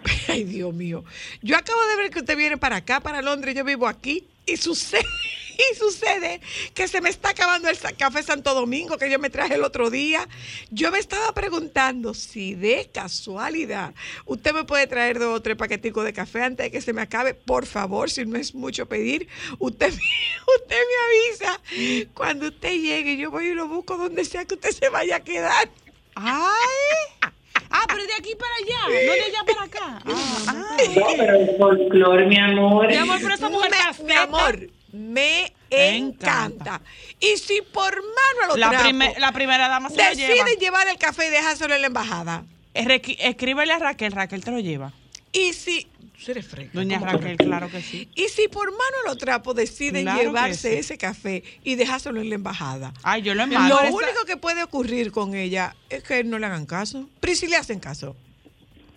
Ay, 0.29 0.45
Dios 0.45 0.73
mío. 0.75 1.05
Yo 1.43 1.57
acabo 1.57 1.85
de 1.87 1.97
ver 1.97 2.11
que 2.11 2.21
usted 2.21 2.37
viene 2.37 2.57
para 2.59 2.77
acá, 2.77 3.01
para 3.01 3.23
Londres, 3.23 3.55
yo 3.55 3.65
vivo 3.65 3.87
aquí, 3.89 4.27
y 4.47 4.57
sucede, 4.57 5.05
y 5.73 5.77
sucede 5.77 6.41
que 6.75 6.87
se 6.89 7.01
me 7.01 7.11
está 7.11 7.31
acabando 7.31 7.69
el 7.69 7.77
café 7.97 8.23
Santo 8.23 8.55
Domingo 8.55 8.97
que 8.97 9.11
yo 9.11 9.19
me 9.19 9.29
traje 9.29 9.55
el 9.55 9.65
otro 9.65 9.91
día. 9.91 10.27
Yo 10.71 10.91
me 10.91 10.99
estaba 10.99 11.33
preguntando 11.35 12.15
si 12.15 12.55
de 12.55 12.89
casualidad 12.93 13.95
usted 14.25 14.53
me 14.55 14.65
puede 14.65 14.87
traer 14.87 15.19
dos 15.19 15.37
o 15.37 15.43
tres 15.43 15.57
paqueticos 15.57 16.05
de 16.05 16.13
café 16.13 16.43
antes 16.43 16.65
de 16.67 16.71
que 16.71 16.81
se 16.81 16.93
me 16.93 17.03
acabe. 17.03 17.35
Por 17.35 17.67
favor, 17.67 18.09
si 18.11 18.25
no 18.25 18.39
es 18.39 18.55
mucho 18.55 18.87
pedir, 18.87 19.29
usted, 19.59 19.91
me- 19.93 20.63
usted 20.63 20.77
me 20.77 21.37
avisa 21.37 22.09
cuando 22.15 22.49
usted 22.49 22.73
llegue. 22.73 23.17
Yo 23.17 23.31
voy 23.31 23.49
y 23.49 23.55
lo 23.55 23.67
busco 23.69 23.97
donde 23.97 24.25
sea 24.25 24.45
que 24.45 24.55
usted 24.55 24.71
se 24.71 24.89
vaya 24.89 25.17
a 25.17 25.21
quedar. 25.21 25.69
¡Ay! 26.15 27.31
Ah, 27.71 27.85
pero 27.89 28.03
de 28.05 28.15
aquí 28.19 28.35
para 28.35 28.55
allá, 28.55 29.07
no 29.07 29.13
de 29.13 29.21
allá 29.23 29.45
para 29.47 29.63
acá. 29.65 30.03
Ah, 30.07 30.37
ah. 30.49 30.77
No, 30.97 31.07
pero 31.17 31.37
el 31.37 31.57
folclore, 31.59 32.27
mi 32.27 32.37
amor. 32.39 32.87
Mi 32.89 32.97
amor, 32.97 33.19
pero 33.21 33.35
esa 33.35 33.49
mujer 33.49 33.71
Me- 33.71 34.05
mi 34.05 34.13
amor, 34.15 34.69
me 34.93 35.53
encanta. 35.71 36.47
encanta. 36.47 36.81
Y 37.21 37.37
si 37.37 37.61
por 37.63 37.95
mano 37.97 38.49
lo 38.49 38.57
La, 38.57 38.71
prime- 38.71 39.15
la 39.19 39.33
primera 39.33 39.69
dama 39.69 39.91
se 39.91 39.97
lleva. 39.97 40.11
deciden 40.35 40.59
llevar 40.59 40.89
el 40.89 40.97
café 40.99 41.27
y 41.27 41.31
dejárselo 41.31 41.75
en 41.75 41.81
la 41.83 41.87
embajada. 41.89 42.45
Escríbele 42.75 43.73
a 43.73 43.79
Raquel, 43.79 44.13
Raquel 44.13 44.43
te 44.45 44.51
lo 44.51 44.61
lleva. 44.61 44.93
Y 45.33 45.53
si... 45.53 45.87
Tú 46.29 46.33
eres 46.33 46.47
fresca, 46.47 46.73
Doña 46.75 46.99
¿cómo 46.99 47.11
Raquel, 47.13 47.39
que- 47.39 47.45
claro 47.47 47.71
que 47.71 47.81
sí. 47.81 48.07
Y 48.15 48.25
si 48.29 48.49
por 48.49 48.71
mano 48.71 48.97
lo 49.07 49.17
trapo 49.17 49.55
deciden 49.55 50.03
Claro 50.03 50.21
llevarse 50.21 50.73
sí. 50.73 50.77
ese 50.77 50.99
café 50.99 51.43
y 51.65 51.75
dejárselo 51.77 52.21
en 52.21 52.29
la 52.29 52.35
embajada. 52.35 52.93
Ay, 53.03 53.23
yo 53.23 53.35
lo 53.35 53.47
Lo 53.47 53.51
enmando. 53.55 53.79
único 53.81 54.27
que 54.27 54.37
puede 54.37 54.63
ocurrir 54.63 55.11
con 55.11 55.35
ella 55.35 55.75
es 55.89 56.03
que 56.03 56.25
no 56.25 56.39
le 56.39 56.45
hagan 56.45 56.67
caso. 56.67 57.09
Pero 57.19 57.33
¿y 57.33 57.37
si 57.37 57.47
le 57.47 57.57
hacen 57.57 57.81
caso? 57.81 58.15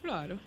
Claro. 0.02 0.40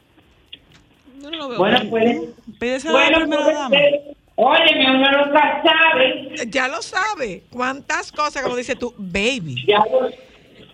No 1.22 1.30
lo 1.30 1.48
veo. 1.48 1.58
Bueno, 1.58 1.80
pues. 1.88 2.16
La 2.20 2.58
primera 2.58 3.26
puede 3.26 3.52
dama. 3.54 3.70
ser. 3.70 4.16
Óyeme, 4.36 4.90
uno 4.90 5.24
nunca 5.24 5.62
sabe. 5.62 6.34
Ya 6.50 6.68
lo 6.68 6.82
sabe. 6.82 7.44
¿Cuántas 7.48 8.12
cosas, 8.12 8.42
como 8.42 8.56
dices 8.56 8.78
tú, 8.78 8.92
baby? 8.98 9.64
Ya 9.66 9.78
lo- 9.78 10.10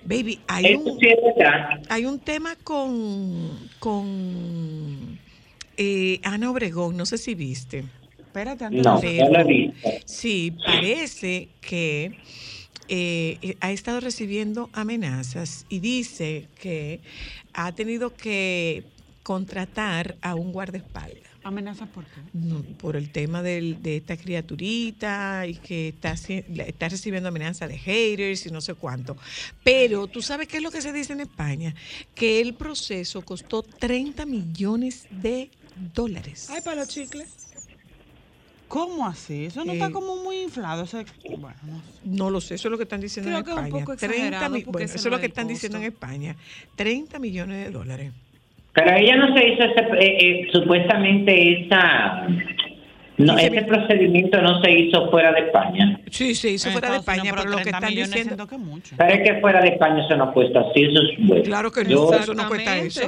Baby, 0.02 0.40
hay 0.48 0.64
Eso 0.72 0.80
un... 0.80 0.98
sí. 0.98 1.08
Hay 1.88 2.04
un 2.06 2.18
tema 2.18 2.56
con, 2.64 3.68
con 3.78 4.79
eh, 5.82 6.20
Ana 6.24 6.50
Obregón, 6.50 6.94
no 6.96 7.06
sé 7.06 7.16
si 7.16 7.34
viste. 7.34 7.84
Espérate, 8.18 8.64
antes 8.66 8.84
No, 8.84 9.00
he 9.02 9.44
visto. 9.44 9.88
Sí, 10.04 10.52
parece 10.64 11.48
que 11.62 12.12
eh, 12.88 13.56
ha 13.60 13.72
estado 13.72 14.00
recibiendo 14.00 14.68
amenazas 14.72 15.64
y 15.70 15.78
dice 15.80 16.46
que 16.60 17.00
ha 17.54 17.72
tenido 17.72 18.14
que 18.14 18.84
contratar 19.22 20.16
a 20.22 20.34
un 20.34 20.52
guardaespaldas. 20.52 21.22
¿Amenazas 21.42 21.88
por 21.88 22.04
qué? 22.04 22.20
No, 22.34 22.62
por 22.78 22.96
el 22.96 23.10
tema 23.10 23.42
del- 23.42 23.82
de 23.82 23.96
esta 23.96 24.16
criaturita 24.16 25.46
y 25.46 25.54
que 25.54 25.88
está, 25.88 26.14
la- 26.48 26.64
está 26.64 26.88
recibiendo 26.90 27.30
amenazas 27.30 27.68
de 27.70 27.78
haters 27.78 28.44
y 28.46 28.50
no 28.50 28.60
sé 28.60 28.74
cuánto. 28.74 29.16
Pero 29.64 30.06
tú 30.06 30.20
sabes 30.20 30.48
qué 30.48 30.58
es 30.58 30.62
lo 30.62 30.70
que 30.70 30.82
se 30.82 30.92
dice 30.92 31.14
en 31.14 31.20
España, 31.20 31.74
que 32.14 32.40
el 32.42 32.52
proceso 32.54 33.22
costó 33.22 33.62
30 33.62 34.26
millones 34.26 35.06
de 35.10 35.50
dólares. 35.94 36.48
Ay, 36.50 36.60
para 36.64 36.76
los 36.80 36.88
chicles. 36.88 37.28
¿Cómo 38.68 39.04
así? 39.06 39.46
Eso 39.46 39.64
no 39.64 39.72
Eh, 39.72 39.76
está 39.76 39.90
como 39.90 40.16
muy 40.22 40.42
inflado. 40.42 40.84
Bueno, 41.38 41.56
no 41.66 41.80
sé. 41.80 42.00
No 42.04 42.30
lo 42.30 42.40
sé, 42.40 42.54
eso 42.54 42.68
es 42.68 42.70
lo 42.72 42.76
que 42.78 42.84
están 42.84 43.00
diciendo 43.00 43.28
Creo 43.30 43.38
en 43.40 43.44
que 43.44 43.50
es 43.50 43.56
un 43.56 43.64
España. 43.66 43.84
poco 43.84 43.96
30 43.96 44.16
exagerado, 44.16 44.54
mi- 44.54 44.60
porque 44.60 44.70
bueno, 44.72 44.84
ese 44.86 44.96
eso 44.96 45.08
es 45.08 45.12
lo 45.12 45.18
que 45.20 45.26
están 45.26 45.48
diciendo 45.48 45.78
en. 45.78 45.84
España. 45.84 46.36
30 46.76 47.18
millones 47.18 47.64
de 47.66 47.70
dólares. 47.72 48.12
Pero 48.72 48.94
ella 48.96 49.16
no 49.16 49.34
se 49.36 49.48
hizo 49.48 49.64
ese, 49.64 49.80
eh, 49.98 50.42
eh, 50.44 50.48
supuestamente 50.52 51.64
esa, 51.66 52.28
no, 53.18 53.36
ese 53.36 53.50
mi- 53.50 53.60
procedimiento 53.62 54.40
no 54.40 54.62
se 54.62 54.70
hizo 54.70 55.10
fuera 55.10 55.32
de 55.32 55.40
España. 55.40 56.00
Sí, 56.08 56.36
se 56.36 56.50
hizo 56.50 56.68
En 56.68 56.72
fuera 56.74 56.90
de 56.92 56.98
España, 56.98 57.22
Unidos, 57.22 57.38
pero 57.40 57.50
lo 57.50 57.56
que 57.56 57.62
30 57.64 57.78
están 57.88 58.04
diciendo... 58.04 58.46
que 58.46 58.56
mucho. 58.56 58.94
Pero 58.96 59.12
es 59.14 59.28
que 59.28 59.40
fuera 59.40 59.60
de 59.62 59.68
España 59.70 60.04
eso 60.06 60.16
no 60.16 60.32
cuesta 60.32 60.60
así, 60.60 60.82
eso 60.84 61.00
es 61.02 61.26
bueno. 61.26 61.42
Claro 61.42 61.72
que 61.72 61.82
no, 61.84 62.12
eso 62.14 62.34
no 62.34 62.46
cuesta 62.46 62.78
eso. 62.78 63.00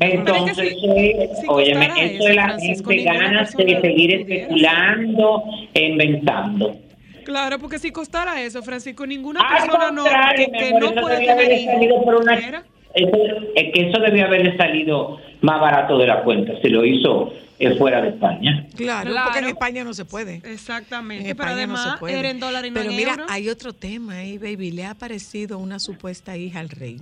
Entonces, 0.00 0.56
Pero 0.56 0.68
es 0.68 0.74
que 0.74 0.80
si- 0.80 0.98
eh, 0.98 1.30
si 1.40 1.46
óyeme, 1.48 1.86
costara 1.88 2.04
eso 2.06 2.28
es 2.28 2.34
la 2.36 2.58
gente 2.58 3.02
ganas 3.02 3.56
de 3.56 3.80
seguir 3.82 4.14
especulando 4.14 5.44
e 5.74 5.86
inventando. 5.88 6.76
Claro, 7.24 7.58
porque 7.58 7.78
si 7.78 7.90
costara 7.92 8.40
eso, 8.42 8.62
Francisco, 8.62 9.06
ninguna 9.06 9.40
Al 9.40 9.58
persona 9.66 9.90
no, 9.90 10.04
que, 10.04 10.10
que 10.50 10.68
amor, 10.68 10.80
no 10.80 10.90
eso 10.90 11.00
puede 11.02 11.16
debía 11.18 11.36
tener 11.36 11.90
por 12.04 12.14
una-. 12.16 12.64
Eso, 12.92 13.16
es 13.54 13.72
que 13.72 13.88
eso 13.88 14.00
debió 14.00 14.24
haberle 14.26 14.56
salido 14.56 15.18
más 15.42 15.60
barato 15.60 15.96
de 15.96 16.06
la 16.08 16.22
cuenta 16.24 16.54
si 16.60 16.68
lo 16.70 16.84
hizo 16.84 17.32
eh, 17.60 17.76
fuera 17.76 18.00
de 18.00 18.08
España. 18.08 18.66
Claro, 18.74 19.10
Claro. 19.10 19.26
porque 19.26 19.38
en 19.40 19.50
España 19.50 19.84
no 19.84 19.92
se 19.94 20.06
puede. 20.06 20.40
Exactamente, 20.44 21.30
En 21.30 21.36
pero 21.36 21.50
España 21.50 21.66
no 21.68 21.76
se 21.76 21.82
además 21.82 22.00
puede. 22.00 22.18
era 22.18 22.30
en 22.30 22.40
dólar 22.40 22.64
y 22.66 22.70
no 22.70 22.74
Pero 22.74 22.90
en 22.90 22.96
mira, 22.96 23.10
euro. 23.12 23.26
hay 23.28 23.48
otro 23.50 23.74
tema 23.74 24.14
ahí, 24.14 24.38
baby. 24.38 24.72
Le 24.72 24.84
ha 24.86 24.90
aparecido 24.92 25.58
una 25.58 25.78
supuesta 25.78 26.36
hija 26.36 26.58
al 26.58 26.70
rey. 26.70 26.96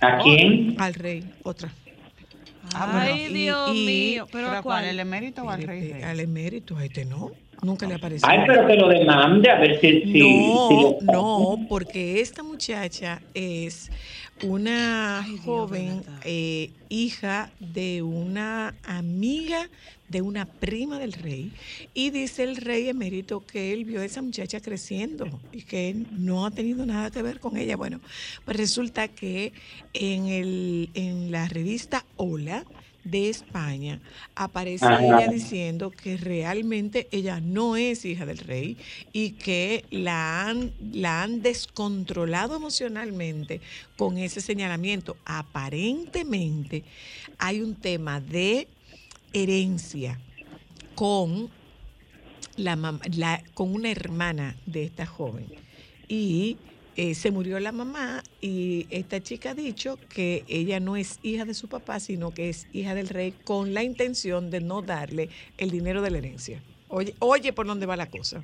¿A 0.00 0.18
quién? 0.18 0.76
Al 0.78 0.94
rey, 0.94 1.24
otra. 1.42 1.72
Ay, 2.74 3.26
y- 3.28 3.32
Dios 3.32 3.70
y- 3.74 3.86
mío. 3.86 4.28
¿Pero 4.30 4.48
¿Pero 4.48 4.58
a 4.58 4.62
cuál? 4.62 4.84
¿El 4.84 5.00
emérito 5.00 5.42
o 5.42 5.50
al 5.50 5.62
rey? 5.62 5.90
eh, 5.90 5.92
rey? 5.94 6.02
Al 6.02 6.20
emérito, 6.20 6.76
a 6.76 6.84
este 6.84 7.04
no. 7.04 7.32
Nunca 7.62 7.86
le 7.88 7.94
apareció. 7.94 8.28
Ay, 8.28 8.40
pero 8.46 8.66
que 8.68 8.74
lo 8.76 8.88
demande 8.88 9.50
a 9.50 9.58
ver 9.58 9.80
si... 9.80 10.00
si- 10.02 10.12
si 10.12 10.18
No, 10.20 10.68
lo- 10.70 10.98
no, 11.02 11.66
porque 11.68 12.20
esta 12.20 12.42
muchacha 12.44 13.20
es 13.34 13.90
una 14.44 15.20
Ay, 15.24 15.36
joven 15.44 16.02
eh, 16.24 16.70
hija 16.88 17.50
de 17.58 18.02
una 18.02 18.74
amiga 18.84 19.68
de 20.08 20.22
una 20.22 20.46
prima 20.46 20.98
del 20.98 21.12
rey 21.12 21.52
y 21.94 22.10
dice 22.10 22.42
el 22.44 22.56
rey 22.56 22.88
emérito 22.88 23.44
que 23.44 23.72
él 23.72 23.84
vio 23.84 24.00
a 24.00 24.04
esa 24.04 24.22
muchacha 24.22 24.60
creciendo 24.60 25.28
y 25.52 25.62
que 25.62 25.90
él 25.90 26.06
no 26.12 26.46
ha 26.46 26.50
tenido 26.50 26.86
nada 26.86 27.10
que 27.10 27.22
ver 27.22 27.40
con 27.40 27.56
ella. 27.56 27.76
Bueno, 27.76 28.00
pues 28.44 28.56
resulta 28.56 29.08
que 29.08 29.52
en, 29.92 30.26
el, 30.26 30.90
en 30.94 31.30
la 31.30 31.48
revista 31.48 32.04
Hola 32.16 32.64
de 33.04 33.30
España 33.30 34.00
aparece 34.34 34.84
Ajá. 34.84 35.04
ella 35.04 35.28
diciendo 35.28 35.90
que 35.90 36.16
realmente 36.16 37.08
ella 37.10 37.40
no 37.40 37.76
es 37.76 38.04
hija 38.04 38.26
del 38.26 38.38
rey 38.38 38.76
y 39.12 39.30
que 39.30 39.84
la 39.90 40.46
han, 40.46 40.72
la 40.92 41.22
han 41.22 41.40
descontrolado 41.40 42.56
emocionalmente 42.56 43.60
con 43.96 44.18
ese 44.18 44.40
señalamiento. 44.40 45.16
Aparentemente 45.24 46.84
hay 47.38 47.60
un 47.60 47.74
tema 47.76 48.20
de 48.20 48.68
herencia 49.32 50.18
con 50.94 51.50
la, 52.56 53.42
con 53.54 53.74
una 53.74 53.90
hermana 53.90 54.56
de 54.66 54.84
esta 54.84 55.06
joven. 55.06 55.46
Y 56.08 56.56
eh, 56.96 57.14
se 57.14 57.30
murió 57.30 57.60
la 57.60 57.70
mamá 57.70 58.24
y 58.40 58.86
esta 58.90 59.22
chica 59.22 59.50
ha 59.50 59.54
dicho 59.54 59.98
que 60.08 60.44
ella 60.48 60.80
no 60.80 60.96
es 60.96 61.20
hija 61.22 61.44
de 61.44 61.54
su 61.54 61.68
papá, 61.68 62.00
sino 62.00 62.32
que 62.32 62.48
es 62.48 62.66
hija 62.72 62.94
del 62.94 63.08
rey 63.08 63.32
con 63.44 63.74
la 63.74 63.84
intención 63.84 64.50
de 64.50 64.60
no 64.60 64.82
darle 64.82 65.28
el 65.58 65.70
dinero 65.70 66.02
de 66.02 66.10
la 66.10 66.18
herencia. 66.18 66.60
Oye, 66.88 67.14
oye 67.20 67.52
por 67.52 67.66
dónde 67.66 67.86
va 67.86 67.96
la 67.96 68.06
cosa. 68.10 68.42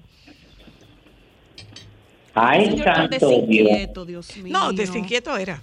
Ay, 2.34 2.66
Señor 2.66 2.84
tan 2.84 2.94
santo 2.96 3.18
Dios. 3.18 3.30
desinquieto, 3.30 4.04
Dios 4.04 4.36
mío. 4.36 4.52
No, 4.52 4.72
desinquieto 4.72 5.36
era. 5.36 5.62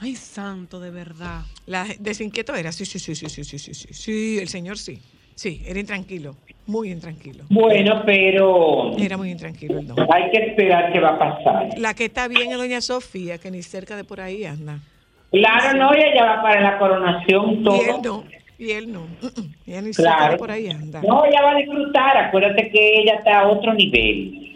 Ay, 0.00 0.16
santo, 0.16 0.80
de 0.80 0.90
verdad. 0.90 1.42
La, 1.66 1.86
desinquieto 1.98 2.54
era, 2.54 2.72
sí, 2.72 2.84
sí, 2.86 2.98
sí, 2.98 3.14
sí, 3.14 3.28
sí, 3.28 3.44
sí, 3.44 3.58
sí, 3.58 3.74
sí, 3.74 3.88
sí, 3.94 4.38
el 4.38 4.48
señor 4.48 4.78
sí. 4.78 4.98
Sí, 5.34 5.62
era 5.66 5.78
intranquilo, 5.80 6.36
muy 6.66 6.90
intranquilo. 6.90 7.44
Bueno, 7.48 8.02
pero 8.04 8.94
Era 8.98 9.16
muy 9.16 9.30
intranquilo 9.30 9.78
el 9.78 9.86
don. 9.86 9.96
hay 10.12 10.30
que 10.30 10.38
esperar 10.38 10.92
qué 10.92 11.00
va 11.00 11.10
a 11.10 11.18
pasar. 11.18 11.78
La 11.78 11.94
que 11.94 12.04
está 12.06 12.28
bien 12.28 12.50
es 12.52 12.58
doña 12.58 12.80
Sofía, 12.82 13.38
que 13.38 13.50
ni 13.50 13.62
cerca 13.62 13.96
de 13.96 14.04
por 14.04 14.20
ahí 14.20 14.44
anda. 14.44 14.80
Claro, 15.30 15.78
no, 15.78 15.94
ella 15.94 16.14
ya 16.14 16.24
va 16.24 16.42
para 16.42 16.60
la 16.60 16.78
coronación 16.78 17.50
Y 17.52 17.56
él 17.56 17.62
todo. 18.02 18.02
no, 18.02 18.24
y 18.58 18.70
él 18.72 18.92
no. 18.92 19.00
Mm, 19.02 19.40
mm, 19.40 19.54
Ella 19.66 19.80
ni 19.82 19.92
cerca 19.94 20.10
de 20.10 20.16
Claro. 20.18 20.36
por 20.36 20.50
ahí 20.50 20.68
anda. 20.68 21.00
No, 21.02 21.24
ella 21.24 21.40
va 21.42 21.52
a 21.52 21.54
disfrutar. 21.56 22.16
Acuérdate 22.18 22.68
que 22.70 23.00
ella 23.00 23.14
está 23.14 23.40
a 23.40 23.48
otro 23.48 23.72
nivel. 23.72 24.49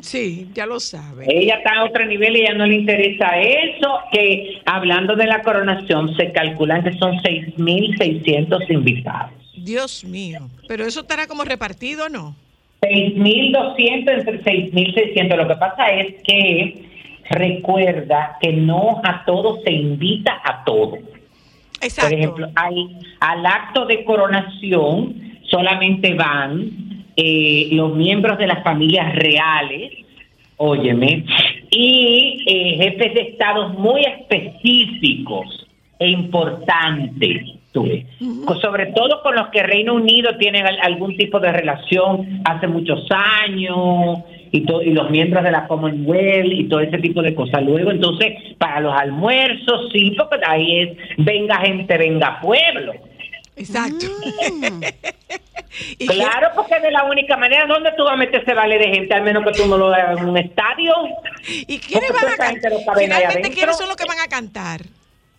Sí, 0.00 0.48
ya 0.54 0.66
lo 0.66 0.80
sabe. 0.80 1.26
Ella 1.28 1.56
está 1.56 1.74
a 1.74 1.84
otro 1.84 2.06
nivel 2.06 2.36
y 2.36 2.40
ella 2.40 2.54
no 2.54 2.66
le 2.66 2.76
interesa 2.76 3.38
eso, 3.38 3.98
que 4.10 4.60
hablando 4.64 5.16
de 5.16 5.26
la 5.26 5.42
coronación 5.42 6.14
se 6.16 6.32
calculan 6.32 6.82
que 6.82 6.92
son 6.94 7.16
6.600 7.18 8.70
invitados. 8.70 9.32
Dios 9.54 10.04
mío. 10.04 10.48
Pero 10.66 10.84
eso 10.84 11.00
estará 11.00 11.26
como 11.26 11.44
repartido, 11.44 12.08
¿no? 12.08 12.34
6.200 12.82 14.18
entre 14.18 14.42
6.600. 14.42 15.36
Lo 15.36 15.48
que 15.48 15.56
pasa 15.56 15.90
es 15.90 16.22
que 16.24 16.88
recuerda 17.30 18.38
que 18.40 18.52
no 18.52 19.00
a 19.04 19.24
todos 19.24 19.62
se 19.62 19.72
invita 19.72 20.40
a 20.44 20.64
todos. 20.64 20.98
Exacto. 21.80 22.10
Por 22.10 22.18
ejemplo, 22.18 22.50
hay, 22.54 22.96
al 23.20 23.46
acto 23.46 23.86
de 23.86 24.04
coronación 24.04 25.38
solamente 25.44 26.14
van 26.14 26.91
eh, 27.16 27.68
los 27.72 27.94
miembros 27.96 28.38
de 28.38 28.46
las 28.46 28.62
familias 28.62 29.14
reales, 29.14 29.92
óyeme, 30.56 31.24
y 31.70 32.44
eh, 32.46 32.76
jefes 32.78 33.14
de 33.14 33.20
estados 33.22 33.74
muy 33.78 34.02
específicos 34.02 35.66
e 35.98 36.08
importantes. 36.08 37.44
tú 37.72 37.84
ves. 37.84 38.04
Co- 38.44 38.56
Sobre 38.60 38.86
todo 38.86 39.22
con 39.22 39.34
los 39.34 39.48
que 39.48 39.62
Reino 39.62 39.94
Unido 39.94 40.36
tiene 40.38 40.60
al- 40.60 40.78
algún 40.82 41.16
tipo 41.16 41.40
de 41.40 41.52
relación 41.52 42.42
hace 42.44 42.66
muchos 42.68 43.06
años 43.10 44.18
y, 44.50 44.60
to- 44.66 44.82
y 44.82 44.90
los 44.92 45.08
miembros 45.10 45.42
de 45.42 45.52
la 45.52 45.66
Commonwealth 45.66 46.52
y 46.52 46.64
todo 46.64 46.80
ese 46.80 46.98
tipo 46.98 47.22
de 47.22 47.34
cosas. 47.34 47.62
Luego, 47.64 47.90
entonces, 47.90 48.34
para 48.58 48.80
los 48.80 48.92
almuerzos, 48.94 49.90
sí, 49.92 50.14
porque 50.18 50.36
ahí 50.46 50.80
es 50.80 50.90
venga 51.16 51.60
gente, 51.60 51.96
venga 51.96 52.40
pueblo. 52.42 52.92
Exacto. 53.56 54.06
Y 55.98 56.06
Claro, 56.06 56.48
porque 56.54 56.74
es 56.76 56.82
de 56.82 56.90
la 56.90 57.04
única 57.04 57.36
manera. 57.38 57.64
¿Dónde 57.66 57.92
tú 57.96 58.04
vas 58.04 58.12
a 58.12 58.16
meter 58.16 58.42
ese 58.42 58.52
vale 58.52 58.76
de 58.78 58.88
gente? 58.88 59.14
Al 59.14 59.22
menos 59.22 59.42
que 59.42 59.52
tú 59.52 59.66
no 59.66 59.78
lo 59.78 59.86
hagas 59.88 60.18
en 60.20 60.28
un 60.28 60.36
estadio. 60.36 60.92
¿Y 61.66 61.78
quiénes 61.78 62.12
van 62.12 62.30
a 62.32 62.36
cantar? 62.36 62.72
Finalmente. 62.98 63.50
¿quiénes 63.50 63.78
son 63.78 63.88
los 63.88 63.96
que 63.96 64.04
van 64.04 64.20
a 64.20 64.28
cantar? 64.28 64.82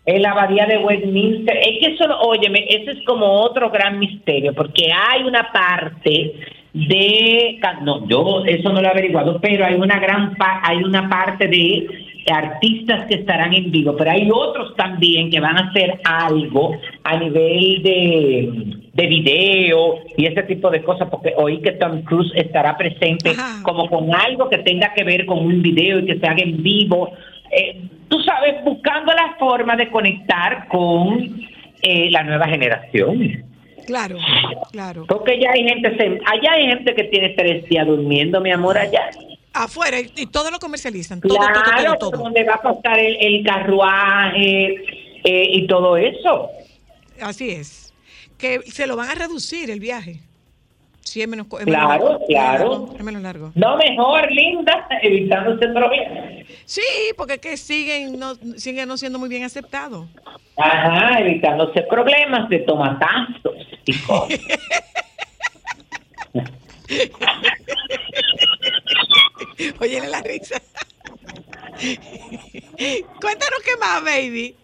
En 0.06 0.22
la 0.24 0.32
abadía 0.32 0.66
de 0.66 0.80
Westminster. 0.80 1.56
Es 1.58 1.80
que 1.80 1.94
eso, 1.94 2.06
óyeme, 2.22 2.66
ese 2.68 2.92
es 2.98 3.06
como 3.06 3.28
otro 3.42 3.70
gran 3.70 4.00
misterio, 4.00 4.56
porque 4.56 4.92
hay 4.92 5.22
una 5.24 5.52
parte 5.52 6.34
de. 6.74 7.60
No, 7.84 8.08
yo 8.08 8.44
eso 8.48 8.70
no 8.70 8.82
lo 8.82 8.88
he 8.88 8.92
averiguado, 8.92 9.40
pero 9.40 9.66
hay 9.68 9.76
una 9.76 10.00
gran 10.00 10.36
pa- 10.36 10.62
hay 10.64 10.78
una 10.84 11.08
parte 11.10 11.48
de 11.48 11.88
artistas 12.32 13.06
que 13.08 13.16
estarán 13.16 13.54
en 13.54 13.72
vivo, 13.72 13.96
pero 13.98 14.12
hay 14.12 14.30
otros 14.32 14.76
también 14.76 15.30
que 15.30 15.40
van 15.40 15.58
a 15.58 15.70
hacer 15.70 16.00
algo 16.04 16.78
a 17.04 17.18
nivel 17.18 17.84
de, 17.84 18.78
de 18.94 19.08
video 19.08 19.96
y 20.16 20.26
ese 20.26 20.44
tipo 20.44 20.70
de 20.70 20.84
cosas, 20.84 21.10
porque 21.10 21.34
oí 21.36 21.62
que 21.62 21.74
Tom 21.74 22.04
Cruise 22.04 22.32
estará 22.36 22.78
presente 22.78 23.32
Ajá. 23.32 23.64
como 23.64 23.90
con 23.90 24.14
algo 24.16 24.50
que 24.50 24.60
tenga 24.60 24.94
que 24.94 25.04
ver 25.04 25.26
con 25.26 25.40
un 25.40 25.62
video 25.62 26.00
y 26.00 26.06
que 26.06 26.20
se 26.20 26.26
haga 26.26 26.44
en 26.44 26.62
vivo. 26.64 27.12
Eh, 27.52 27.82
tú 28.08 28.20
sabes, 28.22 28.64
buscando 28.64 29.12
la 29.14 29.36
forma 29.38 29.76
de 29.76 29.90
conectar 29.90 30.68
con 30.68 31.48
eh, 31.82 32.10
la 32.12 32.24
nueva 32.24 32.48
generación. 32.48 33.44
Claro, 33.86 34.18
claro. 34.72 35.06
Porque 35.08 35.40
ya 35.40 35.52
hay 35.52 35.68
gente, 35.68 35.90
allá 35.90 36.52
hay 36.54 36.68
gente 36.68 36.96
que 36.96 37.04
tiene 37.06 37.30
tres 37.30 37.68
días 37.68 37.86
durmiendo, 37.86 38.40
mi 38.40 38.52
amor, 38.52 38.78
allá. 38.78 39.10
Afuera, 39.54 40.00
y, 40.00 40.26
todo 40.28 40.50
lo 40.50 40.60
comercializan. 40.60 41.22
Todo, 41.22 41.36
Claro, 41.36 41.96
todo, 41.98 42.10
todo. 42.10 42.24
donde 42.24 42.44
va 42.44 42.56
a 42.56 42.62
pasar 42.62 42.98
el, 43.00 43.16
el 43.20 43.46
carruaje 43.46 44.76
eh, 45.24 45.48
y 45.52 45.68
todo 45.68 45.96
eso. 45.98 46.50
Así 47.22 47.52
es. 47.52 47.94
Que 48.38 48.62
se 48.62 48.88
lo 48.88 48.96
van 48.96 49.10
a 49.10 49.16
reducir 49.16 49.70
el 49.70 49.80
viaje. 49.80 50.20
Sí, 51.02 51.22
es 51.22 51.28
menos, 51.28 51.48
es 51.60 51.66
menos 51.66 51.66
Claro, 51.66 51.88
largo, 51.90 52.06
es 52.06 52.18
menos 52.18 52.28
claro. 52.28 52.90
Es 52.98 53.04
menos 53.04 53.22
largo. 53.22 53.52
No 53.56 53.78
mejor, 53.78 54.32
linda, 54.32 54.88
evitándose 55.02 55.68
problemas. 55.68 56.48
Sí, 56.66 56.82
porque 57.18 57.34
es 57.36 57.40
que 57.40 57.58
siguen 57.58 58.18
no, 58.18 58.36
siguen 58.56 58.88
no 58.88 58.98
siendo 58.98 59.20
muy 59.20 59.30
bien 59.30 59.44
aceptados. 59.44 60.08
Ajá, 60.58 61.20
evitándose 61.20 61.82
problemas 61.84 62.50
de 62.50 62.60
tomatazos 62.60 63.54
y 63.86 63.94
cosas. 64.00 64.40
Óyele 69.80 70.08
la 70.10 70.22
risa. 70.22 70.62
Cuéntanos 73.22 73.60
qué 73.66 73.78
más, 73.80 74.04
baby. 74.04 74.56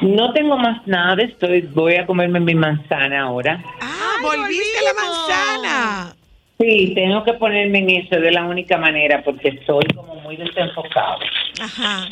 No 0.00 0.32
tengo 0.32 0.56
más 0.56 0.86
nada, 0.86 1.22
estoy, 1.22 1.62
voy 1.62 1.96
a 1.96 2.06
comerme 2.06 2.40
mi 2.40 2.54
manzana 2.54 3.22
ahora. 3.22 3.62
Ah, 3.80 4.16
volviste 4.22 4.78
a 4.78 4.82
la 4.82 4.94
manzana. 4.94 6.16
Sí, 6.58 6.92
tengo 6.94 7.22
que 7.24 7.34
ponerme 7.34 7.78
en 7.80 7.90
eso 7.90 8.16
de 8.16 8.30
la 8.30 8.44
única 8.44 8.78
manera 8.78 9.22
porque 9.22 9.48
estoy 9.48 9.84
como 9.94 10.14
muy 10.16 10.36
desenfocado. 10.36 11.18
Ajá. 11.60 12.08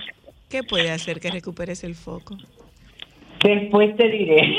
¿Qué 0.50 0.62
puede 0.62 0.90
hacer 0.90 1.20
que 1.20 1.30
recuperes 1.30 1.84
el 1.84 1.94
foco? 1.94 2.36
Después 3.42 3.96
te 3.96 4.08
diré. 4.08 4.58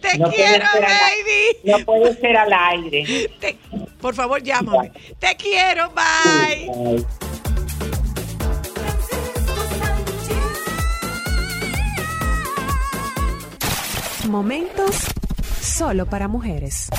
Te 0.00 0.18
No 0.18 0.30
quiero, 0.30 0.66
ser 0.72 0.84
al- 0.84 0.90
baby. 0.92 1.58
No 1.64 1.78
puede 1.84 2.14
ser 2.20 2.36
al 2.36 2.52
aire. 2.52 3.28
Te- 3.40 3.56
por 4.00 4.14
favor, 4.14 4.42
llámame. 4.42 4.92
Te 5.18 5.36
quiero, 5.36 5.90
bye. 5.90 6.70
Ay. 6.70 7.06
Momentos 14.28 14.96
solo 15.62 16.06
para 16.06 16.28
mujeres. 16.28 16.90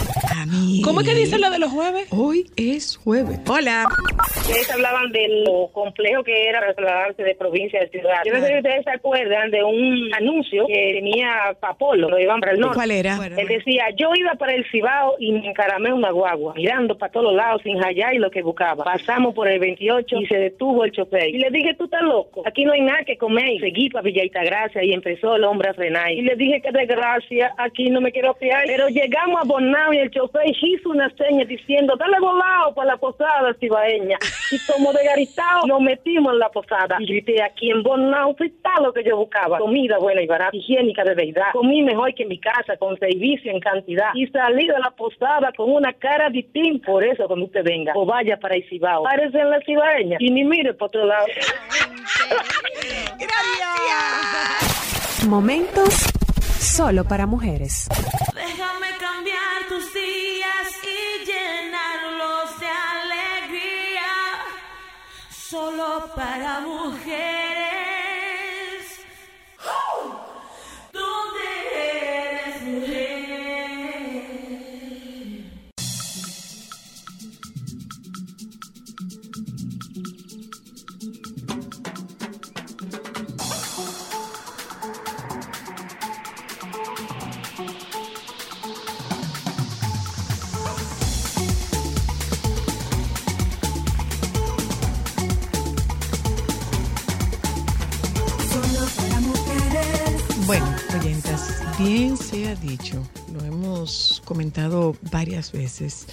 ¿Cómo 0.84 1.01
es 1.01 1.07
que 1.07 1.16
dice 1.16 1.38
lo 1.38 1.49
de 1.49 1.59
los 1.59 1.72
jueves? 1.72 2.07
Hoy 2.11 2.49
es 2.55 2.97
jueves. 2.97 3.39
Hola. 3.47 3.86
Ustedes 4.38 4.72
hablaban 4.72 5.11
de 5.11 5.43
lo 5.45 5.70
complejo 5.72 6.24
que 6.24 6.49
era 6.49 6.59
trasladarse 6.59 7.24
de 7.24 7.36
provincia 7.36 7.82
a 7.82 7.88
ciudad. 7.88 8.22
Yo 8.26 8.34
no 8.34 8.39
sé 8.39 8.47
si 8.47 8.57
ustedes 8.57 8.84
se 8.84 8.91
acuerdan 8.91 9.51
de 9.51 9.64
un 9.64 10.09
anuncio 10.14 10.66
que 10.68 10.93
tenía 10.93 11.55
Papolo, 11.59 12.09
lo 12.09 12.20
iban 12.20 12.39
para 12.39 12.53
el 12.53 12.59
norte. 12.59 12.76
¿Cuál 12.76 12.91
era? 12.91 13.18
Él 13.26 13.47
decía, 13.47 13.86
yo 13.97 14.09
iba 14.16 14.34
para 14.36 14.53
el 14.53 14.66
Cibao 14.72 15.16
y 15.20 15.32
me 15.32 15.49
encaramé 15.49 15.93
una 15.93 16.11
guagua, 16.11 16.53
mirando 16.55 16.97
para 16.97 17.11
todos 17.11 17.34
lados 17.34 17.61
sin 17.64 17.78
hallar 17.80 18.14
y 18.14 18.18
lo 18.18 18.32
que 18.32 18.41
buscaba. 18.41 18.84
Pasamos 18.84 19.34
por 19.34 19.47
el 19.47 19.59
28 19.59 20.16
y 20.22 20.28
se 20.28 20.38
detuvo 20.38 20.86
el 20.86 20.91
chofer. 20.91 21.30
Y 21.30 21.38
le 21.38 21.49
dije, 21.51 21.76
tú 21.76 21.86
estás 21.86 22.01
loco, 22.01 22.43
aquí 22.45 22.66
no 22.66 22.74
hay 22.74 22.82
nada 22.82 23.03
que 23.05 23.18
comer. 23.18 23.49
Y 23.49 23.59
seguí 23.59 23.89
para 23.89 24.03
Villa 24.03 24.24
Gracia 24.43 24.84
y 24.84 24.93
empezó 24.93 25.36
el 25.36 25.43
hombre 25.43 25.70
a 25.70 25.74
frenar. 25.74 26.11
Y 26.11 26.22
le 26.22 26.36
dije 26.36 26.61
que 26.61 26.72
desgracia, 26.72 27.53
aquí 27.57 27.89
no 27.89 28.01
me 28.01 28.11
quiero 28.11 28.34
fiar. 28.36 28.53
Pero 28.66 28.88
llegamos 28.89 29.41
a 29.41 29.45
Bonao 29.45 29.93
y 29.93 29.97
el 29.97 30.12
chofer 30.12 30.47
hizo 30.47 30.89
una 30.89 31.10
seña 31.16 31.45
diciendo, 31.45 31.95
dale 31.97 32.20
volado 32.20 32.74
para 32.74 32.91
la 32.91 32.97
posada 32.97 33.54
cibaeña. 33.60 34.18
Y 34.51 34.72
como 34.72 34.93
de 34.93 35.04
garitao 35.04 35.66
nos 35.68 35.82
metimos 35.82 36.34
en 36.34 36.39
la 36.39 36.49
posada. 36.49 36.97
Y 36.99 37.06
grité, 37.06 37.41
aquí 37.41 37.72
en 37.72 37.84
Bonao 37.84 38.36
fue 38.36 38.49
tal 38.62 38.84
lo 38.84 38.93
que 38.93 39.04
yo 39.04 39.18
buscaba. 39.18 39.60
Comida 39.60 39.97
buena 39.97 40.22
y 40.22 40.28
barata, 40.28 40.56
higiénica 40.56 41.04
de 41.04 41.16
verdad. 41.16 41.51
Comí 41.54 41.82
mejor 41.82 42.14
que 42.14 42.24
en 42.24 42.30
mi 42.30 42.39
casa, 42.39 42.78
con 42.78 42.97
servicio 42.97 43.51
en 43.51 43.60
cantidad. 43.60 44.12
Y 44.16 44.28
salí 44.28 44.68
de 44.68 44.80
la 44.80 44.91
posada 44.91 45.51
con 45.56 45.72
una 45.72 45.93
cara 45.93 46.30
distinta. 46.30 46.86
Por 46.86 47.04
eso, 47.04 47.28
cuando 47.28 47.45
usted 47.45 47.64
venga, 47.64 47.93
o 47.95 48.06
vaya 48.06 48.38
para 48.38 48.56
el 48.56 48.68
Cibao, 48.70 49.04
párese 49.04 49.39
en 49.39 49.49
la 49.49 49.60
cibaeña 49.62 50.18
y 50.20 50.30
ni 50.30 50.43
mire 50.43 50.74
por 50.74 50.88
otro 50.88 51.06
lado. 51.06 51.26
Gracias. 53.20 55.28
Momentos 55.28 56.06
solo 56.60 57.04
para 57.04 57.26
mujeres. 57.26 57.88
Llenarlos 61.34 62.60
de 62.60 62.68
alegría. 62.68 64.12
Solo 65.30 66.12
para 66.16 66.60
mujeres. 66.62 67.14
¿Dónde 70.92 71.48
eres 71.76 72.62
mujer? 72.62 73.23
Bien 101.78 102.18
se 102.18 102.48
ha 102.48 102.56
dicho, 102.56 103.02
lo 103.32 103.44
hemos 103.44 104.22
comentado 104.26 104.96
varias 105.12 105.52
veces. 105.52 106.08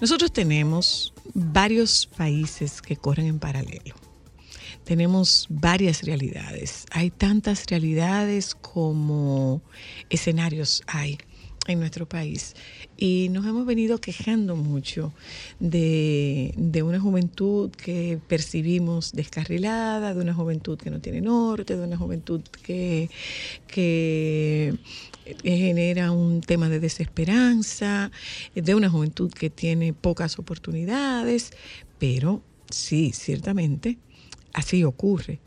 Nosotros 0.00 0.32
tenemos 0.32 1.12
varios 1.34 2.06
países 2.06 2.80
que 2.82 2.96
corren 2.96 3.26
en 3.26 3.38
paralelo. 3.38 3.94
Tenemos 4.84 5.46
varias 5.50 6.02
realidades. 6.02 6.86
Hay 6.90 7.10
tantas 7.10 7.66
realidades 7.66 8.54
como 8.54 9.60
escenarios 10.08 10.82
hay. 10.86 11.18
En 11.68 11.80
nuestro 11.80 12.08
país. 12.08 12.54
Y 12.96 13.28
nos 13.30 13.46
hemos 13.46 13.66
venido 13.66 13.98
quejando 13.98 14.56
mucho 14.56 15.12
de, 15.60 16.52
de 16.56 16.82
una 16.82 16.98
juventud 16.98 17.70
que 17.70 18.18
percibimos 18.26 19.12
descarrilada, 19.12 20.14
de 20.14 20.20
una 20.20 20.34
juventud 20.34 20.78
que 20.78 20.90
no 20.90 21.00
tiene 21.00 21.20
norte, 21.20 21.76
de 21.76 21.84
una 21.84 21.96
juventud 21.96 22.40
que, 22.62 23.10
que 23.66 24.74
genera 25.42 26.10
un 26.10 26.40
tema 26.40 26.68
de 26.68 26.80
desesperanza, 26.80 28.10
de 28.54 28.74
una 28.74 28.90
juventud 28.90 29.30
que 29.30 29.50
tiene 29.50 29.92
pocas 29.92 30.38
oportunidades, 30.38 31.52
pero 31.98 32.42
sí, 32.70 33.12
ciertamente, 33.12 33.98
así 34.54 34.84
ocurre. 34.84 35.40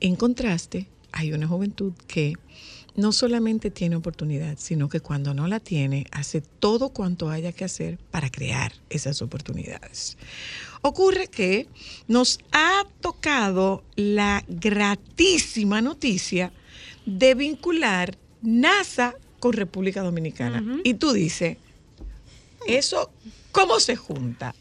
En 0.00 0.14
contraste, 0.16 0.88
hay 1.12 1.32
una 1.32 1.48
juventud 1.48 1.92
que 2.06 2.34
no 2.98 3.12
solamente 3.12 3.70
tiene 3.70 3.94
oportunidad, 3.94 4.56
sino 4.58 4.88
que 4.88 4.98
cuando 4.98 5.32
no 5.32 5.46
la 5.46 5.60
tiene, 5.60 6.08
hace 6.10 6.40
todo 6.40 6.88
cuanto 6.88 7.30
haya 7.30 7.52
que 7.52 7.64
hacer 7.64 7.96
para 8.10 8.28
crear 8.28 8.72
esas 8.90 9.22
oportunidades. 9.22 10.18
Ocurre 10.82 11.28
que 11.28 11.68
nos 12.08 12.40
ha 12.50 12.84
tocado 13.00 13.84
la 13.94 14.44
gratísima 14.48 15.80
noticia 15.80 16.50
de 17.06 17.36
vincular 17.36 18.18
NASA 18.42 19.14
con 19.38 19.52
República 19.52 20.02
Dominicana. 20.02 20.80
Y 20.82 20.94
tú 20.94 21.12
dices, 21.12 21.56
¿eso 22.66 23.12
cómo 23.52 23.78
se 23.78 23.94
junta? 23.94 24.56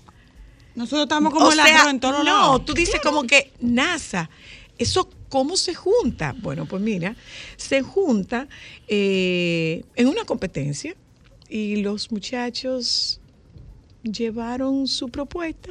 Nosotros 0.76 1.06
estamos 1.06 1.34
como 1.34 1.52
el 1.52 1.60
en 1.60 2.00
todos 2.00 2.24
no, 2.24 2.62
tú 2.62 2.76
dices 2.76 3.02
como 3.02 3.24
que 3.24 3.52
NASA, 3.62 4.30
¿eso 4.78 5.10
cómo 5.30 5.58
se 5.58 5.74
junta? 5.76 6.36
Bueno, 6.40 6.66
pues 6.66 6.82
mira, 6.82 7.16
se 7.58 7.82
junta 7.82 8.48
eh, 8.88 9.84
en 9.96 10.08
una 10.08 10.24
competencia 10.26 10.96
y 11.50 11.78
los 11.78 12.12
muchachos 12.12 13.20
llevaron 14.04 14.88
su 14.88 15.10
propuesta 15.10 15.70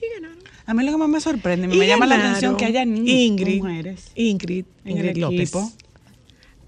y 0.00 0.14
ganaron. 0.20 0.42
A 0.66 0.74
mí 0.74 0.84
lo 0.84 0.92
que 0.92 0.98
más 0.98 1.08
me 1.08 1.20
sorprende, 1.20 1.66
me 1.68 1.86
llama 1.86 2.06
la 2.06 2.16
atención 2.16 2.56
que 2.56 2.64
haya 2.66 2.84
niños 2.84 3.08
Ingrid, 3.08 3.58
mujeres. 3.62 4.12
Ingrid, 4.14 4.64
el 4.84 4.90
Ingrid 4.92 5.16
López. 5.16 5.40
equipo. 5.40 5.72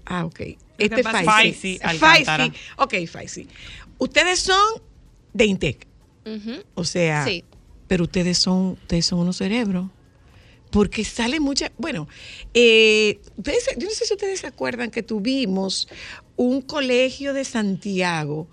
Ah, 0.05 0.25
ok. 0.25 0.39
Este 0.77 1.01
pasa- 1.03 1.23
Faisy. 1.23 1.79
Faisy. 1.97 2.51
Ok, 2.77 2.93
Faisy. 3.07 3.47
Ustedes 3.97 4.39
son 4.39 4.81
de 5.33 5.45
Intec. 5.45 5.87
O 6.73 6.83
sea, 6.83 7.23
Sí. 7.25 7.43
pero 7.87 8.03
ustedes 8.03 8.37
son, 8.37 8.71
ustedes 8.81 9.05
son 9.05 9.19
unos 9.19 9.37
cerebros. 9.37 9.87
Porque 10.75 11.05
sale 11.05 11.39
mucha. 11.39 11.71
Bueno, 11.77 12.05
eh, 12.53 13.21
ustedes- 13.37 13.69
yo 13.77 13.87
no 13.87 13.93
sé 13.93 14.05
si 14.05 14.13
ustedes 14.13 14.41
se 14.41 14.47
acuerdan 14.47 14.91
que 14.91 15.03
tuvimos 15.03 15.87
un 16.35 16.61
colegio 16.61 17.33
de 17.33 17.45
Santiago 17.45 18.47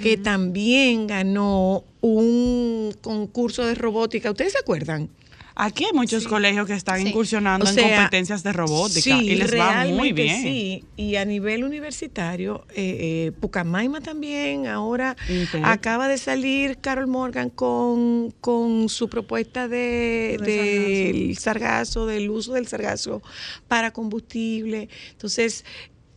que 0.00 0.16
también 0.16 1.06
ganó 1.08 1.84
un 2.00 2.94
concurso 3.02 3.66
de 3.66 3.74
robótica. 3.74 4.30
¿Ustedes 4.30 4.52
se 4.52 4.58
acuerdan? 4.60 5.10
Aquí 5.56 5.84
hay 5.84 5.92
muchos 5.92 6.26
colegios 6.26 6.66
que 6.66 6.72
están 6.72 7.00
Sí. 7.00 7.08
incursionando 7.08 7.64
O 7.64 7.68
en 7.68 7.76
competencias 7.76 8.42
de 8.42 8.52
robótica 8.52 9.00
Sí, 9.00 9.10
y 9.30 9.34
les 9.36 9.54
va 9.56 9.84
muy 9.86 10.12
bien. 10.12 10.42
Sí, 10.42 10.84
y 10.96 11.14
a 11.14 11.24
nivel 11.24 11.62
universitario, 11.62 12.66
eh, 12.70 13.28
eh, 13.28 13.32
Pucamaima 13.40 14.00
también, 14.00 14.66
ahora 14.66 15.16
acaba 15.62 16.08
de 16.08 16.18
salir 16.18 16.78
Carol 16.78 17.06
Morgan 17.06 17.50
con, 17.50 18.32
con 18.40 18.88
su 18.88 19.08
propuesta 19.08 19.68
de, 19.68 20.38
De 20.40 21.12
del 21.12 21.38
sargazo, 21.38 22.06
del 22.06 22.30
uso 22.30 22.54
del 22.54 22.66
sargazo 22.66 23.22
para 23.68 23.92
combustible. 23.92 24.88
Entonces, 25.12 25.64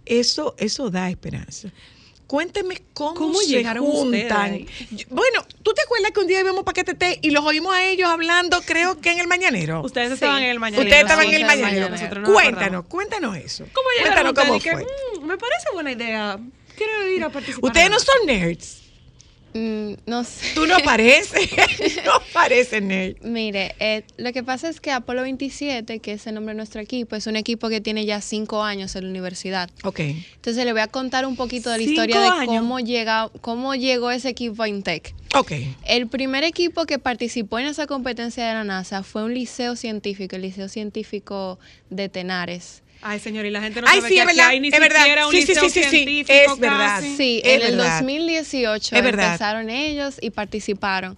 eso, 0.05 0.55
eso 0.57 0.89
da 0.89 1.09
esperanza. 1.11 1.71
Cuénteme 2.27 2.81
cómo, 2.93 3.13
¿Cómo 3.13 3.39
se 3.39 3.47
llegaron 3.47 3.85
ustedes 3.87 4.29
juntan. 4.31 4.65
Yo- 4.91 5.05
Bueno, 5.11 5.45
¿tú 5.63 5.73
te 5.73 5.81
acuerdas 5.83 6.11
que 6.11 6.19
un 6.19 6.27
día 6.27 6.41
íbamos 6.41 6.65
paquete 6.65 6.93
té 6.93 7.19
y 7.21 7.29
los 7.31 7.45
oímos 7.45 7.73
a 7.73 7.85
ellos 7.85 8.09
hablando, 8.09 8.61
creo 8.63 8.99
que 8.99 9.11
en 9.11 9.19
el 9.19 9.27
mañanero? 9.27 9.81
Ustedes 9.81 10.09
Sí. 10.09 10.13
estaban 10.15 10.43
en 10.43 10.49
el 10.49 10.59
mañana. 10.59 10.83
Ustedes 10.83 11.03
estaban 11.03 11.25
en 11.25 11.33
el 11.33 11.45
mañanero. 11.45 11.89
no 11.89 12.33
cuéntanos, 12.33 12.85
cuéntanos 12.85 13.37
eso. 13.37 13.65
¿Cómo 13.73 13.87
llegaron 13.97 14.33
Cuéntanos 14.33 14.47
cómo 14.47 14.59
que, 14.61 14.71
fue. 14.71 14.85
"Mm, 15.21 15.25
me 15.25 15.37
parece 15.37 15.67
buena 15.73 15.91
idea. 15.93 16.37
Quiero 16.75 17.09
ir 17.09 17.23
a 17.23 17.29
participar. 17.29 17.63
Ustedes 17.69 17.89
no 17.89 17.99
son 17.99 18.25
nerds. 18.25 18.81
Mm, 19.53 19.93
no 20.05 20.23
sé. 20.23 20.53
Tú 20.53 20.65
no 20.67 20.77
pareces. 20.79 21.49
no 22.05 22.11
pareces 22.33 22.81
nerd. 22.81 23.15
Mire, 23.23 23.75
eh, 23.79 24.03
lo 24.17 24.31
que 24.33 24.43
pasa 24.43 24.69
es 24.69 24.79
que 24.79 24.91
Apolo 24.91 25.23
27, 25.23 25.99
que 25.99 26.13
es 26.13 26.27
el 26.27 26.35
nombre 26.35 26.53
de 26.53 26.57
nuestro 26.57 26.81
equipo, 26.81 27.15
es 27.15 27.27
un 27.27 27.35
equipo 27.35 27.69
que 27.69 27.81
tiene 27.81 28.05
ya 28.05 28.21
cinco 28.21 28.63
años 28.63 28.95
en 28.95 29.05
la 29.05 29.09
universidad. 29.09 29.69
Ok. 29.83 29.99
Entonces 29.99 30.63
le 30.65 30.71
voy 30.71 30.81
a 30.81 30.87
contar 30.87 31.25
un 31.25 31.35
poquito 31.35 31.69
de 31.69 31.77
la 31.77 31.83
¿Cinco 31.83 31.91
historia 31.91 32.19
de 32.21 32.27
años? 32.27 32.61
cómo, 32.61 32.79
llega, 32.79 33.29
cómo 33.41 33.75
llegó 33.75 34.11
ese 34.11 34.29
equipo 34.29 34.63
a 34.63 34.69
Intec. 34.69 35.13
Ok. 35.35 35.51
El 35.85 36.07
primer 36.07 36.43
equipo 36.43 36.85
que 36.85 36.99
participó 36.99 37.59
en 37.59 37.67
esa 37.67 37.87
competencia 37.87 38.47
de 38.47 38.53
la 38.53 38.63
NASA 38.63 39.03
fue 39.03 39.23
un 39.23 39.33
liceo 39.33 39.75
científico, 39.75 40.35
el 40.35 40.43
Liceo 40.43 40.69
Científico 40.69 41.59
de 41.89 42.09
Tenares. 42.09 42.81
Ay, 43.01 43.19
señor, 43.19 43.45
y 43.45 43.51
la 43.51 43.61
gente 43.61 43.81
no 43.81 43.87
Ay, 43.87 43.97
sabe 43.99 44.09
sí, 44.09 44.15
que 44.15 44.21
es 44.21 44.27
aquí 44.27 44.35
verdad, 44.37 44.49
hay 44.49 44.59
ni 44.59 44.67
es 44.69 44.79
verdad. 44.79 44.99
siquiera 45.01 45.25
un 45.27 45.31
Sí, 45.33 45.39
liceo 45.41 45.63
sí, 45.63 45.69
sí, 45.69 45.83
sí, 45.83 45.89
científico 45.89 46.33
es 46.53 46.59
verdad. 46.59 46.77
casi. 46.95 47.15
Sí, 47.17 47.41
Es 47.43 47.53
en 47.55 47.61
el 47.61 47.77
verdad. 47.77 47.99
2018 48.01 48.95
Es 48.95 49.03
verdad. 49.03 49.25
empezaron 49.25 49.69
ellos 49.69 50.15
y 50.21 50.29
participaron. 50.31 51.17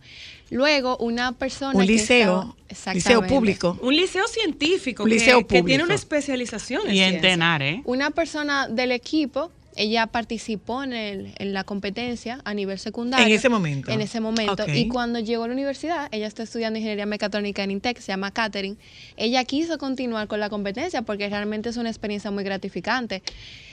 Luego 0.51 0.97
una 0.97 1.31
persona 1.33 1.73
Un 1.79 1.81
que 1.85 1.91
liceo. 1.93 2.55
estaba- 2.67 2.93
Liceo 2.95 3.25
público. 3.27 3.77
Un 3.81 3.95
liceo 3.95 4.27
científico, 4.27 5.03
Un 5.03 5.09
que- 5.09 5.15
liceo 5.15 5.39
que, 5.41 5.45
tiene 5.45 5.61
público. 5.63 5.83
una 5.85 5.93
especialización 5.95 6.87
en 6.89 6.95
Y 6.95 6.99
en 7.01 7.09
ciencia. 7.11 7.29
Tenar, 7.31 7.61
¿eh? 7.61 7.81
Una 7.85 8.09
persona 8.11 8.67
del 8.67 8.91
equipo, 8.91 9.51
ella 9.79 10.07
participó 10.07 10.83
en, 10.83 10.93
el- 10.93 11.33
en 11.37 11.53
la 11.53 11.63
competencia 11.63 12.41
a 12.43 12.53
nivel 12.53 12.77
secundario. 12.79 13.25
En 13.25 13.31
ese 13.33 13.49
momento. 13.49 13.91
En 13.91 14.01
ese 14.01 14.19
momento. 14.19 14.51
Y 14.77 14.87
cuando 14.89 15.19
llegó 15.19 15.43
a 15.45 15.47
la 15.47 15.53
universidad, 15.53 16.09
ella 16.11 16.27
está 16.27 16.43
estudiando 16.43 16.77
ingeniería 16.77 17.05
mecatrónica 17.05 17.63
en 17.63 17.71
Intec, 17.71 17.97
se 17.99 18.11
llama 18.11 18.31
Catherine. 18.31 18.75
Ella 19.17 19.43
quiso 19.45 19.77
continuar 19.77 20.27
con 20.27 20.39
la 20.39 20.49
competencia 20.49 21.01
porque 21.03 21.29
realmente 21.29 21.69
es 21.69 21.77
una 21.77 21.89
experiencia 21.89 22.29
muy 22.29 22.43
gratificante. 22.43 23.23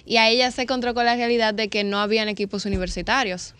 Y 0.05 0.19
a 0.19 0.29
ella 0.29 0.51
se 0.53 0.63
encontró 0.63 0.95
con 0.95 1.05
la 1.05 1.17
realidad 1.17 1.53
de 1.55 1.69
que 1.69 1.83
no 1.83 1.99
habían 1.99 2.29
equipos 2.29 2.65
universitarios. 2.67 3.55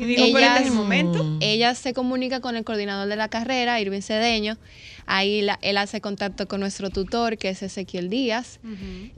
Y 0.00 0.04
digo, 0.06 0.24
pero 0.32 0.46
este 0.46 0.64
el 0.68 0.70
Mm. 0.72 0.76
momento. 0.76 1.36
Ella 1.40 1.74
se 1.74 1.92
comunica 1.92 2.40
con 2.40 2.56
el 2.56 2.64
coordinador 2.64 3.08
de 3.08 3.16
la 3.16 3.28
carrera, 3.28 3.80
Irving 3.80 4.00
Cedeño. 4.00 4.56
Ahí 5.06 5.42
la- 5.42 5.58
él 5.62 5.76
hace 5.76 6.00
contacto 6.00 6.46
con 6.48 6.60
nuestro 6.60 6.88
tutor, 6.90 7.36
que 7.36 7.50
es 7.50 7.62
Ezequiel 7.62 8.08
Díaz. 8.08 8.60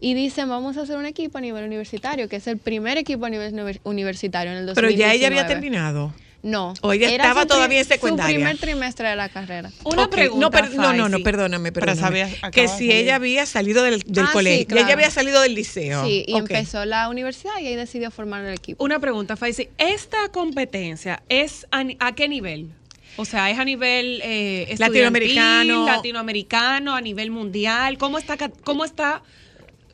Y 0.00 0.14
dicen, 0.14 0.48
vamos 0.48 0.76
a 0.76 0.82
hacer 0.82 0.96
un 0.96 1.06
equipo 1.06 1.38
a 1.38 1.40
nivel 1.40 1.64
universitario, 1.64 2.28
que 2.28 2.36
es 2.36 2.46
el 2.46 2.58
primer 2.58 2.98
equipo 2.98 3.26
a 3.26 3.30
nivel 3.30 3.52
univer- 3.54 3.80
universitario 3.84 4.50
en 4.52 4.58
el 4.58 4.66
2019. 4.66 4.94
Pero 4.94 5.08
ya 5.08 5.14
ella 5.14 5.26
había 5.28 5.46
terminado. 5.46 6.12
No. 6.42 6.74
O 6.80 6.92
ella 6.92 7.08
estaba 7.08 7.46
todavía 7.46 7.78
en 7.78 7.84
secundaria. 7.84 8.32
Su 8.32 8.34
primer 8.34 8.58
trimestre 8.58 9.08
de 9.08 9.14
la 9.16 9.28
carrera. 9.28 9.70
Una 9.84 10.10
pregunta, 10.10 10.44
No, 10.44 10.50
per- 10.50 10.74
no, 10.74 10.92
no, 10.92 11.04
no, 11.04 11.10
Faisy. 11.10 11.22
perdóname, 11.22 11.70
Pero 11.70 11.86
perdóname. 11.86 12.28
sabía- 12.28 12.50
que 12.50 12.66
si 12.66 12.90
ella 12.90 13.14
había 13.14 13.46
salido 13.46 13.84
del, 13.84 14.00
del 14.02 14.24
Ah, 14.24 14.28
sí, 14.28 14.32
colegio, 14.32 14.66
claro. 14.66 14.84
ella 14.86 14.94
había 14.94 15.10
salido 15.10 15.40
del 15.40 15.54
liceo. 15.54 16.04
Sí, 16.04 16.24
y 16.26 16.36
empezó 16.36 16.84
la 16.84 17.08
universidad 17.08 17.52
y 17.60 17.68
ahí 17.68 17.76
decidió 17.76 18.10
formar 18.10 18.44
el 18.44 18.54
equipo. 18.54 18.82
Una 18.84 18.98
pregunta, 18.98 19.36
Faisy. 19.36 19.68
¿Esta 19.78 20.28
competencia 20.30 21.22
es 21.28 21.66
a, 21.70 21.84
qué 22.16 22.28
nivel? 22.28 22.72
O 23.16 23.24
sea, 23.24 23.48
¿es 23.50 23.58
a 23.58 23.64
nivel 23.64 24.20
eh, 24.24 24.74
Latinoamericano. 24.78 25.86
latinoamericano, 25.86 26.94
a 26.96 27.00
nivel 27.00 27.30
mundial? 27.30 27.98
¿Cómo 27.98 28.18
está, 28.18 28.36
cómo 28.64 28.84
está 28.84 29.22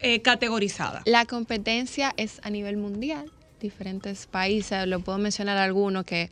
eh, 0.01 0.23
categorizada? 0.23 1.03
La 1.05 1.27
competencia 1.27 2.15
es 2.17 2.41
a 2.43 2.51
nivel 2.51 2.77
mundial, 2.77 3.31
diferentes 3.61 4.27
países, 4.27 4.87
lo 4.87 5.01
puedo 5.01 5.19
mencionar 5.19 5.57
algunos 5.59 6.05
que 6.05 6.31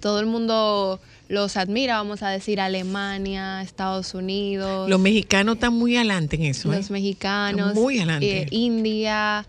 todo 0.00 0.20
el 0.20 0.26
mundo 0.26 1.00
los 1.28 1.56
admira, 1.56 1.96
vamos 1.96 2.22
a 2.22 2.28
decir 2.30 2.60
Alemania, 2.60 3.62
Estados 3.62 4.14
Unidos, 4.14 4.88
Los 4.90 5.00
mexicanos 5.00 5.54
están 5.56 5.74
muy 5.74 5.96
adelante 5.96 6.36
en 6.36 6.42
eso. 6.42 6.72
¿eh? 6.72 6.76
los 6.76 6.90
mexicanos, 6.90 7.68
Están 7.68 7.82
muy 7.82 7.98
adelante. 7.98 8.42
eh, 8.42 8.46
India, 8.50 9.46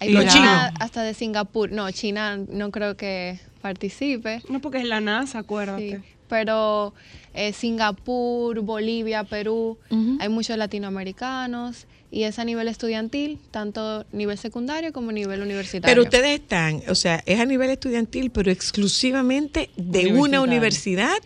hay 0.00 0.10
Los 0.10 0.26
chinos. 0.26 0.70
hasta 0.80 1.02
de 1.02 1.14
Singapur, 1.14 1.70
no, 1.70 1.90
China 1.92 2.36
no 2.48 2.70
creo 2.70 2.96
que 2.96 3.38
participe, 3.62 4.42
No, 4.48 4.60
porque 4.60 4.78
es 4.78 4.84
la 4.86 5.00
NASA, 5.00 5.38
acuérdate. 5.40 5.98
sí, 5.98 6.04
pero 6.28 6.94
eh, 7.32 7.52
Singapur, 7.52 8.60
Bolivia, 8.60 9.22
Perú, 9.24 9.78
hay 10.18 10.28
muchos 10.28 10.56
latinoamericanos 10.58 11.86
y 12.14 12.22
es 12.22 12.38
a 12.38 12.44
nivel 12.44 12.68
estudiantil, 12.68 13.40
tanto 13.50 14.06
nivel 14.12 14.38
secundario 14.38 14.92
como 14.92 15.10
nivel 15.10 15.42
universitario. 15.42 15.92
Pero 15.92 16.04
ustedes 16.04 16.40
están, 16.40 16.80
o 16.88 16.94
sea, 16.94 17.20
es 17.26 17.40
a 17.40 17.44
nivel 17.44 17.70
estudiantil, 17.70 18.30
pero 18.30 18.52
exclusivamente 18.52 19.68
de 19.76 20.12
una 20.12 20.40
universidad 20.40 21.16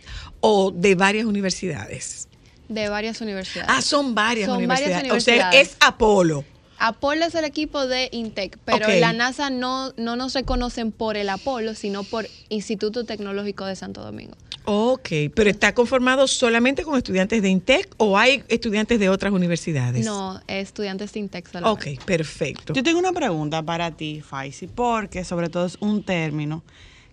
o 0.41 0.71
de 0.71 0.95
varias 0.95 1.25
universidades. 1.25 2.27
de 2.69 2.89
varias 2.89 3.21
universidades. 3.21 3.69
Ah, 3.71 3.83
son 3.83 4.15
varias, 4.15 4.47
Son 4.47 4.57
universidades. 4.57 5.09
varias 5.09 5.17
O 5.17 5.19
sea, 5.19 5.49
es 5.51 5.77
Apolo. 5.79 6.43
Apolo 6.79 7.25
es 7.25 7.35
el 7.35 7.45
equipo 7.45 7.85
de 7.85 8.09
Intec, 8.11 8.57
pero 8.65 8.87
la 8.87 9.13
NASA 9.13 9.51
no, 9.51 9.93
no 9.95 10.15
nos 10.15 10.33
reconocen 10.33 10.91
por 10.91 11.17
el 11.17 11.29
Apolo, 11.29 11.75
sino 11.75 12.03
por 12.03 12.27
Instituto 12.49 13.05
Tecnológico 13.05 13.65
de 13.65 13.75
Santo 13.75 14.01
Domingo. 14.01 14.35
Ok, 14.71 15.09
pero 15.33 15.49
está 15.49 15.73
conformado 15.73 16.27
solamente 16.27 16.83
con 16.83 16.95
estudiantes 16.95 17.41
de 17.41 17.49
INTEC 17.49 17.91
o 17.97 18.19
hay 18.19 18.43
estudiantes 18.49 18.99
de 18.99 19.09
otras 19.09 19.33
universidades? 19.33 20.05
No, 20.05 20.39
estudiantes 20.45 21.11
de 21.11 21.21
Intex 21.21 21.49
solamente. 21.49 21.93
Ok, 21.95 22.03
perfecto. 22.05 22.73
Yo 22.73 22.83
tengo 22.83 22.99
una 22.99 23.11
pregunta 23.11 23.63
para 23.63 23.89
ti, 23.89 24.21
Faisy, 24.21 24.67
porque 24.67 25.23
sobre 25.23 25.49
todo 25.49 25.65
es 25.65 25.77
un 25.79 26.03
término 26.03 26.63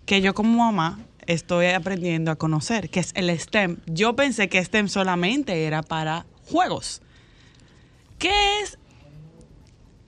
que 0.05 0.21
yo 0.21 0.35
como 0.35 0.55
mamá 0.55 0.99
estoy 1.25 1.65
aprendiendo 1.69 2.29
a 2.29 2.35
conocer, 2.35 2.91
que 2.91 2.99
es 2.99 3.11
el 3.15 3.35
STEM. 3.35 3.77
Yo 3.87 4.15
pensé 4.15 4.49
que 4.49 4.63
STEM 4.63 4.87
solamente 4.87 5.65
era 5.65 5.81
para 5.81 6.27
juegos. 6.51 7.01
¿Qué 8.19 8.61
es? 8.61 8.77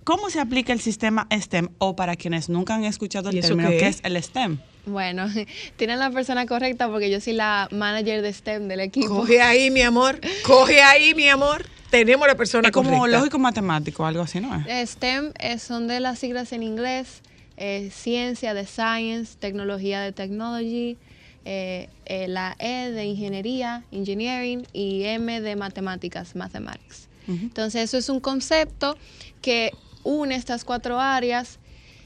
¿Cómo 0.03 0.29
se 0.29 0.39
aplica 0.39 0.71
el 0.71 0.81
sistema 0.81 1.27
STEM? 1.31 1.69
O 1.79 1.95
para 1.95 2.15
quienes 2.15 2.47
nunca 2.47 2.75
han 2.75 2.83
escuchado 2.83 3.31
¿Y 3.31 3.37
el 3.37 3.41
término, 3.41 3.69
qué 3.69 3.77
¿qué 3.77 3.87
es 3.87 4.01
el 4.03 4.21
STEM? 4.21 4.59
Bueno, 4.86 5.27
tienen 5.77 5.99
la 5.99 6.09
persona 6.11 6.45
correcta 6.45 6.88
porque 6.89 7.09
yo 7.09 7.19
soy 7.21 7.34
la 7.34 7.67
manager 7.71 8.21
de 8.21 8.34
STEM 8.34 8.67
del 8.67 8.80
equipo. 8.80 9.07
Coge 9.09 9.41
ahí, 9.41 9.69
mi 9.71 9.82
amor. 9.82 10.19
Coge 10.43 10.82
ahí, 10.82 11.13
mi 11.13 11.27
amor. 11.27 11.65
Tenemos 11.89 12.27
la 12.27 12.36
persona 12.36 12.67
Es 12.67 12.71
como 12.71 12.89
correcta. 12.99 13.17
lógico 13.17 13.39
matemático, 13.39 14.05
algo 14.05 14.21
así, 14.21 14.39
¿no 14.39 14.55
es? 14.55 14.67
Eh, 14.67 14.86
STEM 14.86 15.34
eh, 15.39 15.57
son 15.59 15.88
de 15.88 15.99
las 15.99 16.19
siglas 16.19 16.53
en 16.53 16.61
inglés, 16.63 17.21
eh, 17.57 17.89
ciencia 17.91 18.53
de 18.53 18.65
science, 18.67 19.36
tecnología 19.39 19.99
de 20.01 20.11
technology, 20.11 20.97
eh, 21.45 21.89
eh, 22.05 22.27
la 22.27 22.55
E 22.59 22.91
de 22.91 23.05
ingeniería, 23.05 23.84
engineering, 23.91 24.67
y 24.71 25.03
M 25.03 25.41
de 25.41 25.55
matemáticas, 25.55 26.36
mathematics. 26.36 27.07
Entonces 27.27 27.84
eso 27.84 27.97
es 27.99 28.09
un 28.09 28.19
concepto 28.19 28.97
que 29.41 29.71
une 30.03 30.34
estas 30.36 30.65
cuatro 30.65 30.99
áreas 30.99 31.59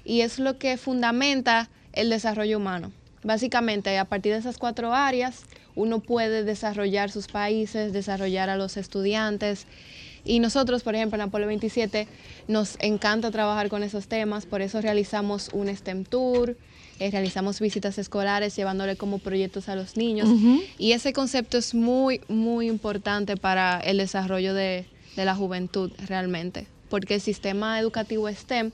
y 0.04 0.20
es 0.22 0.38
lo 0.38 0.58
que 0.58 0.76
fundamenta 0.78 1.70
el 1.94 2.10
desarrollo 2.10 2.58
humano. 2.58 2.92
Básicamente, 3.24 3.98
a 3.98 4.06
partir 4.06 4.34
de 4.34 4.40
esas 4.40 4.58
cuatro 4.58 4.94
áreas, 4.94 5.44
uno 5.76 6.00
puede 6.00 6.44
desarrollar 6.44 7.10
sus 7.10 7.28
países, 7.28 7.94
desarrollar 7.94 8.50
a 8.50 8.58
los 8.58 8.76
estudiantes. 8.76 9.66
Y 10.26 10.40
nosotros, 10.40 10.84
por 10.84 10.96
ejemplo, 10.96 11.16
en 11.16 11.22
Apolo 11.22 11.48
27, 11.48 12.08
nos 12.48 12.78
encanta 12.80 13.32
trabajar 13.32 13.70
con 13.70 13.84
esos 13.84 14.08
temas, 14.08 14.46
por 14.46 14.62
eso 14.62 14.82
realizamos 14.82 15.50
un 15.54 15.74
STEM 15.74 16.06
Tour, 16.06 16.58
eh, 17.00 17.12
realizamos 17.12 17.60
visitas 17.60 17.98
escolares 17.98 18.56
llevándole 18.56 18.96
como 18.96 19.20
proyectos 19.20 19.68
a 19.70 19.76
los 19.76 19.98
niños. 19.98 20.30
Y 20.78 20.92
ese 20.92 21.12
concepto 21.14 21.58
es 21.58 21.74
muy, 21.74 22.22
muy 22.28 22.68
importante 22.68 23.36
para 23.36 23.80
el 23.80 23.98
desarrollo 23.98 24.54
de, 24.54 24.86
de 25.16 25.26
la 25.26 25.36
juventud 25.36 25.92
realmente, 26.08 26.68
porque 26.94 27.16
el 27.16 27.22
sistema 27.22 27.80
educativo 27.80 28.30
STEM 28.30 28.70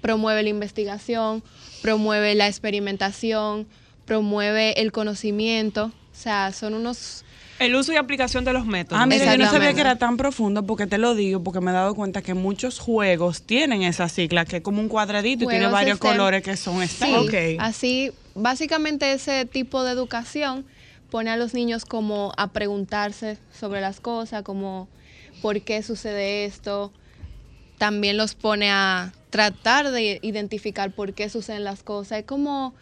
promueve 0.00 0.44
la 0.44 0.48
investigación, 0.48 1.42
promueve 1.82 2.36
la 2.36 2.46
experimentación, 2.46 3.66
promueve 4.04 4.80
el 4.80 4.92
conocimiento, 4.92 5.86
o 5.86 6.16
sea, 6.16 6.52
son 6.52 6.74
unos... 6.74 7.24
El 7.58 7.74
uso 7.74 7.92
y 7.92 7.96
aplicación 7.96 8.44
de 8.44 8.52
los 8.52 8.64
métodos. 8.64 9.02
Ah, 9.02 9.06
mira, 9.06 9.24
yo 9.34 9.44
no 9.44 9.50
sabía 9.50 9.74
que 9.74 9.80
era 9.80 9.96
tan 9.96 10.16
profundo 10.16 10.64
porque 10.64 10.86
te 10.86 10.98
lo 10.98 11.16
digo, 11.16 11.42
porque 11.42 11.60
me 11.60 11.72
he 11.72 11.74
dado 11.74 11.96
cuenta 11.96 12.22
que 12.22 12.34
muchos 12.34 12.78
juegos 12.78 13.42
tienen 13.42 13.82
esa 13.82 14.08
sigla, 14.08 14.44
que 14.44 14.58
es 14.58 14.62
como 14.62 14.80
un 14.80 14.88
cuadradito 14.88 15.42
y 15.42 15.48
tiene 15.48 15.66
varios 15.66 15.96
STEM. 15.98 16.12
colores 16.12 16.44
que 16.44 16.56
son 16.56 16.80
Sí, 16.86 16.94
STEM. 16.94 17.14
Ok. 17.14 17.34
así, 17.58 18.12
básicamente 18.36 19.12
ese 19.12 19.46
tipo 19.46 19.82
de 19.82 19.90
educación 19.90 20.64
pone 21.10 21.28
a 21.30 21.36
los 21.36 21.54
niños 21.54 21.84
como 21.84 22.32
a 22.36 22.52
preguntarse 22.52 23.36
sobre 23.52 23.80
las 23.80 23.98
cosas, 23.98 24.44
como 24.44 24.86
por 25.42 25.60
qué 25.62 25.82
sucede 25.82 26.44
esto. 26.44 26.92
También 27.78 28.16
los 28.16 28.34
pone 28.34 28.70
a 28.70 29.12
tratar 29.30 29.90
de 29.90 30.20
identificar 30.22 30.92
por 30.92 31.12
qué 31.12 31.28
suceden 31.28 31.64
las 31.64 31.82
cosas. 31.82 32.20
Es 32.20 32.24
como 32.24 32.74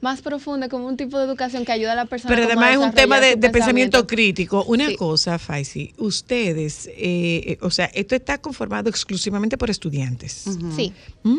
más 0.00 0.22
profundo, 0.22 0.68
como 0.68 0.86
un 0.86 0.96
tipo 0.96 1.18
de 1.18 1.24
educación 1.24 1.64
que 1.64 1.72
ayuda 1.72 1.92
a 1.92 1.94
la 1.94 2.06
persona. 2.06 2.34
Pero 2.34 2.46
además 2.46 2.72
es 2.72 2.78
un 2.78 2.92
tema 2.92 3.20
de, 3.20 3.36
pensamiento 3.36 4.06
crítico. 4.06 4.64
Una 4.64 4.88
Sí. 4.88 4.96
cosa, 4.96 5.38
Faisy, 5.38 5.92
ustedes, 5.98 6.86
eh, 6.86 6.92
eh, 6.96 7.58
o 7.60 7.70
sea, 7.70 7.86
esto 7.86 8.14
está 8.14 8.38
conformado 8.38 8.88
exclusivamente 8.88 9.56
por 9.58 9.70
estudiantes. 9.70 10.46
Sí. 10.74 10.92
¿Mm? 11.22 11.38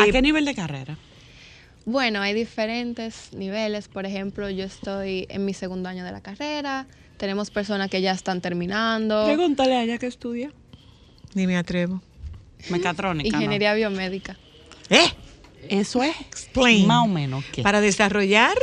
¿A 0.00 0.06
Eh, 0.06 0.12
qué 0.12 0.20
nivel 0.20 0.44
de 0.44 0.54
carrera? 0.54 0.98
Bueno, 1.84 2.20
hay 2.20 2.34
diferentes 2.34 3.32
niveles. 3.32 3.88
Por 3.88 4.04
ejemplo, 4.06 4.48
yo 4.50 4.64
estoy 4.64 5.26
en 5.30 5.44
mi 5.44 5.54
segundo 5.54 5.88
año 5.88 6.04
de 6.04 6.12
la 6.12 6.20
carrera. 6.20 6.86
Tenemos 7.16 7.50
personas 7.50 7.88
que 7.88 8.00
ya 8.00 8.12
están 8.12 8.40
terminando. 8.40 9.24
Pregúntale 9.24 9.74
a 9.74 9.82
ella 9.84 9.98
que 9.98 10.06
estudia. 10.06 10.52
Ni 11.34 11.46
me 11.46 11.56
atrevo. 11.56 12.02
Mecatrónica. 12.70 13.30
¿no? 13.30 13.36
Ingeniería 13.42 13.74
biomédica. 13.74 14.38
¿Eh? 14.90 15.06
Eso 15.68 16.02
es 16.02 16.14
Explain. 16.20 16.86
más 16.86 17.04
o 17.04 17.08
menos. 17.08 17.44
¿qué? 17.52 17.62
Para 17.62 17.80
desarrollar 17.80 18.56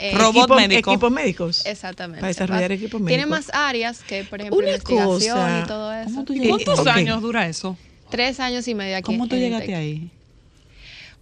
Eh, 0.00 0.12
Robot 0.16 0.36
equipos, 0.44 0.56
médico. 0.56 0.90
equipos 0.90 1.10
médicos. 1.12 1.66
Exactamente. 1.66 2.20
Para 2.20 2.28
desarrollar 2.28 2.70
Va- 2.70 2.74
equipos 2.74 3.00
Tiene 3.06 3.26
médicos. 3.26 3.46
más 3.46 3.50
áreas 3.54 4.02
que, 4.02 4.24
por 4.24 4.40
ejemplo, 4.40 4.58
Una 4.58 4.68
investigación 4.70 5.36
cosa- 5.38 5.60
y 5.62 5.66
todo 5.68 5.92
eso. 5.94 6.04
¿Cómo 6.10 6.24
tú 6.24 6.32
Eh, 6.34 6.48
¿Cuántos 6.48 6.86
años 6.88 7.22
dura 7.22 7.46
eso? 7.48 7.76
Tres 8.10 8.40
años 8.40 8.66
y 8.66 8.74
medio 8.74 8.96
aquí. 8.96 9.04
¿Cómo 9.06 9.28
tú 9.28 9.36
llegaste 9.36 9.66
Intec. 9.66 9.78
ahí? 9.78 10.10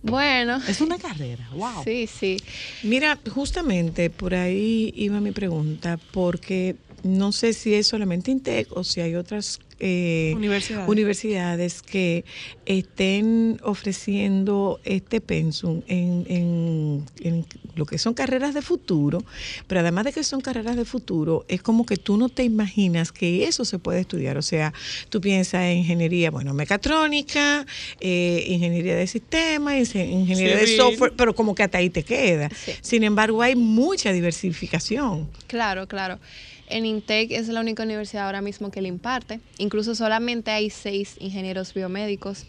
Bueno, 0.02 0.60
Es 0.66 0.80
una 0.80 0.98
carrera. 0.98 1.48
Wow. 1.54 1.84
sí, 1.84 2.08
sí. 2.08 2.36
Mira, 2.82 3.18
justamente 3.32 4.10
por 4.10 4.34
ahí 4.34 4.92
iba 4.96 5.20
mi 5.20 5.30
pregunta, 5.30 5.98
porque 6.10 6.74
no 7.04 7.30
sé 7.30 7.52
si 7.52 7.74
es 7.74 7.86
solamente 7.86 8.30
INTEC 8.32 8.68
o 8.76 8.82
si 8.82 9.00
hay 9.00 9.14
otras 9.14 9.60
eh, 9.84 10.32
Universidades. 10.36 10.88
universidades 10.88 11.82
que 11.82 12.24
estén 12.66 13.58
ofreciendo 13.64 14.80
este 14.84 15.20
pensum 15.20 15.82
en, 15.88 16.24
en- 16.28 17.04
en 17.20 17.44
lo 17.74 17.84
que 17.84 17.98
son 17.98 18.14
carreras 18.14 18.54
de 18.54 18.62
futuro, 18.62 19.24
pero 19.66 19.80
además 19.80 20.04
de 20.04 20.12
que 20.12 20.22
son 20.22 20.40
carreras 20.40 20.76
de 20.76 20.84
futuro, 20.84 21.44
es 21.48 21.62
como 21.62 21.84
que 21.84 21.96
tú 21.96 22.16
no 22.16 22.28
te 22.28 22.44
imaginas 22.44 23.10
que 23.12 23.44
eso 23.48 23.64
se 23.64 23.78
puede 23.78 24.00
estudiar. 24.00 24.36
O 24.38 24.42
sea, 24.42 24.72
tú 25.08 25.20
piensas 25.20 25.62
en 25.64 25.78
ingeniería, 25.78 26.30
bueno, 26.30 26.54
mecatrónica, 26.54 27.66
eh, 28.00 28.44
ingeniería 28.48 28.94
de 28.94 29.06
sistemas, 29.08 29.74
inge- 29.74 30.08
ingeniería 30.08 30.56
de 30.56 30.76
software, 30.76 31.12
pero 31.16 31.34
como 31.34 31.54
que 31.56 31.64
hasta 31.64 31.78
ahí 31.78 31.90
te 31.90 32.04
queda. 32.04 32.48
Sí. 32.54 32.72
Sin 32.82 33.02
embargo, 33.02 33.42
hay 33.42 33.56
mucha 33.56 34.12
diversificación. 34.12 35.28
Claro, 35.48 35.88
claro. 35.88 36.20
En 36.68 36.86
Intec 36.86 37.32
es 37.32 37.48
la 37.48 37.60
única 37.60 37.82
universidad 37.82 38.26
ahora 38.26 38.40
mismo 38.40 38.70
que 38.70 38.80
le 38.80 38.88
imparte. 38.88 39.40
Incluso 39.58 39.94
solamente 39.94 40.50
hay 40.50 40.70
seis 40.70 41.16
ingenieros 41.20 41.74
biomédicos 41.74 42.44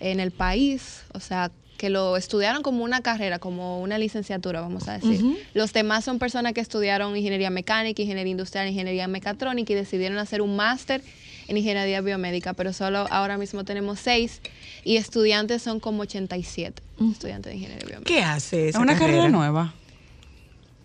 en 0.00 0.20
el 0.20 0.30
país, 0.30 1.02
o 1.12 1.20
sea, 1.20 1.50
que 1.76 1.90
lo 1.90 2.16
estudiaron 2.16 2.62
como 2.62 2.82
una 2.84 3.02
carrera, 3.02 3.38
como 3.38 3.80
una 3.80 3.98
licenciatura, 3.98 4.60
vamos 4.60 4.88
a 4.88 4.98
decir. 4.98 5.24
Los 5.54 5.72
demás 5.72 6.04
son 6.04 6.18
personas 6.18 6.52
que 6.52 6.60
estudiaron 6.60 7.16
ingeniería 7.16 7.50
mecánica, 7.50 8.02
ingeniería 8.02 8.32
industrial, 8.32 8.68
ingeniería 8.68 9.06
mecatrónica 9.06 9.72
y 9.72 9.76
decidieron 9.76 10.18
hacer 10.18 10.42
un 10.42 10.56
máster 10.56 11.02
en 11.46 11.56
ingeniería 11.56 12.00
biomédica, 12.00 12.52
pero 12.52 12.72
solo 12.72 13.06
ahora 13.10 13.38
mismo 13.38 13.64
tenemos 13.64 14.00
seis 14.00 14.40
y 14.84 14.96
estudiantes 14.96 15.62
son 15.62 15.78
como 15.80 16.02
87 16.02 16.82
estudiantes 17.12 17.50
de 17.50 17.56
ingeniería 17.56 17.86
biomédica. 17.86 18.12
¿Qué 18.12 18.22
hace 18.22 18.68
Es 18.68 18.74
una 18.76 18.94
carrera 18.94 19.18
carrera? 19.22 19.28
nueva. 19.30 19.74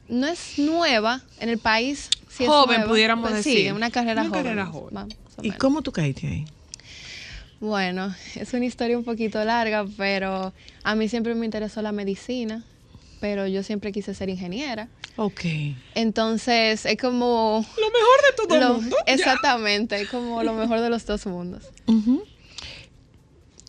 no 0.09 0.28
es 0.28 0.59
nueva 0.59 1.22
en 1.39 1.49
el 1.49 1.57
país. 1.57 2.09
Sí 2.36 2.46
Joven, 2.46 2.78
nueva. 2.78 2.90
pudiéramos 2.92 3.30
Pues 3.30 3.44
decir. 3.46 3.66
Sí, 3.68 3.72
una 3.72 3.92
carrera 3.92 4.22
Una 4.22 4.30
joven. 4.30 4.44
carrera 4.44 4.66
joven. 4.66 5.08
¿Y 5.40 5.42
menos. 5.44 5.58
cómo 5.58 5.82
tú 5.84 5.92
caíste 5.92 6.28
ahí? 6.28 6.46
Bueno, 7.60 8.14
es 8.36 8.54
una 8.54 8.66
historia 8.66 8.98
un 8.98 9.04
poquito 9.04 9.44
larga, 9.46 9.86
pero 9.98 10.54
a 10.84 10.96
mí 10.96 11.08
siempre 11.08 11.36
me 11.36 11.46
interesó 11.46 11.82
la 11.82 11.92
medicina, 11.92 12.64
pero 13.22 13.48
yo 13.48 13.62
siempre 13.64 13.92
quise 13.92 14.14
ser 14.14 14.30
ingeniera. 14.30 14.90
Ok. 15.16 15.42
Entonces, 15.96 16.86
es 16.86 16.98
como... 17.00 17.64
Lo 17.78 17.86
mejor 17.86 18.20
de 18.28 18.36
todo 18.48 18.60
lo- 18.60 18.76
el 18.78 18.82
mundo. 18.82 18.98
Exactamente, 19.06 20.02
es 20.02 20.10
como 20.10 20.42
lo 20.44 20.54
mejor 20.54 20.82
de 20.82 20.90
los 20.90 21.06
dos 21.06 21.26
mundos. 21.28 21.66
Ujú. 21.86 22.24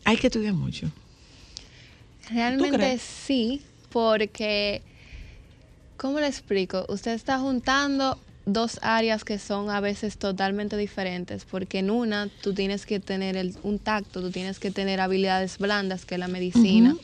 Hay 0.03 0.17
que 0.17 0.27
estudiar 0.27 0.53
mucho. 0.53 0.89
Realmente 2.31 2.97
sí, 2.97 3.61
porque, 3.91 4.81
¿cómo 5.97 6.19
le 6.19 6.27
explico? 6.27 6.85
Usted 6.89 7.11
está 7.11 7.37
juntando 7.39 8.19
dos 8.45 8.79
áreas 8.83 9.23
que 9.23 9.39
son 9.39 9.71
a 9.71 9.79
veces 9.79 10.17
totalmente 10.17 10.77
diferentes, 10.77 11.45
porque 11.45 11.79
en 11.79 11.89
una 11.89 12.29
tú 12.41 12.53
tienes 12.53 12.85
que 12.85 12.99
tener 12.99 13.35
el- 13.37 13.55
un 13.63 13.79
tacto, 13.79 14.21
tú 14.21 14.29
tienes 14.29 14.59
que 14.59 14.69
tener 14.69 15.01
habilidades 15.01 15.57
blandas, 15.57 16.05
que 16.05 16.15
es 16.15 16.19
la 16.19 16.27
medicina, 16.27 16.95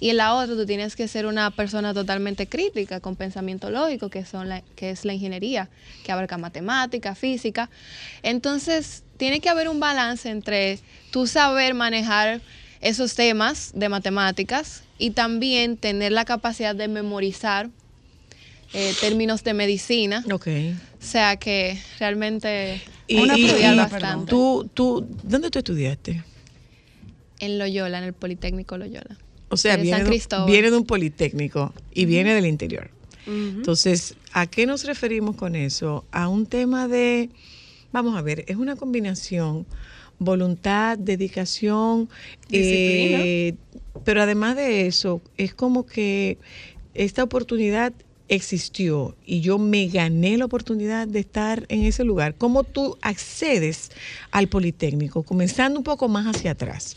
y 0.00 0.10
en 0.10 0.16
la 0.18 0.34
otra 0.34 0.54
tú 0.54 0.66
tienes 0.66 0.94
que 0.94 1.08
ser 1.08 1.24
una 1.26 1.50
persona 1.50 1.94
totalmente 1.94 2.46
crítica, 2.46 3.00
con 3.00 3.16
pensamiento 3.16 3.70
lógico, 3.70 4.10
que, 4.10 4.24
son 4.26 4.48
la, 4.50 4.60
que 4.76 4.90
es 4.90 5.04
la 5.06 5.14
ingeniería, 5.14 5.70
que 6.04 6.12
abarca 6.12 6.36
matemática, 6.36 7.14
física. 7.14 7.70
Entonces, 8.22 9.02
tiene 9.16 9.40
que 9.40 9.48
haber 9.48 9.68
un 9.68 9.80
balance 9.80 10.28
entre 10.28 10.78
tú 11.10 11.26
saber 11.26 11.74
manejar 11.74 12.40
esos 12.80 13.14
temas 13.14 13.70
de 13.74 13.88
matemáticas 13.88 14.82
y 14.98 15.10
también 15.12 15.76
tener 15.76 16.12
la 16.12 16.24
capacidad 16.24 16.74
de 16.74 16.88
memorizar 16.88 17.70
eh, 18.74 18.92
términos 19.00 19.44
de 19.44 19.54
medicina. 19.54 20.24
Ok. 20.32 20.46
O 20.48 21.04
sea 21.04 21.36
que 21.36 21.78
realmente 21.98 22.80
Y, 23.06 23.16
que 23.28 23.72
y- 23.72 23.76
bastante. 23.76 24.30
tú, 24.30 24.70
tú, 24.72 25.06
¿dónde 25.22 25.50
tú 25.50 25.58
estudiaste? 25.58 26.22
En 27.40 27.58
Loyola, 27.58 27.98
en 27.98 28.04
el 28.04 28.12
Politécnico 28.12 28.78
Loyola. 28.78 29.18
O 29.48 29.56
sea, 29.56 29.76
viene 29.76 29.98
San 29.98 30.06
Cristóbal. 30.06 30.50
viene 30.50 30.70
de 30.70 30.76
un 30.78 30.86
politécnico 30.86 31.74
y 31.92 32.06
viene 32.06 32.34
del 32.34 32.46
interior. 32.46 32.90
Entonces, 33.26 34.16
¿a 34.32 34.46
qué 34.46 34.66
nos 34.66 34.84
referimos 34.84 35.36
con 35.36 35.54
eso? 35.54 36.04
A 36.10 36.28
un 36.28 36.46
tema 36.46 36.88
de, 36.88 37.30
vamos 37.92 38.16
a 38.16 38.22
ver, 38.22 38.44
es 38.48 38.56
una 38.56 38.74
combinación, 38.74 39.64
voluntad, 40.18 40.98
dedicación, 40.98 42.08
eh, 42.50 43.54
pero 44.04 44.22
además 44.22 44.56
de 44.56 44.86
eso, 44.88 45.20
es 45.36 45.54
como 45.54 45.86
que 45.86 46.38
esta 46.94 47.22
oportunidad 47.22 47.92
existió 48.28 49.14
y 49.24 49.40
yo 49.40 49.58
me 49.58 49.88
gané 49.88 50.36
la 50.36 50.44
oportunidad 50.44 51.06
de 51.06 51.20
estar 51.20 51.64
en 51.68 51.84
ese 51.84 52.04
lugar. 52.04 52.34
¿Cómo 52.36 52.64
tú 52.64 52.96
accedes 53.02 53.90
al 54.30 54.48
Politécnico? 54.48 55.22
Comenzando 55.22 55.78
un 55.78 55.84
poco 55.84 56.08
más 56.08 56.26
hacia 56.26 56.52
atrás. 56.52 56.96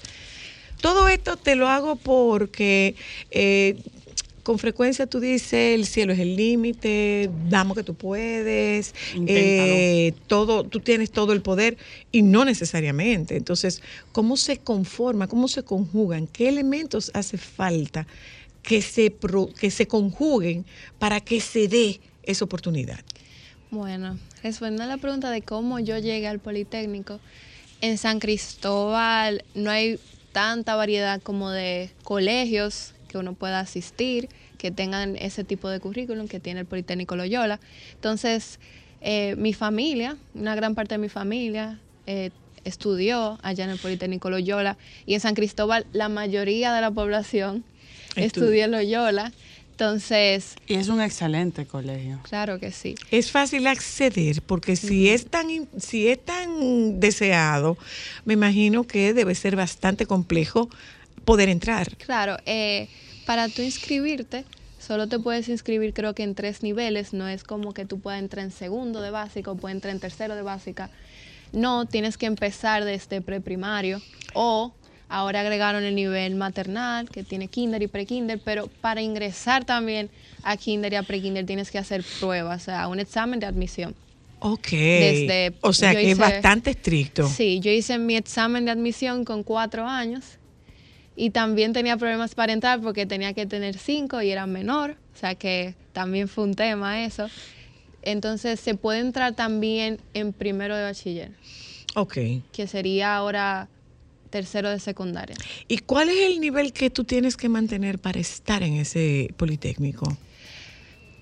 Todo 0.81 1.07
esto 1.07 1.37
te 1.37 1.55
lo 1.55 1.67
hago 1.67 1.95
porque 1.95 2.95
eh, 3.31 3.77
con 4.45 4.59
frecuencia 4.59 5.07
tú 5.07 5.19
dices 5.19 5.73
el 5.73 5.87
cielo 5.87 6.13
es 6.13 6.19
el 6.19 6.35
límite, 6.35 7.31
damos 7.49 7.75
que 7.75 7.83
tú 7.83 7.95
puedes, 7.95 8.93
eh, 9.25 10.13
todo, 10.27 10.63
tú 10.65 10.81
tienes 10.81 11.09
todo 11.09 11.33
el 11.33 11.41
poder 11.41 11.77
y 12.11 12.21
no 12.21 12.45
necesariamente. 12.45 13.37
Entonces, 13.37 13.81
¿cómo 14.11 14.37
se 14.37 14.57
conforma, 14.57 15.27
cómo 15.27 15.47
se 15.47 15.63
conjugan, 15.63 16.27
qué 16.27 16.47
elementos 16.47 17.09
hace 17.15 17.39
falta 17.39 18.05
que 18.67 18.81
se, 18.81 19.11
pro- 19.11 19.49
que 19.53 19.71
se 19.71 19.87
conjuguen 19.87 20.65
para 20.99 21.21
que 21.21 21.39
se 21.39 21.67
dé 21.67 21.99
esa 22.23 22.45
oportunidad? 22.45 22.99
Bueno, 23.71 24.17
respondiendo 24.43 24.83
a 24.83 24.87
la 24.87 24.97
pregunta 24.97 25.29
de 25.31 25.41
cómo 25.41 25.79
yo 25.79 25.97
llegué 25.97 26.27
al 26.27 26.39
Politécnico, 26.39 27.19
en 27.81 27.97
San 27.97 28.19
Cristóbal 28.19 29.43
no 29.53 29.69
hay 29.69 29.99
tanta 30.31 30.75
variedad 30.75 31.21
como 31.21 31.49
de 31.51 31.89
colegios 32.03 32.93
que 33.07 33.17
uno 33.17 33.33
pueda 33.33 33.59
asistir, 33.59 34.29
que 34.57 34.71
tengan 34.71 35.15
ese 35.17 35.43
tipo 35.43 35.69
de 35.69 35.79
currículum 35.79 36.27
que 36.27 36.39
tiene 36.39 36.61
el 36.61 36.65
Politécnico 36.65 37.15
Loyola. 37.15 37.59
Entonces, 37.93 38.59
eh, 39.01 39.35
mi 39.37 39.53
familia, 39.53 40.17
una 40.33 40.55
gran 40.55 40.73
parte 40.73 40.95
de 40.95 40.99
mi 40.99 41.09
familia, 41.09 41.79
eh, 42.07 42.31
estudió 42.63 43.37
allá 43.43 43.65
en 43.65 43.69
el 43.69 43.77
Politécnico 43.77 44.29
Loyola 44.29 44.77
y 45.05 45.13
en 45.13 45.19
San 45.19 45.35
Cristóbal 45.35 45.85
la 45.93 46.09
mayoría 46.09 46.73
de 46.73 46.81
la 46.81 46.89
población 46.91 47.63
Estu- 48.15 48.25
estudió 48.25 48.65
en 48.65 48.71
Loyola. 48.71 49.31
Entonces, 49.71 50.55
Y 50.67 50.75
es 50.75 50.87
un 50.87 51.01
excelente 51.01 51.65
colegio. 51.65 52.19
claro 52.23 52.59
que 52.59 52.71
sí. 52.71 52.95
Es 53.11 53.29
fácil 53.29 53.67
acceder 53.67 54.41
porque 54.41 54.77
si 54.77 55.09
es 55.09 55.25
tan 55.27 55.47
si 55.77 56.07
es 56.07 56.23
tan 56.23 56.99
deseado, 57.01 57.77
me 58.23 58.33
imagino 58.35 58.85
que 58.85 59.13
debe 59.13 59.35
ser 59.35 59.57
bastante 59.57 60.05
complejo 60.05 60.69
poder 61.25 61.49
entrar. 61.49 61.93
Claro, 61.97 62.37
eh, 62.45 62.87
para 63.25 63.49
tú 63.49 63.61
inscribirte, 63.63 64.45
solo 64.79 65.07
te 65.07 65.19
puedes 65.19 65.49
inscribir 65.49 65.93
creo 65.93 66.15
que 66.15 66.23
en 66.23 66.35
tres 66.35 66.63
niveles, 66.63 67.11
no 67.11 67.27
es 67.27 67.43
como 67.43 67.73
que 67.73 67.83
tú 67.85 67.99
puedas 67.99 68.21
entrar 68.21 68.45
en 68.45 68.51
segundo 68.51 69.01
de 69.01 69.09
básica 69.11 69.51
o 69.51 69.55
puedes 69.57 69.75
entrar 69.75 69.93
en 69.93 69.99
tercero 69.99 70.35
de 70.37 70.41
básica. 70.41 70.89
No, 71.51 71.85
tienes 71.85 72.17
que 72.17 72.27
empezar 72.27 72.85
desde 72.85 73.19
preprimario 73.21 74.01
o 74.33 74.73
ahora 75.15 75.39
agregaron 75.41 75.83
el 75.83 75.95
nivel 75.95 76.35
maternal 76.35 77.09
que 77.09 77.23
tiene 77.23 77.47
kinder 77.47 77.81
y 77.81 77.87
prekinder, 77.87 78.39
pero 78.43 78.67
para 78.81 79.01
ingresar 79.01 79.63
también 79.65 80.09
a 80.43 80.57
kinder 80.57 80.91
y 80.93 80.95
a 80.97 81.03
prekinder 81.03 81.45
tienes 81.45 81.71
que 81.71 81.77
hacer 81.77 82.03
pruebas, 82.19 82.61
o 82.63 82.65
sea, 82.65 82.87
un 82.87 82.99
examen 82.99 83.39
de 83.39 83.45
admisión. 83.45 83.95
Ok. 84.39 84.67
Desde- 84.71 85.53
o 85.61 85.71
sea 85.73 85.91
que 85.95 86.11
es 86.11 86.17
bastante 86.17 86.71
estricto. 86.71 87.27
Sí, 87.27 87.59
yo 87.61 87.71
hice 87.71 87.97
mi 87.97 88.15
examen 88.17 88.65
de 88.65 88.71
admisión 88.71 89.23
con 89.23 89.43
cuatro 89.43 89.87
años 89.87 90.23
y 91.15 91.29
también 91.29 91.71
tenía 91.71 91.95
problemas 91.97 92.35
para 92.35 92.51
entrar 92.51 92.81
porque 92.81 93.05
tenía 93.05 93.33
que 93.33 93.45
tener 93.45 93.77
cinco 93.77 94.21
y 94.21 94.29
era 94.31 94.45
menor, 94.47 94.97
o 95.15 95.17
sea 95.17 95.35
que 95.35 95.75
también 95.93 96.27
fue 96.27 96.43
un 96.43 96.53
tema 96.55 97.05
eso. 97.05 97.29
Entonces 98.01 98.59
se 98.59 98.75
puede 98.75 98.99
entrar 98.99 99.33
también 99.33 99.99
en 100.13 100.33
primero 100.33 100.75
de 100.75 100.83
bachiller, 100.83 101.31
Ok. 101.95 102.17
que 102.51 102.67
sería 102.67 103.15
ahora 103.15 103.67
tercero 104.35 104.69
de 104.69 104.81
secundaria. 104.81 105.37
¿Y 105.69 105.77
cuál 105.77 106.09
es 106.09 106.17
el 106.29 106.41
nivel 106.41 106.73
que 106.73 106.89
tú 106.89 107.05
tienes 107.05 107.37
que 107.37 107.47
mantener 107.47 107.99
para 107.99 108.19
estar 108.19 108.63
en 108.63 108.73
ese 108.73 109.29
politécnico? 109.37 110.17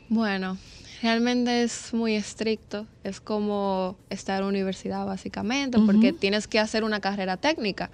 Bueno, 0.09 0.57
realmente 1.03 1.61
es 1.61 1.93
muy 1.93 2.15
estricto, 2.15 2.87
es 3.03 3.21
como 3.21 3.95
estar 4.09 4.41
en 4.41 4.47
universidad 4.47 5.05
básicamente, 5.05 5.77
porque 5.85 6.11
tienes 6.11 6.47
que 6.47 6.57
hacer 6.57 6.83
una 6.83 7.01
carrera 7.01 7.37
técnica. 7.37 7.91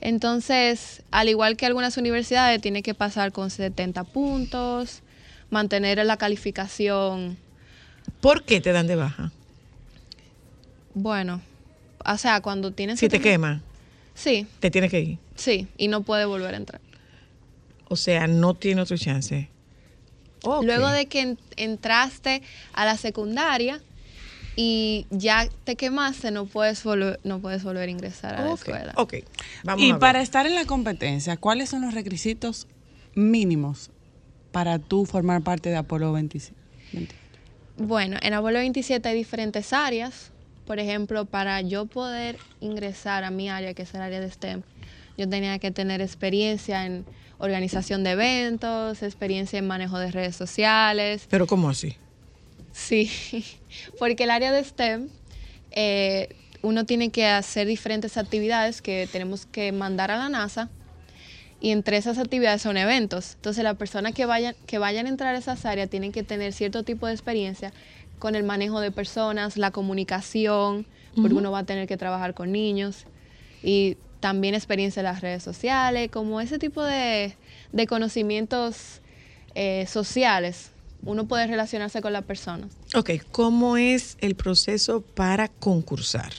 Entonces, 0.00 1.02
al 1.10 1.28
igual 1.28 1.58
que 1.58 1.66
algunas 1.66 1.98
universidades, 1.98 2.62
tiene 2.62 2.82
que 2.82 2.94
pasar 2.94 3.30
con 3.30 3.50
70 3.50 4.04
puntos, 4.04 5.02
mantener 5.50 6.02
la 6.06 6.16
calificación. 6.16 7.36
¿Por 8.22 8.44
qué 8.44 8.62
te 8.62 8.72
dan 8.72 8.86
de 8.86 8.96
baja? 8.96 9.32
Bueno, 10.94 11.42
o 12.06 12.16
sea, 12.16 12.40
cuando 12.40 12.70
tienes... 12.70 12.98
Si 13.00 13.06
que 13.06 13.10
te 13.10 13.18
tener- 13.18 13.32
quema, 13.34 13.62
Sí, 14.14 14.46
te 14.60 14.70
tienes 14.70 14.90
que 14.90 15.00
ir. 15.00 15.18
sí, 15.34 15.66
y 15.76 15.88
no 15.88 16.02
puede 16.02 16.24
volver 16.24 16.54
a 16.54 16.56
entrar. 16.56 16.80
O 17.88 17.96
sea, 17.96 18.26
no 18.26 18.54
tiene 18.54 18.80
otra 18.80 18.96
chance. 18.96 19.50
Luego 20.62 20.88
de 20.90 21.06
que 21.06 21.20
en- 21.20 21.38
entraste 21.56 22.42
a 22.72 22.84
la 22.84 22.96
secundaria 22.96 23.80
y 24.56 25.06
ya 25.10 25.48
te 25.64 25.74
quemaste, 25.76 26.30
no 26.30 26.44
puedes 26.46 26.84
volver, 26.84 27.18
no 27.24 27.40
puedes 27.40 27.64
volver 27.64 27.88
a 27.88 27.90
ingresar 27.92 28.34
a 28.34 28.44
la 28.44 28.52
escuela. 28.54 28.92
Ok. 28.96 29.14
Vamos 29.64 29.82
y 29.84 29.90
a 29.90 29.92
ver. 29.94 30.00
para 30.00 30.20
estar 30.22 30.46
en 30.46 30.54
la 30.54 30.64
competencia, 30.64 31.36
¿cuáles 31.36 31.70
son 31.70 31.82
los 31.82 31.94
requisitos 31.94 32.66
mínimos 33.14 33.90
para 34.52 34.78
tú 34.78 35.06
formar 35.06 35.42
parte 35.42 35.70
de 35.70 35.76
Apolo 35.76 36.12
27? 36.12 36.54
Bueno, 37.76 38.18
en 38.22 38.34
Abuelo 38.34 38.58
27 38.60 39.08
hay 39.08 39.16
diferentes 39.16 39.72
áreas. 39.72 40.30
Por 40.66 40.78
ejemplo, 40.78 41.26
para 41.26 41.60
yo 41.60 41.86
poder 41.86 42.38
ingresar 42.60 43.24
a 43.24 43.30
mi 43.30 43.48
área, 43.50 43.74
que 43.74 43.82
es 43.82 43.94
el 43.94 44.00
área 44.00 44.20
de 44.20 44.30
STEM, 44.30 44.62
yo 45.16 45.28
tenía 45.28 45.58
que 45.58 45.70
tener 45.70 46.00
experiencia 46.00 46.86
en 46.86 47.04
organización 47.38 48.04
de 48.04 48.12
eventos, 48.12 49.02
experiencia 49.02 49.58
en 49.58 49.66
manejo 49.66 49.98
de 49.98 50.10
redes 50.10 50.36
sociales. 50.36 51.26
Pero 51.28 51.46
¿cómo 51.46 51.68
así? 51.68 51.96
Sí, 52.72 53.10
porque 53.98 54.24
el 54.24 54.30
área 54.30 54.52
de 54.52 54.64
STEM, 54.64 55.08
eh, 55.70 56.28
uno 56.62 56.86
tiene 56.86 57.10
que 57.10 57.26
hacer 57.26 57.66
diferentes 57.66 58.16
actividades 58.16 58.80
que 58.80 59.08
tenemos 59.12 59.46
que 59.46 59.70
mandar 59.72 60.10
a 60.10 60.16
la 60.16 60.28
NASA 60.28 60.70
y 61.60 61.70
entre 61.70 61.96
esas 61.96 62.18
actividades 62.18 62.62
son 62.62 62.76
eventos. 62.76 63.34
Entonces, 63.36 63.64
las 63.64 63.76
personas 63.76 64.12
que 64.12 64.26
vayan, 64.26 64.54
que 64.66 64.78
vayan 64.78 65.06
a 65.06 65.08
entrar 65.08 65.34
a 65.34 65.38
esas 65.38 65.64
áreas 65.64 65.88
tienen 65.88 66.12
que 66.12 66.22
tener 66.22 66.52
cierto 66.52 66.82
tipo 66.82 67.06
de 67.06 67.12
experiencia 67.12 67.72
con 68.18 68.34
el 68.34 68.44
manejo 68.44 68.80
de 68.80 68.90
personas, 68.90 69.56
la 69.56 69.70
comunicación, 69.70 70.86
porque 71.14 71.34
uno 71.34 71.52
va 71.52 71.60
a 71.60 71.64
tener 71.64 71.86
que 71.86 71.96
trabajar 71.96 72.34
con 72.34 72.50
niños 72.50 73.04
y 73.62 73.96
también 74.20 74.54
experiencia 74.54 75.00
en 75.00 75.04
las 75.04 75.20
redes 75.20 75.42
sociales, 75.42 76.10
como 76.10 76.40
ese 76.40 76.58
tipo 76.58 76.82
de, 76.82 77.36
de 77.72 77.86
conocimientos 77.86 79.00
eh, 79.54 79.86
sociales. 79.86 80.70
Uno 81.02 81.26
puede 81.26 81.46
relacionarse 81.46 82.00
con 82.00 82.12
las 82.14 82.24
personas. 82.24 82.70
Ok, 82.94 83.10
¿cómo 83.30 83.76
es 83.76 84.16
el 84.20 84.34
proceso 84.34 85.02
para 85.02 85.48
concursar? 85.48 86.32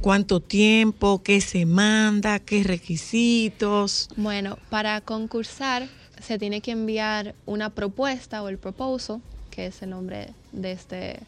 ¿Cuánto 0.00 0.40
tiempo? 0.40 1.22
¿Qué 1.22 1.40
se 1.40 1.64
manda? 1.64 2.40
¿Qué 2.40 2.64
requisitos? 2.64 4.08
Bueno, 4.16 4.58
para 4.68 5.00
concursar 5.00 5.88
se 6.20 6.38
tiene 6.38 6.60
que 6.60 6.72
enviar 6.72 7.34
una 7.46 7.70
propuesta 7.70 8.42
o 8.42 8.48
el 8.48 8.58
proposal, 8.58 9.20
que 9.52 9.66
es 9.66 9.82
el 9.82 9.90
nombre 9.90 10.30
de 10.50 10.72
este, 10.72 11.20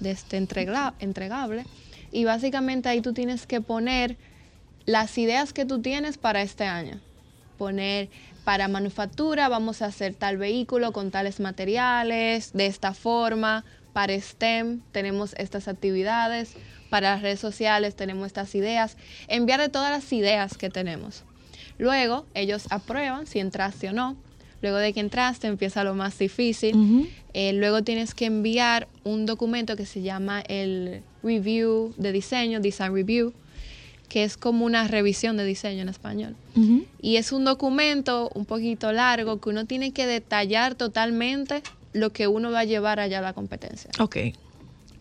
de 0.00 0.10
este 0.10 0.36
entregable. 0.36 1.66
Y 2.10 2.24
básicamente 2.24 2.88
ahí 2.88 3.00
tú 3.00 3.12
tienes 3.12 3.46
que 3.46 3.60
poner 3.60 4.16
las 4.86 5.16
ideas 5.18 5.52
que 5.52 5.64
tú 5.64 5.80
tienes 5.80 6.18
para 6.18 6.42
este 6.42 6.64
año. 6.64 7.00
Poner 7.58 8.08
para 8.44 8.66
manufactura 8.68 9.48
vamos 9.48 9.82
a 9.82 9.86
hacer 9.86 10.14
tal 10.14 10.36
vehículo 10.36 10.92
con 10.92 11.10
tales 11.10 11.38
materiales, 11.38 12.52
de 12.52 12.66
esta 12.66 12.94
forma. 12.94 13.64
Para 13.92 14.18
STEM 14.18 14.80
tenemos 14.90 15.34
estas 15.38 15.68
actividades. 15.68 16.54
Para 16.90 17.12
las 17.12 17.22
redes 17.22 17.40
sociales 17.40 17.94
tenemos 17.94 18.26
estas 18.26 18.54
ideas. 18.54 18.96
Enviar 19.28 19.68
todas 19.68 19.90
las 19.90 20.12
ideas 20.12 20.56
que 20.56 20.70
tenemos. 20.70 21.24
Luego 21.78 22.26
ellos 22.34 22.66
aprueban 22.70 23.26
si 23.26 23.40
entraste 23.40 23.88
o 23.88 23.92
no. 23.92 24.16
Luego 24.64 24.78
de 24.78 24.94
que 24.94 25.00
entraste 25.00 25.46
empieza 25.46 25.84
lo 25.84 25.94
más 25.94 26.18
difícil. 26.18 27.06
Eh, 27.34 27.52
luego 27.52 27.82
tienes 27.82 28.14
que 28.14 28.24
enviar 28.24 28.88
un 29.04 29.26
documento 29.26 29.76
que 29.76 29.84
se 29.84 30.00
llama 30.00 30.40
el 30.40 31.02
review 31.22 31.92
de 31.98 32.12
diseño, 32.12 32.60
design 32.60 32.94
review, 32.94 33.34
que 34.08 34.24
es 34.24 34.38
como 34.38 34.64
una 34.64 34.88
revisión 34.88 35.36
de 35.36 35.44
diseño 35.44 35.82
en 35.82 35.90
español. 35.90 36.34
Y 37.02 37.16
es 37.16 37.30
un 37.30 37.44
documento 37.44 38.30
un 38.34 38.46
poquito 38.46 38.90
largo 38.90 39.38
que 39.38 39.50
uno 39.50 39.66
tiene 39.66 39.92
que 39.92 40.06
detallar 40.06 40.76
totalmente 40.76 41.62
lo 41.92 42.10
que 42.10 42.26
uno 42.26 42.50
va 42.50 42.60
a 42.60 42.64
llevar 42.64 43.00
allá 43.00 43.18
a 43.18 43.22
la 43.22 43.34
competencia. 43.34 43.90
Ok. 44.00 44.16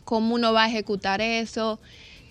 Cómo 0.04 0.36
uno 0.36 0.52
va 0.52 0.66
a 0.66 0.68
ejecutar 0.68 1.22
eso, 1.22 1.80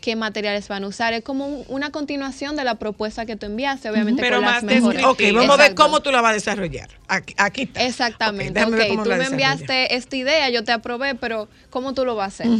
qué 0.03 0.17
materiales 0.17 0.69
van 0.69 0.85
a 0.85 0.89
usar. 0.89 1.15
Es 1.15 1.23
como 1.23 1.47
un- 1.47 1.65
una 1.69 1.91
continuación 1.91 2.57
de 2.57 2.65
la 2.65 2.75
propuesta 2.75 3.25
que 3.25 3.37
tú 3.37 3.47
enviaste, 3.47 3.89
obviamente 3.89 4.21
Pero 4.21 4.37
con 4.37 4.45
más 4.45 4.63
mejores. 4.63 5.03
Ok, 5.05 5.23
vamos 5.33 5.59
a 5.59 5.63
ver 5.63 5.75
cómo 5.75 6.01
tú 6.01 6.11
la 6.13 6.21
vas 6.21 6.33
a 6.33 6.35
desarrollar. 6.35 6.91
Aquí, 7.09 7.33
aquí 7.39 7.63
está. 7.63 7.83
Exactamente. 7.87 8.51
Ok, 8.51 8.55
déjame 8.55 8.77
ver 8.77 8.85
ok, 8.85 8.89
cómo 8.91 9.03
tú 9.05 9.09
me 9.11 9.25
enviaste 9.25 9.95
esta 9.97 10.17
idea, 10.17 10.51
yo 10.51 10.65
te 10.65 10.73
aprobé, 10.73 11.15
pero 11.15 11.49
¿cómo 11.71 11.95
tú 11.95 12.05
lo 12.05 12.15
vas 12.17 12.41
a 12.41 12.45
hacer? 12.45 12.59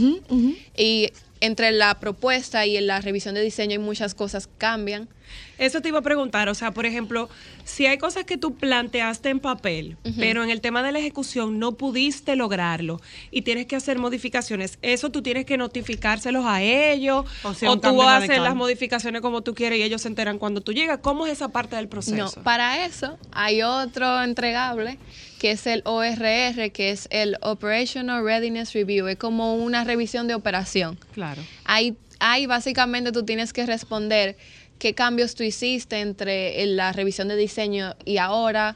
Y 0.77 1.13
entre 1.41 1.73
la 1.73 1.99
propuesta 1.99 2.65
y 2.65 2.77
en 2.77 2.87
la 2.87 3.01
revisión 3.01 3.35
de 3.35 3.43
diseño 3.43 3.73
hay 3.73 3.79
muchas 3.79 4.15
cosas 4.15 4.47
que 4.47 4.53
cambian. 4.59 5.09
Eso 5.59 5.81
te 5.81 5.89
iba 5.89 6.01
a 6.01 6.03
preguntar, 6.03 6.49
o 6.49 6.55
sea, 6.55 6.73
por 6.73 6.87
ejemplo, 6.87 7.29
si 7.65 7.87
hay 7.87 7.99
cosas 7.99 8.25
que 8.25 8.37
tú 8.37 8.55
planteaste 8.57 9.29
en 9.29 9.39
papel, 9.39 9.97
pero 10.19 10.43
en 10.43 10.51
el 10.51 10.61
tema 10.61 10.83
de 10.83 10.91
la 10.91 10.99
ejecución 10.99 11.59
no 11.59 11.73
pudiste 11.73 12.35
lograrlo 12.35 13.01
y 13.31 13.43
tienes 13.43 13.67
que 13.67 13.77
hacer 13.77 13.99
modificaciones, 13.99 14.79
eso 14.83 15.11
tú 15.11 15.23
tienes 15.23 15.45
que 15.45 15.57
notificárselos 15.57 16.45
a 16.47 16.63
ellos 16.63 17.27
O 17.45 17.53
o, 17.53 17.55
sea, 17.55 17.71
un 17.71 17.81
tú 17.81 18.03
haces 18.03 18.29
radical. 18.29 18.45
las 18.45 18.55
modificaciones 18.55 19.21
como 19.21 19.43
tú 19.43 19.55
quieres 19.55 19.79
y 19.79 19.83
ellos 19.83 20.03
se 20.03 20.09
enteran 20.09 20.39
cuando 20.39 20.61
tú 20.61 20.73
llegas. 20.73 20.99
¿Cómo 21.03 21.27
es 21.27 21.33
esa 21.35 21.49
parte 21.49 21.77
del 21.77 21.89
proceso? 21.89 22.17
No, 22.37 22.43
para 22.43 22.85
eso 22.85 23.19
hay 23.31 23.63
otro 23.63 24.23
entregable 24.23 24.99
que 25.39 25.51
es 25.51 25.67
el 25.67 25.83
ORR, 25.85 26.71
que 26.73 26.91
es 26.91 27.09
el 27.11 27.37
Operational 27.43 28.25
Readiness 28.25 28.73
Review. 28.75 29.09
Es 29.09 29.17
como 29.17 29.57
una 29.57 29.85
revisión 29.85 30.29
de 30.29 30.35
operación. 30.35 30.99
Claro. 31.13 31.43
Ahí, 31.65 31.97
ahí 32.21 32.47
básicamente 32.47 33.11
tú 33.13 33.25
tienes 33.25 33.53
que 33.53 33.67
responder 33.67 34.37
qué 34.83 34.95
cambios 34.97 35.37
tú 35.37 35.45
hiciste 35.45 36.01
entre 36.01 36.65
en 36.65 36.75
la 36.77 36.91
revisión 36.93 37.29
de 37.29 37.37
diseño 37.37 37.95
y 38.05 38.17
ahora, 38.19 38.75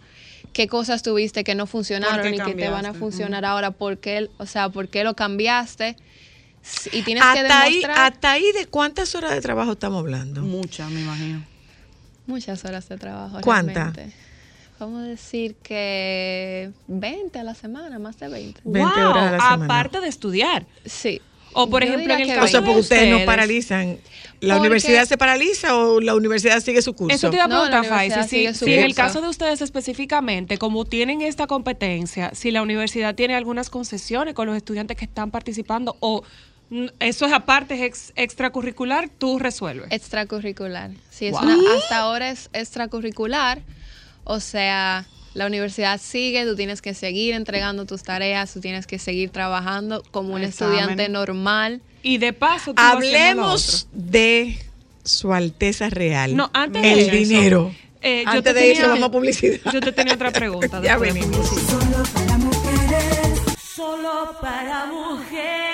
qué 0.52 0.68
cosas 0.68 1.02
tuviste 1.02 1.42
que 1.42 1.57
no 1.57 1.66
funcionaron 1.66 2.32
y 2.32 2.38
que 2.38 2.54
te 2.54 2.68
van 2.68 2.86
a 2.86 2.94
funcionar 2.94 3.44
ahora, 3.44 3.72
por 3.72 3.98
qué, 3.98 4.30
o 4.38 4.46
sea, 4.46 4.68
por 4.68 4.86
qué 4.86 5.02
lo 5.02 5.16
cambiaste. 5.16 5.96
Y 6.92 7.02
tienes 7.02 7.24
que 7.24 7.40
Hasta 7.40 7.61
ahí, 7.61 7.74
demostrar 7.80 8.12
hasta 8.12 8.30
ahí, 8.30 8.44
¿de 8.57 8.66
cuántas 8.66 9.16
horas 9.16 9.32
de 9.32 9.40
trabajo 9.40 9.72
estamos 9.72 9.98
hablando? 9.98 10.42
Muchas, 10.42 10.88
me 10.92 11.00
imagino. 11.00 11.42
muchas 12.28 12.64
horas 12.64 12.88
de 12.88 12.98
trabajo. 12.98 13.40
¿Cuántas? 13.40 13.92
Vamos 14.78 15.00
a 15.02 15.07
decir 15.09 15.57
que 15.57 16.70
20 16.86 17.36
a 17.36 17.42
la 17.42 17.54
semana, 17.57 17.98
más 17.98 18.16
de 18.20 18.28
20. 18.28 18.61
20 18.62 18.94
Wow, 19.00 19.11
horas 19.11 19.24
a 19.26 19.30
la 19.32 19.38
semana. 19.38 19.64
aparte 19.64 20.00
de 20.00 20.09
estudiar. 20.09 20.66
Sí. 20.84 21.20
O 21.59 21.70
por 21.70 21.82
Yo 21.82 21.88
ejemplo, 21.94 22.12
en 22.14 22.20
el 22.20 22.26
que 22.26 22.32
O 22.32 22.36
sea, 22.36 22.42
caso 22.42 22.59
porque 22.59 22.74
de 22.74 22.80
ustedes 22.80 23.02
no 23.09 23.16
ustedes- 23.16 23.26
paralizan. 23.26 23.98
¿La 24.41 24.55
Porque- 24.55 24.66
universidad 24.68 25.05
se 25.07 25.16
paraliza 25.16 25.76
o 25.76 26.01
la 26.01 26.14
universidad 26.14 26.61
sigue 26.61 26.82
su 26.82 26.93
curso? 26.95 27.14
Eso 27.14 27.30
te 27.30 27.37
iba 27.37 27.45
a 27.45 27.49
preguntar, 27.49 27.84
Faisy, 27.87 28.53
si, 28.55 28.70
en 28.72 28.84
el 28.84 28.95
caso 28.95 29.20
de 29.22 29.28
ustedes 29.28 29.62
específicamente, 29.62 30.59
como 30.59 30.84
tienen 30.84 31.22
esta 31.22 31.47
competencia, 31.47 32.30
si 32.34 32.51
la 32.51 32.62
universidad 32.62 33.14
tiene 33.14 33.34
algunas 33.34 33.70
concesiones 33.70 34.34
con 34.34 34.47
los 34.47 34.57
estudiantes 34.57 34.97
que 34.97 35.07
están 35.07 35.30
participando 35.30 35.97
o 36.01 36.22
mm, 36.70 36.87
eso 37.01 37.26
es 37.26 37.32
aparte, 37.32 37.74
es 37.76 37.80
ex- 37.82 38.12
extracurricular, 38.16 39.09
tú 39.09 39.39
resuelves. 39.39 39.89
Extracurricular. 39.91 40.91
Sí, 41.11 41.26
es 41.26 41.32
Wow. 41.32 41.43
una, 41.43 41.57
hasta 41.78 41.99
ahora 41.99 42.30
es 42.30 42.51
extracurricular. 42.53 43.62
O 44.24 44.41
sea, 44.41 45.07
la 45.34 45.47
universidad 45.47 46.01
sigue, 46.01 46.45
tú 46.45 46.57
tienes 46.57 46.82
que 46.82 46.93
seguir 46.95 47.34
entregando 47.34 47.84
tus 47.87 48.03
tareas, 48.03 48.53
tú 48.53 48.61
tienes 48.61 48.87
que 48.87 48.99
seguir 48.99 49.30
trabajando 49.30 50.03
como 50.11 50.34
un 50.34 50.43
estudiante 50.43 51.09
normal. 51.09 51.80
Y 52.09 52.18
de 52.18 52.32
paso, 52.32 52.72
tú 52.72 52.80
vas 52.80 52.94
haciendo 52.98 53.42
lo 53.42 53.48
Hablemos 53.48 53.88
de 53.92 54.59
su 55.02 55.32
Alteza 55.34 55.90
Real. 55.90 56.36
No, 56.36 56.48
antes 56.52 56.84
el 56.84 56.94
de 56.98 57.02
eso, 57.02 57.11
dinero. 57.11 57.74
Eh, 58.00 58.22
yo 58.24 58.30
Antes 58.30 58.44
te 58.44 58.54
de 58.54 58.61
tenía- 58.61 58.80
eso, 58.82 58.88
vamos 58.90 59.09
a 59.09 59.11
publicidad. 59.11 59.59
Yo 59.72 59.80
te 59.80 59.90
tenía 59.90 60.14
otra 60.14 60.30
pregunta. 60.30 60.80
Ya 60.84 60.98
venimos. 60.98 61.48
Solo 61.48 62.04
para 62.14 62.38
mujeres. 62.38 63.40
Solo 63.74 64.36
para 64.40 64.86
mujeres. 64.86 65.66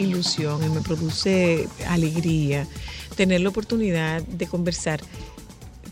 Ilusión 0.00 0.64
y 0.64 0.68
me 0.68 0.80
produce 0.80 1.68
alegría 1.86 2.66
tener 3.16 3.40
la 3.40 3.50
oportunidad 3.50 4.22
de 4.22 4.46
conversar, 4.46 5.00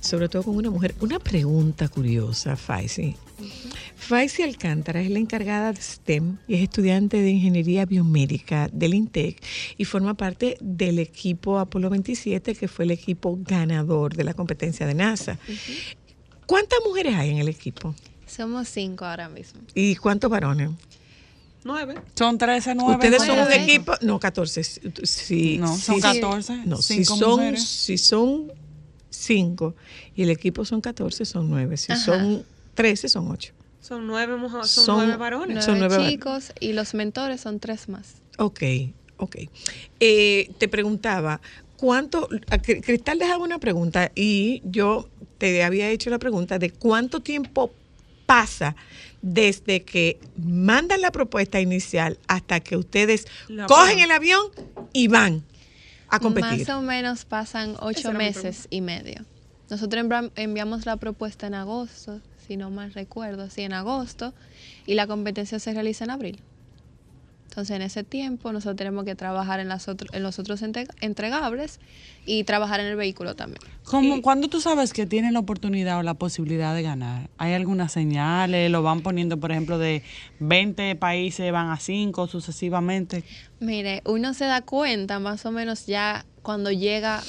sobre 0.01 0.29
todo 0.29 0.45
con 0.45 0.57
una 0.57 0.71
mujer. 0.71 0.95
Una 1.01 1.19
pregunta 1.19 1.89
curiosa, 1.89 2.57
Faisy. 2.57 3.17
Faisy 3.97 4.43
Alcántara 4.43 5.03
es 5.03 5.11
la 5.11 5.19
encargada 5.19 5.73
de 5.73 5.81
STEM 5.81 6.39
y 6.49 6.55
es 6.55 6.63
estudiante 6.63 7.21
de 7.21 7.31
Ingeniería 7.31 7.85
Biomédica 7.85 8.69
del 8.73 8.95
INTEC 8.95 9.43
y 9.77 9.85
forma 9.85 10.15
parte 10.15 10.57
del 10.61 10.99
equipo 10.99 11.59
Apolo 11.59 11.91
27, 11.91 12.55
que 12.55 12.69
fue 12.69 12.87
el 12.87 12.93
equipo 12.93 13.39
ganador 13.43 14.17
de 14.17 14.25
la 14.25 14.35
competencia 14.35 14.87
de 14.87 14.95
NASA. 14.95 15.39
¿Cuántas 16.47 16.79
mujeres 16.87 17.15
hay 17.15 17.31
en 17.31 17.39
el 17.39 17.49
equipo? 17.49 17.95
Somos 18.27 18.69
cinco 18.69 19.05
ahora 19.05 19.29
mismo. 19.29 19.61
¿Y 19.75 19.97
cuántos 19.97 20.31
varones? 20.31 20.71
Nueve. 21.69 21.95
Son 22.17 22.39
13, 22.39 22.75
9. 22.75 22.95
Ustedes 22.95 23.23
son 23.25 23.39
un 23.39 23.53
equipo, 23.53 23.93
no, 24.01 24.19
14. 24.19 24.65
si- 24.65 25.59
No, 25.59 25.69
son 25.77 25.97
si- 25.97 26.01
14. 26.01 26.57
No, 26.67 26.79
si 26.83 27.05
cinco 27.05 27.17
son, 27.17 27.31
mujeres. 27.33 27.63
si 27.63 27.99
son 27.99 28.51
5 29.11 29.75
y 30.17 30.23
el 30.23 30.31
equipo 30.31 30.65
son 30.65 30.81
14, 30.81 31.25
son 31.27 31.49
9. 31.51 31.77
Si 31.77 31.93
Ajá. 31.93 32.03
son 32.03 32.45
13, 32.75 33.09
son 33.09 33.31
8. 33.31 33.53
Son 33.81 34.07
nueve 34.07 34.37
mujeres, 34.37 34.71
son, 34.71 34.85
Son- 34.85 34.97
nueve 34.99 35.17
varones. 35.17 35.49
Nueve, 35.49 35.63
Son 35.63 35.79
nueve 35.79 36.09
chicos 36.11 36.53
y 36.61 36.73
los 36.73 36.95
mentores 36.95 37.41
son 37.41 37.59
tres 37.61 37.89
más. 37.89 38.17
Ok, 38.39 38.63
ok. 39.19 39.37
Eh, 40.01 40.51
te 40.59 40.69
preguntaba, 40.69 41.41
¿cuánto? 41.77 42.29
Cristal 42.83 43.19
dejaba 43.19 43.45
una 43.45 43.59
pregunta 43.59 44.11
y 44.15 44.63
yo 44.65 45.09
te 45.39 45.63
había 45.65 45.89
hecho 45.91 46.11
la 46.11 46.19
pregunta 46.19 46.59
de 46.59 46.71
cuánto 46.71 47.21
tiempo 47.21 47.73
pasa 48.27 48.77
desde 49.21 49.85
que 49.85 50.21
mandan 50.37 51.01
la 51.01 51.11
propuesta 51.11 51.61
inicial 51.61 52.19
hasta 52.29 52.61
que 52.61 52.77
ustedes 52.77 53.27
La 53.49 53.67
cogen 53.67 53.99
el 54.01 54.11
avión 54.11 54.41
y 54.93 55.09
van 55.09 55.45
a 56.09 56.21
competir. 56.21 56.59
Más 56.61 56.69
o 56.71 56.81
menos 56.83 57.25
pasan 57.25 57.77
ocho 57.81 58.13
meses 58.13 58.67
y 58.71 58.81
medio. 58.81 59.25
Nosotros 59.69 60.03
envia- 60.03 60.33
enviamos 60.37 60.87
la 60.87 60.97
propuesta 60.97 61.47
en 61.47 61.55
agosto, 61.55 62.23
si 62.47 62.57
no 62.57 62.71
mal 62.71 62.93
recuerdo, 62.95 63.51
sí, 63.51 63.63
en 63.63 63.75
agosto, 63.75 64.35
y 64.87 64.95
la 64.95 65.07
competencia 65.07 65.59
se 65.59 65.75
realiza 65.75 66.05
en 66.05 66.11
abril. 66.11 66.43
Entonces, 67.49 67.75
en 67.77 67.83
ese 67.83 68.05
tiempo, 68.05 68.53
nosotros 68.53 68.77
tenemos 68.77 69.05
que 69.05 69.15
trabajar 69.15 69.59
en, 69.59 69.69
las 69.69 69.89
otro- 69.89 70.07
en 70.13 70.23
los 70.23 70.39
otros 70.39 70.63
entre- 70.63 70.87
entregables 71.01 71.81
y 72.27 72.45
trabajar 72.45 72.79
en 72.81 72.87
el 72.87 72.97
vehículo 72.97 73.35
también. 73.35 73.61
¿Cómo, 73.85 74.21
¿Cuándo 74.23 74.49
tú 74.49 74.61
sabes 74.61 74.93
que 74.93 75.07
tienen 75.07 75.33
la 75.33 75.41
oportunidad 75.41 75.99
o 75.99 76.03
la 76.03 76.15
posibilidad 76.15 76.75
de 76.75 76.83
ganar? 76.83 77.31
¿Hay 77.39 77.55
algunas 77.55 77.91
señales? 77.91 78.71
¿Lo 78.71 78.83
van 78.83 79.01
poniendo, 79.01 79.39
por 79.41 79.51
ejemplo, 79.51 79.79
de 79.79 80.03
20 80.41 80.95
países 80.97 81.51
van 81.51 81.71
a 81.71 81.79
5 81.81 82.27
sucesivamente? 82.29 83.25
Mire, 83.61 84.03
uno 84.05 84.35
se 84.35 84.45
da 84.45 84.61
cuenta 84.61 85.19
más 85.19 85.45
o 85.47 85.51
menos 85.51 85.87
ya 85.87 86.27
cuando 86.43 86.71
llega 86.71 87.23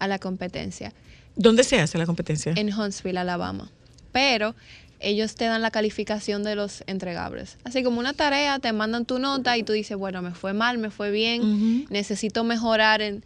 a 0.00 0.08
la 0.08 0.18
competencia. 0.18 0.92
¿Dónde 1.36 1.62
se 1.64 1.80
hace 1.80 1.96
la 1.96 2.06
competencia? 2.06 2.52
en 2.56 2.72
Huntsville, 2.74 3.18
Alabama. 3.18 3.70
Pero 4.12 4.54
ellos 5.00 5.34
te 5.34 5.44
dan 5.44 5.62
la 5.62 5.70
calificación 5.70 6.42
de 6.44 6.54
los 6.54 6.82
entregables. 6.86 7.58
Así 7.64 7.82
como 7.82 8.00
una 8.00 8.12
tarea, 8.12 8.58
te 8.58 8.72
mandan 8.72 9.04
tu 9.04 9.18
nota 9.18 9.56
y 9.56 9.62
tú 9.62 9.72
dices, 9.72 9.96
bueno, 9.96 10.22
me 10.22 10.32
fue 10.32 10.52
mal, 10.52 10.78
me 10.78 10.90
fue 10.90 11.10
bien, 11.10 11.86
necesito 11.90 12.44
mejorar 12.44 13.02
en, 13.02 13.24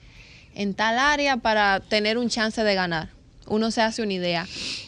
en 0.55 0.75
tal 0.75 0.99
área 0.99 1.37
para 1.37 1.81
tener 1.81 2.19
un 2.19 2.29
chance 2.29 2.63
de 2.63 2.75
ganar. 2.75 3.11
Uno 3.47 3.71
se 3.71 3.81
hace 3.81 4.03
una 4.03 4.13
idea. 4.13 4.47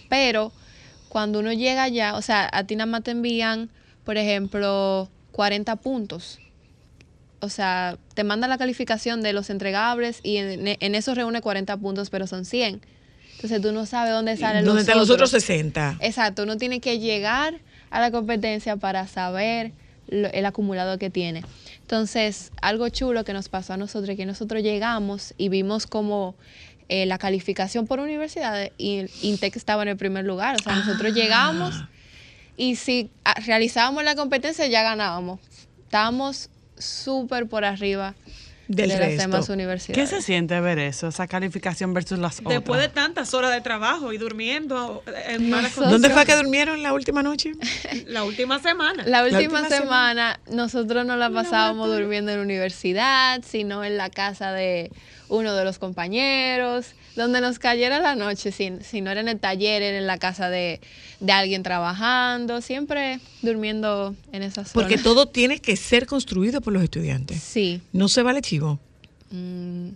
Pero 0.09 0.53
cuando 1.09 1.39
uno 1.39 1.53
llega 1.53 1.85
allá, 1.85 2.17
o 2.17 2.23
sea, 2.23 2.49
a 2.53 2.65
ti 2.65 2.77
nada 2.77 2.87
más 2.87 3.03
te 3.03 3.13
envían, 3.13 3.71
por 4.05 4.17
ejemplo, 4.17 5.09
40 5.33 5.77
puntos. 5.77 6.39
O 7.41 7.49
sea, 7.49 7.97
te 8.15 8.25
mandan 8.25 8.51
la 8.51 8.59
calificación 8.59 9.23
de 9.23 9.33
los 9.33 9.49
entregables 9.49 10.21
y 10.23 10.37
en, 10.37 10.77
en 10.79 10.95
eso 10.95 11.15
reúne 11.15 11.41
40 11.41 11.77
puntos, 11.79 12.11
pero 12.11 12.27
son 12.27 12.45
100. 12.45 12.83
Entonces 13.43 13.63
tú 13.63 13.73
no 13.73 13.87
sabes 13.87 14.13
dónde 14.13 14.37
salen 14.37 14.65
¿Dónde 14.67 14.81
los 14.81 14.81
están 14.83 14.99
los 14.99 15.09
otros 15.09 15.31
otros. 15.31 15.43
60? 15.43 15.97
Exacto, 16.01 16.43
uno 16.43 16.59
tiene 16.59 16.81
que 16.81 16.99
llegar 16.99 17.55
a 17.91 18.01
la 18.01 18.11
competencia 18.11 18.77
para 18.77 19.07
saber 19.07 19.73
lo- 20.09 20.29
el 20.33 20.45
acumulado 20.45 20.99
que 20.99 21.09
tiene. 21.09 21.43
Entonces, 21.81 22.53
algo 22.61 22.89
chulo 22.91 23.25
que 23.25 23.33
nos 23.33 23.49
pasó 23.49 23.73
a 23.73 23.77
nosotros, 23.79 24.15
que 24.17 24.27
nosotros 24.27 24.63
llegamos 24.63 25.33
y 25.39 25.49
vimos 25.49 25.87
como 25.87 26.35
eh, 26.91 27.07
la 27.07 27.19
calificación 27.19 27.87
por 27.87 27.99
universidades 28.01 28.73
y 28.77 29.07
Intec 29.23 29.57
estaba 29.57 29.83
en 29.85 29.89
el 29.89 29.97
primer 29.97 30.25
lugar. 30.27 30.57
O 30.61 30.63
sea, 30.63 30.75
nosotros 30.77 31.15
llegamos 31.15 31.75
y 32.57 32.77
si 32.77 33.09
ah, 33.25 33.35
realizábamos 33.47 34.05
la 34.05 34.17
competencia 34.17 34.67
ya 34.67 34.83
ganábamos. 34.83 35.41
Estábamos 35.85 36.51
súper 36.77 37.47
por 37.47 37.65
arriba 37.65 38.15
Del 38.73 38.89
de 38.89 38.99
las 38.99 39.07
resto. 39.09 39.23
demás 39.23 39.47
¿Qué 39.47 39.53
universidades. 39.53 40.11
se 40.11 40.23
siente 40.23 40.61
ver 40.61 40.79
eso, 40.79 41.09
esa 41.09 41.27
calificación 41.27 41.93
versus 41.93 42.19
las 42.21 42.39
otras? 42.39 42.55
Después 42.55 42.81
de 42.81 42.89
tantas 42.89 43.35
horas 43.35 43.51
de 43.53 43.61
trabajo 43.61 44.13
y 44.13 44.19
durmiendo 44.19 45.03
en 45.27 45.51
malas 45.51 45.71
Nosotros- 45.73 45.91
¿Dónde 45.91 46.09
fue 46.11 46.25
que 46.25 46.33
condiciones. 46.33 46.43
durmieron 46.45 46.83
la 46.85 46.93
última 46.93 47.23
noche? 47.25 47.53
La 48.07 48.23
última 48.25 48.61
semana. 48.61 49.03
La 49.07 49.25
última, 49.25 49.39
última 49.41 49.69
semana 49.69 50.41
nosotros 50.51 51.05
no 51.05 51.17
la 51.17 51.31
pasábamos 51.31 51.89
durmiendo 51.89 52.31
en 52.31 52.39
la 52.39 52.43
universidad, 52.45 53.43
sino 53.45 53.83
en 53.85 53.97
la 53.97 54.09
casa 54.11 54.53
de 54.53 54.93
uno 55.29 55.55
de 55.55 55.65
los 55.65 55.79
compañeros, 55.79 56.95
donde 57.17 57.41
nos 57.41 57.59
cayera 57.59 57.99
la 58.01 58.15
noche, 58.15 58.53
si, 58.53 58.73
si 58.83 59.01
no 59.01 59.11
era 59.11 59.21
en 59.21 59.29
el 59.29 59.39
taller, 59.41 59.83
era 59.83 59.99
en 59.99 60.07
la 60.07 60.19
casa 60.19 60.49
de, 60.51 60.81
de 61.21 61.33
alguien 61.33 61.63
trabajando, 61.63 62.61
siempre 62.61 63.21
durmiendo 63.43 64.15
en 64.33 64.43
esas 64.43 64.71
zonas. 64.71 64.73
Porque 64.73 64.99
todo 64.99 65.27
tiene 65.27 65.61
que 65.61 65.77
ser 65.77 66.07
construido 66.07 66.61
por 66.61 66.73
los 66.73 66.83
estudiantes. 66.83 67.43
Sí. 67.43 67.81
No 67.93 68.09
se 68.09 68.23
vale 68.23 68.43
chivo. 68.43 68.79
Mm, 69.31 69.91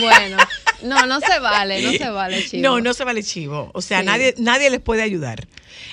bueno, 0.00 0.36
no, 0.82 1.06
no 1.06 1.20
se 1.20 1.38
vale, 1.40 1.82
no 1.82 1.92
se 1.92 2.08
vale, 2.08 2.44
chivo. 2.48 2.62
No, 2.62 2.80
no 2.80 2.94
se 2.94 3.04
vale 3.04 3.22
chivo. 3.22 3.70
O 3.74 3.82
sea, 3.82 4.00
Sí. 4.00 4.06
nadie, 4.06 4.34
nadie 4.38 4.70
les 4.70 4.80
puede 4.80 5.02
ayudar. 5.02 5.46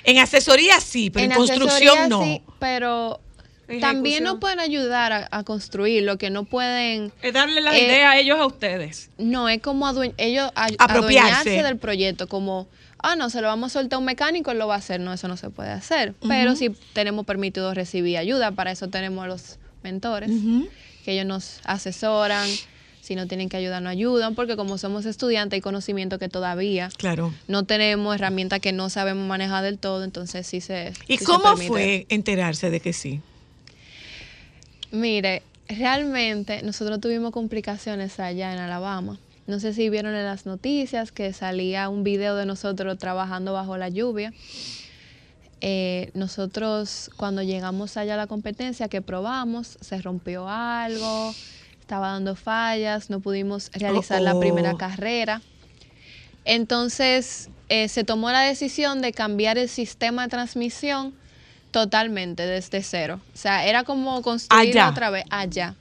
En 0.04 0.18
asesoría 0.20 0.80
sí, 0.80 1.10
pero 1.10 1.26
en, 1.26 1.32
construcción 1.32 2.10
no. 2.10 2.24
sí, 2.24 2.42
pero 2.60 3.20
Ejecución. 3.68 3.82
también 3.82 4.24
nos 4.24 4.40
pueden 4.40 4.60
ayudar 4.60 5.12
a, 5.12 5.28
a 5.32 5.44
construir, 5.44 6.04
lo 6.04 6.18
que 6.18 6.30
no 6.30 6.44
pueden... 6.46 7.12
Es 7.22 7.34
darle 7.34 7.62
la 7.62 7.76
Eh, 7.76 7.86
idea 7.86 8.12
a 8.12 8.20
ellos 8.20 8.40
a 8.40 8.46
ustedes. 8.46 9.10
No, 9.18 9.50
es 9.50 9.62
como 9.62 9.90
ellos 10.18 10.52
a- 10.56 10.66
Apropiarse. 10.78 10.92
adueñarse 11.50 11.64
del 11.64 11.78
proyecto, 11.78 12.28
como, 12.28 12.68
ah, 13.00 13.16
no, 13.16 13.30
se 13.30 13.42
lo 13.42 13.48
vamos 13.48 13.72
a 13.72 13.80
soltar 13.80 13.98
a 13.98 14.00
un 14.00 14.06
mecánico, 14.06 14.52
él 14.52 14.60
lo 14.60 14.68
va 14.68 14.76
a 14.76 14.78
hacer. 14.78 15.00
No, 15.00 15.12
eso 15.14 15.28
no 15.28 15.36
se 15.38 15.50
puede 15.50 15.70
hacer. 15.72 16.14
Pero 16.28 16.56
sí 16.56 16.72
tenemos 16.94 17.26
permitido 17.26 17.74
recibir 17.74 18.18
ayuda, 18.18 18.52
para 18.52 18.72
eso 18.72 18.88
tenemos 18.90 19.24
a 19.24 19.28
los 19.28 19.58
mentores, 19.84 20.30
que 21.04 21.12
ellos 21.14 21.26
nos 21.26 21.60
asesoran, 21.64 22.48
si 23.02 23.16
no 23.16 23.28
tienen 23.28 23.50
que 23.50 23.58
ayudar, 23.58 23.82
no 23.84 23.90
ayudan, 23.90 24.34
porque 24.34 24.56
como 24.56 24.80
somos 24.80 25.06
estudiantes 25.06 25.58
hay 25.58 25.62
conocimiento 25.62 26.18
que 26.18 26.28
todavía 26.28 26.90
Claro. 26.98 27.32
no 27.48 27.64
tenemos, 27.64 28.16
herramientas 28.16 28.60
que 28.62 28.72
no 28.74 28.90
sabemos 28.90 29.28
manejar 29.28 29.64
del 29.64 29.78
todo, 29.78 30.04
entonces 30.04 30.48
sí 30.48 30.60
se... 30.60 30.92
¿Y 31.08 31.18
sí 31.20 31.24
cómo 31.26 31.56
fue 31.56 32.08
enterarse 32.10 32.72
de 32.72 32.80
que 32.80 32.94
sí? 32.94 33.22
Mire, 34.92 35.44
realmente 35.68 36.62
nosotros 36.64 37.00
tuvimos 37.00 37.32
complicaciones 37.32 38.20
allá 38.20 38.54
en 38.54 38.60
Alabama. 38.60 39.20
No 39.48 39.60
sé 39.60 39.74
si 39.74 39.90
vieron 39.90 40.16
en 40.16 40.26
las 40.26 40.46
noticias 40.46 41.12
que 41.12 41.32
salía 41.34 41.90
un 41.90 42.04
video 42.04 42.36
de 42.36 42.46
nosotros 42.46 42.98
trabajando 42.98 43.54
bajo 43.54 43.78
la 43.78 43.90
lluvia. 43.90 44.34
Eh, 45.62 46.12
nosotros 46.14 47.10
cuando 47.16 47.42
llegamos 47.44 47.96
allá 47.98 48.16
a 48.16 48.18
la 48.18 48.28
competencia 48.28 48.88
que 48.88 49.02
probamos, 49.02 49.78
se 49.82 50.02
rompió 50.02 50.50
algo, 50.50 51.34
estaba 51.80 52.12
dando 52.12 52.36
fallas, 52.36 53.10
no 53.10 53.20
pudimos 53.20 53.72
realizar 53.74 54.22
la 54.22 54.36
Oh, 54.36 54.40
primera 54.40 54.76
carrera. 54.76 55.42
Entonces 56.44 57.50
eh, 57.70 57.88
se 57.88 58.04
tomó 58.04 58.32
la 58.32 58.42
decisión 58.42 59.02
de 59.02 59.12
cambiar 59.14 59.58
el 59.58 59.70
sistema 59.70 60.24
de 60.24 60.30
transmisión 60.30 61.14
totalmente 61.76 62.48
desde 62.48 62.82
cero. 62.84 63.20
O 63.34 63.38
sea, 63.38 63.66
era 63.66 63.84
como 63.84 64.22
construirlo 64.22 64.80
Allá. 64.82 64.90
otra 64.90 65.10
vez 65.10 65.26
allá. 65.30 65.76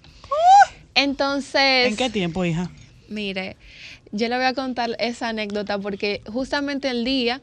Entonces, 0.96 1.86
¿En 1.88 1.96
qué 1.96 2.10
tiempo, 2.10 2.44
hija? 2.44 2.68
mire, 3.08 3.56
yo 4.10 4.28
le 4.28 4.34
voy 4.36 4.44
a 4.46 4.54
contar 4.54 4.90
esa 4.98 5.28
anécdota 5.28 5.78
porque 5.78 6.20
justamente 6.26 6.88
el 6.90 7.04
día 7.04 7.40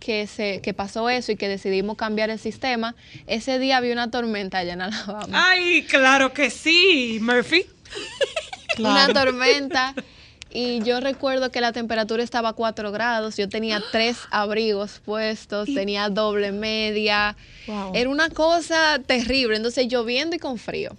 que 0.00 0.26
se 0.26 0.60
que 0.62 0.74
pasó 0.74 1.08
eso 1.10 1.30
y 1.30 1.36
que 1.36 1.46
decidimos 1.48 1.96
cambiar 1.96 2.28
el 2.30 2.40
sistema, 2.40 2.96
ese 3.28 3.60
día 3.60 3.76
había 3.76 3.92
una 3.92 4.10
tormenta 4.10 4.58
allá 4.58 4.72
en 4.72 4.82
Alabama. 4.82 5.28
Ay, 5.50 5.84
claro 5.88 6.32
que 6.32 6.50
sí, 6.50 7.18
Murphy. 7.22 7.66
una 8.80 9.06
tormenta. 9.12 9.94
Y 10.54 10.82
yo 10.82 11.00
recuerdo 11.00 11.50
que 11.50 11.62
la 11.62 11.72
temperatura 11.72 12.22
estaba 12.22 12.50
a 12.50 12.52
4 12.52 12.92
grados, 12.92 13.36
yo 13.38 13.48
tenía 13.48 13.82
tres 13.92 14.18
abrigos 14.30 15.00
puestos, 15.04 15.66
tenía 15.72 16.10
doble 16.10 16.52
media. 16.52 17.36
Era 17.94 18.10
una 18.10 18.28
cosa 18.28 19.00
terrible, 19.04 19.56
entonces 19.56 19.88
lloviendo 19.88 20.36
y 20.36 20.38
con 20.38 20.58
frío. 20.58 20.94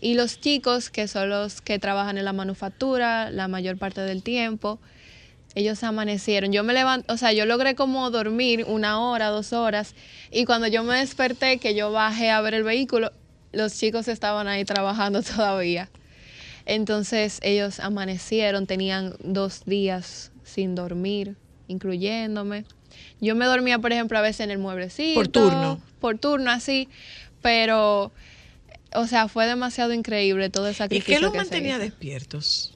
Y 0.00 0.14
los 0.14 0.40
chicos, 0.40 0.90
que 0.90 1.08
son 1.08 1.30
los 1.30 1.60
que 1.60 1.78
trabajan 1.78 2.18
en 2.18 2.24
la 2.24 2.32
manufactura 2.32 3.30
la 3.30 3.48
mayor 3.48 3.78
parte 3.78 4.02
del 4.02 4.22
tiempo, 4.22 4.78
ellos 5.56 5.82
amanecieron. 5.82 6.52
Yo 6.52 6.62
me 6.62 6.74
levanté, 6.74 7.12
o 7.12 7.16
sea, 7.16 7.32
yo 7.32 7.46
logré 7.46 7.74
como 7.74 8.10
dormir 8.10 8.64
una 8.68 9.00
hora, 9.00 9.28
dos 9.28 9.52
horas, 9.52 9.94
y 10.30 10.44
cuando 10.44 10.68
yo 10.68 10.84
me 10.84 10.98
desperté, 10.98 11.58
que 11.58 11.74
yo 11.74 11.90
bajé 11.90 12.30
a 12.30 12.40
ver 12.42 12.54
el 12.54 12.62
vehículo, 12.62 13.10
los 13.52 13.76
chicos 13.76 14.06
estaban 14.06 14.46
ahí 14.46 14.64
trabajando 14.64 15.22
todavía. 15.36 15.88
Entonces 16.66 17.38
ellos 17.42 17.78
amanecieron, 17.80 18.66
tenían 18.66 19.14
dos 19.20 19.64
días 19.64 20.32
sin 20.44 20.74
dormir, 20.74 21.36
incluyéndome. 21.68 22.64
Yo 23.20 23.34
me 23.34 23.46
dormía, 23.46 23.78
por 23.78 23.92
ejemplo, 23.92 24.18
a 24.18 24.20
veces 24.20 24.40
en 24.40 24.50
el 24.50 24.58
mueblecito. 24.58 25.18
Por 25.18 25.28
turno. 25.28 25.80
Por 26.00 26.18
turno, 26.18 26.50
así. 26.50 26.88
Pero, 27.40 28.10
o 28.94 29.06
sea, 29.06 29.28
fue 29.28 29.46
demasiado 29.46 29.92
increíble 29.92 30.50
todo 30.50 30.68
el 30.68 30.76
¿Y 30.90 31.00
qué 31.00 31.20
los 31.20 31.32
que 31.32 31.38
mantenía 31.38 31.78
despiertos? 31.78 32.72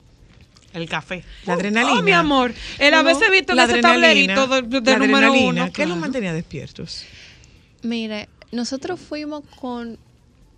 El 0.72 0.88
café. 0.88 1.24
La 1.46 1.54
adrenalina. 1.54 1.98
Oh, 1.98 2.02
mi 2.02 2.12
amor. 2.12 2.54
El 2.78 2.94
a 2.94 3.02
veces 3.02 3.28
visto 3.30 3.52
en 3.52 3.56
La 3.56 3.64
ese 3.64 3.80
tablerito 3.80 4.46
de, 4.46 4.62
de 4.62 4.90
la 4.92 4.98
número 4.98 5.16
adrenalina, 5.16 5.64
uno. 5.64 5.72
¿Qué 5.72 5.82
los 5.82 5.88
claro. 5.88 6.00
mantenía 6.00 6.32
despiertos? 6.32 7.04
Mire, 7.82 8.28
nosotros 8.52 9.00
fuimos 9.00 9.42
con 9.58 9.98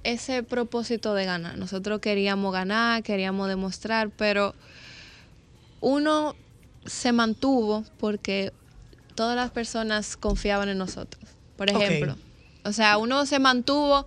ese 0.04 0.42
propósito 0.42 1.14
de 1.14 1.24
ganar. 1.24 1.56
Nosotros 1.58 2.00
queríamos 2.00 2.52
ganar, 2.52 3.02
queríamos 3.02 3.48
demostrar, 3.48 4.10
pero 4.10 4.54
uno 5.80 6.34
se 6.86 7.12
mantuvo 7.12 7.84
porque 7.98 8.52
todas 9.14 9.36
las 9.36 9.50
personas 9.50 10.16
confiaban 10.16 10.68
en 10.68 10.78
nosotros. 10.78 11.22
Por 11.56 11.68
ejemplo, 11.70 12.16
o 12.64 12.72
sea, 12.72 12.98
uno 12.98 13.26
se 13.26 13.38
mantuvo 13.38 14.06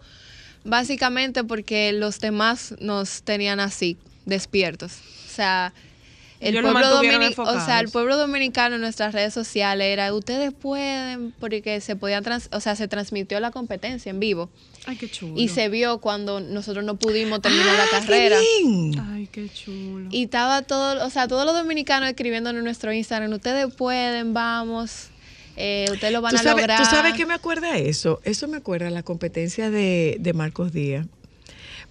básicamente 0.63 1.43
porque 1.43 1.93
los 1.93 2.19
demás 2.19 2.73
nos 2.79 3.21
tenían 3.23 3.59
así, 3.59 3.97
despiertos. 4.25 4.93
O 5.27 5.29
sea, 5.29 5.73
el 6.39 6.53
pueblo, 6.73 6.99
o 7.43 7.65
sea, 7.65 7.79
el 7.79 7.89
pueblo 7.89 8.17
dominicano 8.17 8.75
en 8.75 8.81
nuestras 8.81 9.13
redes 9.13 9.33
sociales 9.33 9.87
era 9.87 10.13
ustedes 10.13 10.53
pueden 10.53 11.33
porque 11.39 11.79
se 11.81 11.95
podía 11.95 12.21
trans- 12.21 12.49
o 12.51 12.59
sea 12.59 12.75
se 12.75 12.87
transmitió 12.87 13.39
la 13.39 13.51
competencia 13.51 14.09
en 14.09 14.19
vivo 14.19 14.49
Ay, 14.87 14.95
qué 14.97 15.09
chulo. 15.09 15.33
y 15.35 15.47
se 15.49 15.69
vio 15.69 15.99
cuando 15.99 16.39
nosotros 16.39 16.83
no 16.85 16.95
pudimos 16.97 17.41
terminar 17.41 17.75
la 17.75 17.83
¡Ah, 17.83 17.87
qué 17.91 17.97
carrera 17.99 18.37
bien! 18.39 18.99
Ay, 18.99 19.27
qué 19.31 19.49
chulo. 19.49 20.09
y 20.11 20.23
estaba 20.23 20.61
todo 20.61 21.05
o 21.05 21.09
sea 21.09 21.27
todos 21.27 21.45
los 21.45 21.55
dominicanos 21.55 22.07
escribiendo 22.09 22.51
en 22.51 22.63
nuestro 22.63 22.93
Instagram 22.93 23.31
ustedes 23.33 23.73
pueden 23.73 24.33
vamos 24.33 25.07
eh, 25.57 25.85
ustedes 25.91 26.11
lo 26.13 26.21
van 26.21 26.31
¿Tú 26.31 26.37
a 26.37 26.43
sabes, 26.43 26.61
lograr 26.61 26.77
¿Tú 26.77 26.85
sabes 26.89 27.13
qué 27.13 27.25
me 27.25 27.33
acuerda 27.33 27.77
eso? 27.77 28.19
Eso 28.25 28.47
me 28.47 28.57
acuerda 28.57 28.89
la 28.89 29.03
competencia 29.03 29.69
de, 29.69 30.17
de 30.19 30.33
Marcos 30.33 30.73
Díaz. 30.73 31.07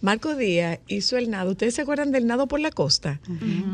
Marcos 0.05 0.37
Díaz 0.37 0.81
hizo 0.87 1.17
el 1.17 1.31
nado. 1.31 1.53
¿Ustedes 1.53 1.77
se 1.77 1.81
acuerdan 1.81 2.13
del 2.13 2.27
nado 2.27 2.47
por 2.47 2.61
la 2.61 2.71
costa? 2.71 3.23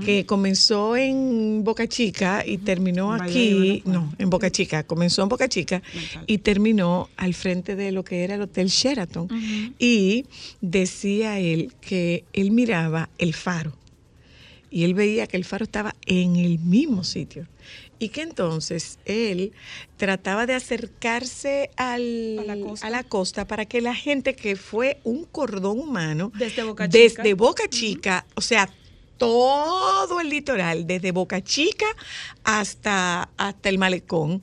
Que 0.04 0.26
comenzó 0.26 0.96
en 0.96 1.64
Boca 1.64 1.88
Chica 1.88 2.44
y 2.46 2.58
terminó 2.58 3.16
En 3.16 3.22
aquí. 3.22 3.82
¿no? 3.84 3.92
No, 3.92 4.14
en 4.16 4.30
Boca 4.30 4.48
Chica. 4.48 4.84
Comenzó 4.84 5.24
en 5.24 5.28
Boca 5.28 5.48
Chica 5.48 5.82
y 6.28 6.38
terminó 6.38 7.08
al 7.16 7.34
frente 7.34 7.74
de 7.74 7.90
lo 7.90 8.04
que 8.04 8.22
era 8.22 8.36
el 8.36 8.42
Hotel 8.42 8.68
Sheraton. 8.68 9.26
Y 9.80 10.24
decía 10.60 11.40
él 11.40 11.72
que 11.80 12.22
él 12.32 12.52
miraba 12.52 13.10
el 13.18 13.34
faro 13.34 13.76
y 14.70 14.84
él 14.84 14.94
veía 14.94 15.26
que 15.26 15.36
el 15.36 15.44
faro 15.44 15.64
estaba 15.64 15.96
en 16.06 16.36
el 16.36 16.60
mismo 16.60 17.02
sitio 17.02 17.48
y 18.00 18.08
que 18.08 18.22
entonces 18.22 18.98
él 19.04 19.52
trataba 19.96 20.46
de 20.46 20.54
acercarse 20.54 21.70
al- 21.76 22.38
A 22.40 22.44
la 22.44 22.60
costa. 22.60 22.86
a 22.86 22.90
la 22.90 23.04
costa 23.04 23.46
para 23.46 23.66
que 23.66 23.80
la 23.80 23.94
gente 23.94 24.34
que 24.34 24.56
fue 24.56 24.98
un 25.04 25.24
cordón 25.24 25.78
humano 25.78 26.32
Desde 26.36 26.64
Boca 26.64 26.88
Chica. 26.88 26.98
desde 27.22 27.34
Boca 27.34 27.68
Chica, 27.68 28.26
o 28.34 28.40
sea, 28.40 28.68
todo 29.18 30.18
el 30.20 30.30
litoral, 30.30 30.86
desde 30.86 31.12
Boca 31.12 31.42
Chica 31.42 31.84
hasta, 32.42 33.28
hasta 33.36 33.68
el 33.68 33.76
malecón, 33.78 34.42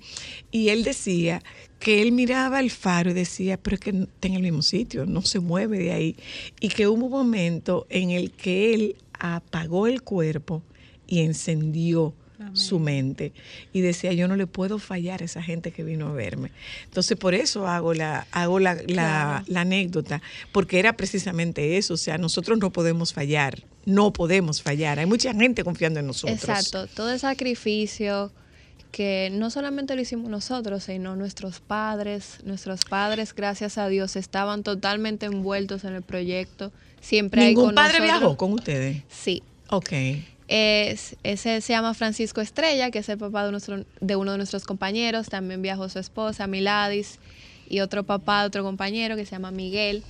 y 0.51 0.69
él 0.69 0.84
decía 0.84 1.41
que 1.79 2.01
él 2.03 2.11
miraba 2.11 2.59
el 2.59 2.69
faro 2.69 3.09
y 3.09 3.13
decía, 3.13 3.57
pero 3.57 3.73
es 3.75 3.79
que 3.79 3.89
está 3.89 4.27
en 4.27 4.35
el 4.35 4.41
mismo 4.43 4.61
sitio, 4.61 5.05
no 5.07 5.23
se 5.23 5.39
mueve 5.39 5.79
de 5.79 5.91
ahí, 5.93 6.15
y 6.59 6.69
que 6.69 6.88
hubo 6.88 7.05
un 7.05 7.11
momento 7.11 7.88
en 7.89 8.11
el 8.11 8.31
que 8.31 8.73
él 8.75 8.95
apagó 9.19 9.88
el 9.88 10.03
cuerpo 10.03 10.61
y 11.07 11.21
encendió 11.21 12.13
su 12.53 12.80
mente 12.80 13.34
y 13.73 13.81
decía, 13.81 14.14
yo 14.14 14.27
no 14.27 14.35
le 14.35 14.45
puedo 14.47 14.77
fallar 14.80 15.22
a 15.22 15.26
esa 15.26 15.41
gente 15.41 15.72
que 15.72 15.84
vino 15.84 16.07
a 16.07 16.14
verme. 16.14 16.51
Entonces, 16.85 17.18
por 17.18 17.34
eso 17.34 17.68
hago 17.68 17.93
la, 17.93 18.27
hago 18.31 18.59
la, 18.59 18.76
la- 18.88 19.43
la 19.47 19.61
anécdota, 19.61 20.22
porque 20.51 20.80
era 20.80 20.93
precisamente 20.93 21.77
eso, 21.77 21.95
o 21.95 21.97
sea, 21.97 22.18
nosotros 22.18 22.59
no 22.59 22.72
podemos 22.72 23.14
fallar, 23.14 23.64
no 23.85 24.14
podemos 24.14 24.61
fallar. 24.61 24.99
Hay 24.99 25.05
mucha 25.07 25.34
gente 25.34 25.64
confiando 25.64 25.99
en 25.99 26.07
nosotros. 26.07 26.38
Exacto, 26.38 26.88
todo 26.88 27.11
el 27.11 27.19
sacrificio 27.19 28.31
que 28.91 29.30
no 29.34 29.49
solamente 29.51 29.95
lo 29.95 30.01
hicimos 30.01 30.30
nosotros, 30.30 30.84
sino 30.85 31.15
nuestros 31.15 31.59
padres. 31.59 32.38
Nuestros 32.45 32.85
padres, 32.85 33.34
gracias 33.35 33.77
a 33.77 33.88
Dios, 33.89 34.15
estaban 34.15 34.64
totalmente 34.64 35.26
envueltos 35.26 35.84
en 35.84 35.93
el 35.93 36.01
proyecto. 36.03 36.72
Siempre 37.01 37.41
hay 37.41 37.47
¿Ningún 37.49 37.65
con 37.65 37.76
padre 37.76 37.99
nosotros- 37.99 38.19
viajó 38.19 38.38
con 38.38 38.53
ustedes? 38.53 39.03
Sí. 39.09 39.43
Ok. 39.69 39.91
Es, 40.48 41.18
ese 41.24 41.61
se 41.61 41.74
llama 41.74 41.94
Francisco 41.94 42.41
Estrella, 42.41 42.90
que 42.91 42.99
es 42.99 43.10
el 43.10 43.18
papá 43.18 43.45
de, 43.45 43.52
nuestro, 43.52 43.84
de 43.99 44.15
uno 44.15 44.32
de 44.32 44.38
nuestros 44.38 44.64
compañeros. 44.64 45.28
También 45.28 45.61
viajó 45.61 45.90
su 45.90 45.99
esposa, 45.99 46.48
Miladis, 46.48 47.19
y 47.69 47.82
otro 47.82 48.03
papá 48.03 48.41
de 48.41 48.48
otro 48.48 48.64
compañero 48.64 49.15
que 49.15 49.26
se 49.26 49.32
llama 49.32 49.52
Miguel. 49.52 50.03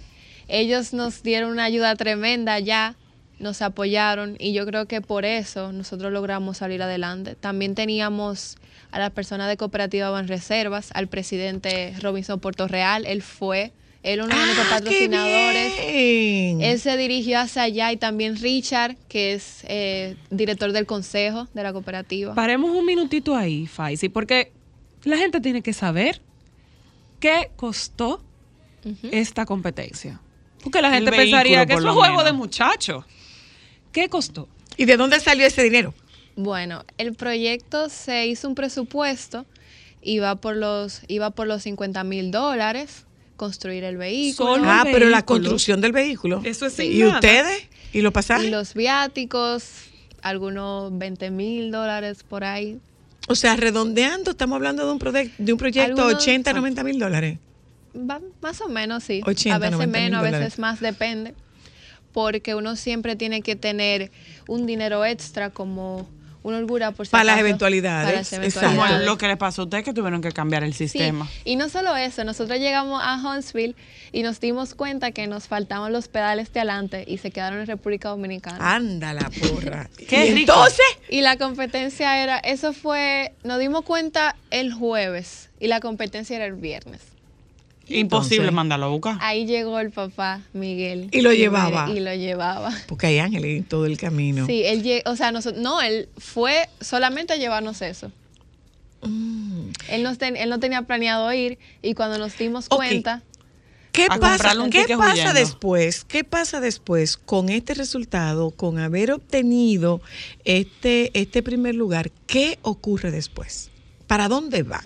Ellos 0.47 0.93
nos 0.93 1.23
dieron 1.23 1.51
una 1.51 1.65
ayuda 1.65 1.95
tremenda 1.95 2.53
allá, 2.53 2.95
nos 3.39 3.61
apoyaron 3.61 4.35
y 4.39 4.53
yo 4.53 4.65
creo 4.65 4.85
que 4.85 5.01
por 5.01 5.25
eso 5.25 5.71
nosotros 5.71 6.11
logramos 6.11 6.57
salir 6.57 6.81
adelante. 6.81 7.35
También 7.35 7.75
teníamos 7.75 8.57
a 8.91 8.99
la 8.99 9.09
persona 9.09 9.47
de 9.47 9.57
Cooperativa 9.57 10.09
Banreservas, 10.09 10.91
al 10.93 11.07
presidente 11.07 11.93
Robinson 12.01 12.39
Portorreal, 12.39 13.05
él 13.05 13.21
fue, 13.21 13.73
él 14.13 14.21
uno 14.21 14.29
de 14.35 14.35
nuestros 14.45 14.67
¡Ah, 14.67 14.75
patrocinadores. 14.75 15.73
Él 15.79 16.79
se 16.79 16.97
dirigió 16.97 17.39
hacia 17.39 17.63
allá 17.63 17.91
y 17.91 17.97
también 17.97 18.37
Richard, 18.37 18.95
que 19.09 19.33
es 19.33 19.63
eh, 19.67 20.15
director 20.29 20.71
del 20.71 20.85
consejo 20.85 21.47
de 21.53 21.63
la 21.63 21.73
cooperativa. 21.73 22.33
Paremos 22.33 22.71
un 22.71 22.85
minutito 22.85 23.35
ahí, 23.35 23.67
Faisy, 23.67 24.09
porque 24.09 24.51
la 25.03 25.17
gente 25.17 25.41
tiene 25.41 25.61
que 25.61 25.73
saber 25.73 26.21
qué 27.19 27.51
costó 27.55 28.23
esta 29.11 29.45
competencia. 29.45 30.21
Porque 30.63 30.81
la 30.81 30.87
El 30.89 30.93
gente 30.95 31.11
vehículo, 31.11 31.37
pensaría 31.37 31.65
que 31.65 31.73
es 31.73 31.81
un 31.81 31.93
juego 31.93 32.11
menos. 32.17 32.25
de 32.25 32.31
muchachos. 32.33 33.05
¿Qué 33.91 34.07
costó? 34.09 34.47
¿Y 34.77 34.85
de 34.85 34.95
dónde 34.95 35.19
salió 35.19 35.45
ese 35.45 35.63
dinero? 35.63 35.93
Bueno, 36.35 36.85
el 36.97 37.13
proyecto 37.15 37.89
se 37.89 38.27
hizo 38.27 38.47
un 38.47 38.53
presupuesto, 38.55 39.45
iba 40.01 40.35
por 40.35 40.55
los, 40.55 41.01
iba 41.07 41.31
por 41.31 41.47
los 41.47 41.63
50 41.63 42.03
mil 42.03 42.29
dólares, 42.31 43.06
construir 43.37 43.83
el 43.85 43.95
vehículo. 43.97 44.55
Solo 44.55 44.69
ah, 44.69 44.83
el 44.85 44.91
pero 44.91 45.09
la 45.09 45.23
construcción 45.23 45.79
del 45.79 45.93
vehículo. 45.93 46.41
Eso 46.43 46.65
es 46.65 46.73
sin 46.73 46.91
¿Y 46.91 46.99
nada. 46.99 47.15
ustedes? 47.15 47.67
¿Y 47.93 48.01
los 48.01 48.11
Y 48.11 48.13
pasajes? 48.13 48.51
los 48.51 48.73
viáticos, 48.73 49.63
algunos 50.21 50.97
20 50.97 51.31
mil 51.31 51.71
dólares 51.71 52.23
por 52.27 52.43
ahí. 52.43 52.79
O 53.29 53.35
sea, 53.35 53.55
redondeando, 53.55 54.31
estamos 54.31 54.55
hablando 54.57 54.85
de 54.85 54.91
un, 54.91 54.99
prode- 54.99 55.31
de 55.37 55.53
un 55.53 55.57
proyecto 55.59 56.01
Algunos- 56.01 56.21
80, 56.21 56.53
90 56.53 56.83
mil 56.83 56.99
dólares. 56.99 57.39
Va- 57.95 58.21
más 58.41 58.59
o 58.61 58.67
menos, 58.69 59.03
sí. 59.03 59.21
80, 59.25 59.55
a 59.55 59.59
veces 59.59 59.71
90 59.73 59.97
mil 59.99 60.03
menos, 60.11 60.19
a 60.19 60.29
veces 60.29 60.59
más, 60.59 60.79
depende. 60.79 61.33
Porque 62.13 62.55
uno 62.55 62.75
siempre 62.75 63.15
tiene 63.15 63.41
que 63.41 63.55
tener 63.55 64.11
un 64.47 64.65
dinero 64.65 65.05
extra 65.05 65.49
como 65.49 66.07
una 66.47 66.57
holgura 66.57 66.91
por 66.91 67.05
si 67.05 67.11
Para 67.11 67.23
las 67.25 67.39
eventualidades, 67.39 68.05
para 68.05 68.17
las 68.17 68.33
exacto. 68.33 68.59
Como 68.59 68.71
eventualidades. 68.81 69.05
lo 69.07 69.17
que 69.17 69.27
le 69.27 69.37
pasó 69.37 69.61
a 69.61 69.65
usted 69.65 69.83
que 69.83 69.93
tuvieron 69.93 70.21
que 70.21 70.31
cambiar 70.31 70.63
el 70.63 70.73
Sí, 70.73 70.87
sistema. 70.87 71.27
y 71.45 71.55
no 71.55 71.69
solo 71.69 71.95
eso, 71.95 72.23
nosotros 72.23 72.59
llegamos 72.59 73.01
a 73.03 73.15
Huntsville 73.17 73.75
y 74.11 74.23
nos 74.23 74.39
dimos 74.39 74.73
cuenta 74.75 75.11
que 75.11 75.27
nos 75.27 75.47
faltaban 75.47 75.91
los 75.93 76.07
pedales 76.07 76.51
de 76.53 76.59
adelante 76.61 77.03
y 77.07 77.17
se 77.17 77.31
quedaron 77.31 77.59
en 77.59 77.67
República 77.67 78.09
Dominicana. 78.09 78.57
Anda 78.75 79.13
la 79.13 79.29
porra. 79.29 79.89
Qué 80.07 80.27
y 80.27 80.33
rico. 80.33 80.53
entonces, 80.53 80.85
Y 81.09 81.21
la 81.21 81.37
competencia 81.37 82.23
era, 82.23 82.37
eso 82.39 82.73
fue, 82.73 83.33
nos 83.43 83.59
dimos 83.59 83.83
cuenta 83.83 84.35
el 84.51 84.73
jueves 84.73 85.49
y 85.59 85.67
la 85.67 85.79
competencia 85.81 86.35
era 86.37 86.45
el 86.45 86.53
viernes. 86.53 87.01
Imposible 87.89 88.51
mandarlo 88.51 88.87
a 88.87 88.89
buscar. 88.89 89.17
Ahí 89.21 89.45
llegó 89.45 89.79
el 89.79 89.91
papá 89.91 90.41
Miguel. 90.53 91.09
Y 91.11 91.21
lo 91.21 91.33
llevaba. 91.33 91.89
Y 91.89 91.99
lo 91.99 92.13
llevaba. 92.13 92.73
porque 92.87 93.07
hay 93.07 93.19
ángeles 93.19 93.57
en 93.57 93.63
todo 93.63 93.85
el 93.85 93.97
camino. 93.97 94.45
Sí, 94.45 94.63
él 94.65 95.03
o 95.05 95.15
sea, 95.15 95.31
nosotros, 95.31 95.61
no, 95.61 95.81
él 95.81 96.09
fue 96.17 96.67
solamente 96.81 97.33
a 97.33 97.37
llevarnos 97.37 97.81
eso. 97.81 98.11
Mm. 99.01 99.69
Él, 99.89 100.03
nos 100.03 100.17
ten- 100.17 100.35
él 100.37 100.49
no 100.49 100.59
tenía 100.59 100.81
planeado 100.81 101.31
ir 101.33 101.57
y 101.81 101.93
cuando 101.93 102.17
nos 102.17 102.37
dimos 102.37 102.67
cuenta, 102.67 103.21
¿Qué 103.91 104.07
pasa, 104.07 104.53
¿qué 104.69 104.85
pasa 104.95 105.33
después? 105.33 106.03
¿Qué 106.05 106.23
pasa 106.23 106.59
después 106.59 107.17
con 107.17 107.49
este 107.49 107.73
resultado, 107.73 108.51
con 108.51 108.77
haber 108.77 109.11
obtenido 109.11 110.01
este, 110.45 111.09
este 111.19 111.41
primer 111.41 111.73
lugar? 111.73 112.11
¿Qué 112.27 112.59
ocurre 112.61 113.09
después? 113.09 113.71
¿Para 114.05 114.27
dónde 114.27 114.61
van? 114.61 114.85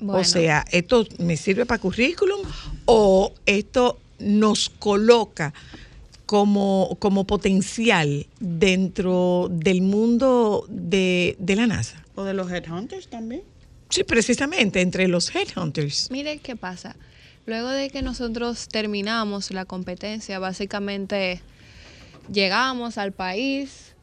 Bueno. 0.00 0.20
O 0.20 0.24
sea, 0.24 0.64
¿esto 0.70 1.06
me 1.18 1.36
sirve 1.36 1.66
para 1.66 1.80
currículum 1.80 2.40
o 2.86 3.32
esto 3.46 3.98
nos 4.18 4.68
coloca 4.70 5.52
como, 6.26 6.96
como 7.00 7.24
potencial 7.24 8.26
dentro 8.38 9.48
del 9.50 9.82
mundo 9.82 10.64
de, 10.68 11.36
de 11.38 11.56
la 11.56 11.66
NASA? 11.66 12.04
O 12.14 12.24
de 12.24 12.34
los 12.34 12.50
headhunters 12.50 13.08
también. 13.08 13.42
Sí, 13.88 14.04
precisamente, 14.04 14.80
entre 14.80 15.08
los 15.08 15.34
headhunters. 15.34 16.10
mire 16.10 16.38
qué 16.38 16.54
pasa. 16.56 16.96
Luego 17.46 17.68
de 17.68 17.90
que 17.90 18.02
nosotros 18.02 18.68
terminamos 18.68 19.50
la 19.50 19.64
competencia, 19.64 20.38
básicamente 20.38 21.40
llegamos 22.32 22.98
al 22.98 23.12
país, 23.12 23.94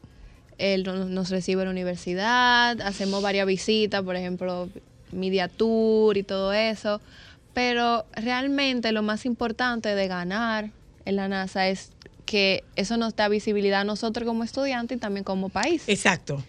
él 0.58 0.82
no- 0.82 1.04
nos 1.06 1.30
recibe 1.30 1.62
en 1.62 1.68
la 1.68 1.72
universidad, 1.72 2.80
hacemos 2.82 3.22
varias 3.22 3.46
visitas, 3.46 4.02
por 4.02 4.16
ejemplo, 4.16 4.68
media 5.12 5.48
tour 5.48 6.16
y 6.16 6.22
todo 6.22 6.52
eso, 6.52 7.00
pero 7.54 8.06
realmente 8.12 8.92
lo 8.92 9.02
más 9.02 9.26
importante 9.26 9.94
de 9.94 10.08
ganar 10.08 10.70
en 11.04 11.16
la 11.16 11.28
NASA 11.28 11.68
es 11.68 11.90
que 12.26 12.62
eso 12.76 12.96
nos 12.98 13.16
da 13.16 13.28
visibilidad 13.28 13.80
a 13.80 13.84
nosotros 13.84 14.26
como 14.26 14.44
estudiantes 14.44 14.98
y 14.98 15.00
también 15.00 15.24
como 15.24 15.48
país. 15.48 15.82
Exacto. 15.86 16.44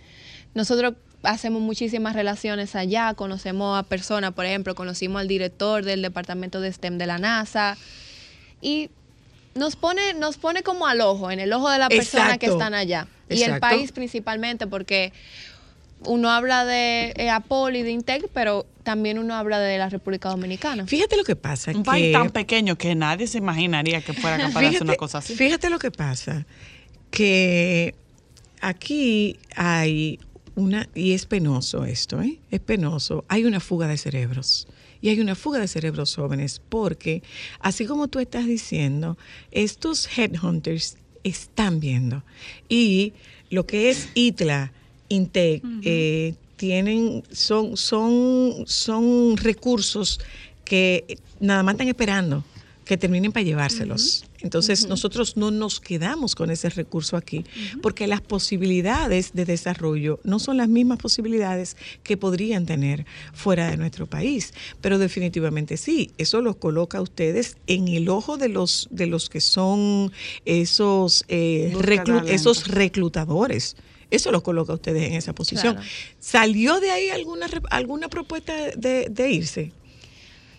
Nosotros 0.53 0.95
hacemos 1.23 1.61
muchísimas 1.61 2.15
relaciones 2.15 2.75
allá, 2.75 3.13
conocemos 3.13 3.79
a 3.79 3.83
personas, 3.83 4.33
por 4.33 4.45
ejemplo, 4.45 4.75
conocimos 4.75 5.21
al 5.21 5.27
director 5.27 5.83
del 5.83 6.01
departamento 6.01 6.61
de 6.61 6.71
STEM 6.71 6.97
de 6.97 7.05
la 7.05 7.17
NASA 7.17 7.77
y 8.61 8.89
nos 9.55 9.75
pone, 9.75 10.13
nos 10.13 10.37
pone 10.37 10.63
como 10.63 10.87
al 10.87 11.01
ojo, 11.01 11.31
en 11.31 11.39
el 11.39 11.51
ojo 11.53 11.69
de 11.69 11.79
las 11.79 11.89
personas 11.89 12.37
que 12.37 12.47
están 12.47 12.73
allá. 12.73 13.07
Y 13.29 13.43
el 13.43 13.59
país 13.59 13.91
principalmente 13.91 14.67
porque 14.67 15.13
uno 16.05 16.29
habla 16.29 16.65
de 16.65 17.13
eh, 17.17 17.29
Apple 17.29 17.77
y 17.77 17.83
de 17.83 17.91
Intec, 17.91 18.27
pero 18.33 18.65
también 18.83 19.19
uno 19.19 19.35
habla 19.35 19.59
de 19.59 19.77
la 19.77 19.89
República 19.89 20.29
Dominicana. 20.29 20.85
Fíjate 20.87 21.17
lo 21.17 21.23
que 21.23 21.35
pasa. 21.35 21.71
Un 21.71 21.83
que- 21.83 21.83
país 21.83 22.13
tan 22.13 22.29
pequeño 22.29 22.77
que 22.77 22.95
nadie 22.95 23.27
se 23.27 23.37
imaginaría 23.37 24.01
que 24.01 24.13
fuera 24.13 24.37
capaz 24.37 24.61
de 24.61 24.67
hacer 24.67 24.83
una 24.83 24.95
cosa 24.95 25.17
así. 25.19 25.35
Fíjate 25.35 25.69
lo 25.69 25.77
que 25.79 25.91
pasa, 25.91 26.45
que 27.11 27.95
aquí 28.61 29.37
hay 29.55 30.19
una, 30.55 30.89
y 30.95 31.13
es 31.13 31.25
penoso 31.25 31.85
esto, 31.85 32.21
¿eh? 32.21 32.39
es 32.51 32.59
penoso, 32.59 33.25
hay 33.27 33.45
una 33.45 33.59
fuga 33.59 33.87
de 33.87 33.97
cerebros. 33.97 34.67
Y 35.01 35.07
hay 35.07 35.21
una 35.21 35.35
fuga 35.35 35.59
de 35.59 35.67
cerebros 35.69 36.13
jóvenes 36.13 36.61
porque, 36.67 37.23
así 37.61 37.85
como 37.85 38.09
tú 38.09 38.19
estás 38.19 38.45
diciendo, 38.45 39.17
estos 39.51 40.09
headhunters 40.17 40.97
están 41.23 41.79
viendo. 41.79 42.23
Y 42.67 43.13
lo 43.49 43.65
que 43.65 43.89
es 43.89 44.09
ITLA, 44.13 44.73
INTEC, 45.09 45.63
eh, 45.83 46.33
tienen, 46.55 47.23
son, 47.31 47.75
son, 47.77 48.63
son 48.67 49.37
recursos 49.37 50.19
que 50.65 51.17
nada 51.39 51.63
más 51.63 51.73
están 51.75 51.87
esperando 51.87 52.43
que 52.85 52.97
terminen 52.97 53.31
para 53.31 53.43
llevárselos. 53.43 54.25
Entonces, 54.41 54.87
nosotros 54.87 55.37
no 55.37 55.51
nos 55.51 55.79
quedamos 55.79 56.33
con 56.33 56.49
ese 56.49 56.69
recurso 56.69 57.17
aquí, 57.17 57.45
porque 57.83 58.07
las 58.07 58.19
posibilidades 58.21 59.31
de 59.33 59.45
desarrollo 59.45 60.19
no 60.23 60.39
son 60.39 60.57
las 60.57 60.69
mismas 60.69 60.97
posibilidades 60.97 61.77
que 62.03 62.17
podrían 62.17 62.65
tener 62.65 63.05
fuera 63.33 63.69
de 63.69 63.77
nuestro 63.77 64.07
país. 64.07 64.53
Pero 64.81 64.97
definitivamente 64.97 65.77
sí, 65.77 66.11
eso 66.17 66.41
los 66.41 66.55
coloca 66.55 66.97
a 66.97 67.01
ustedes 67.01 67.57
en 67.67 67.87
el 67.89 68.09
ojo 68.09 68.37
de 68.37 68.49
los, 68.49 68.87
de 68.89 69.05
los 69.05 69.29
que 69.29 69.39
son 69.41 70.11
esos, 70.45 71.25
eh, 71.27 71.71
reclu- 71.75 72.23
esos 72.33 72.67
reclutadores. 72.67 73.75
Eso 74.11 74.31
los 74.31 74.41
coloca 74.41 74.71
a 74.71 74.75
ustedes 74.75 75.03
en 75.03 75.13
esa 75.13 75.33
posición. 75.33 75.75
Claro. 75.75 75.89
¿Salió 76.19 76.79
de 76.79 76.91
ahí 76.91 77.09
alguna, 77.09 77.47
alguna 77.69 78.07
propuesta 78.07 78.53
de, 78.75 79.07
de 79.09 79.31
irse? 79.31 79.71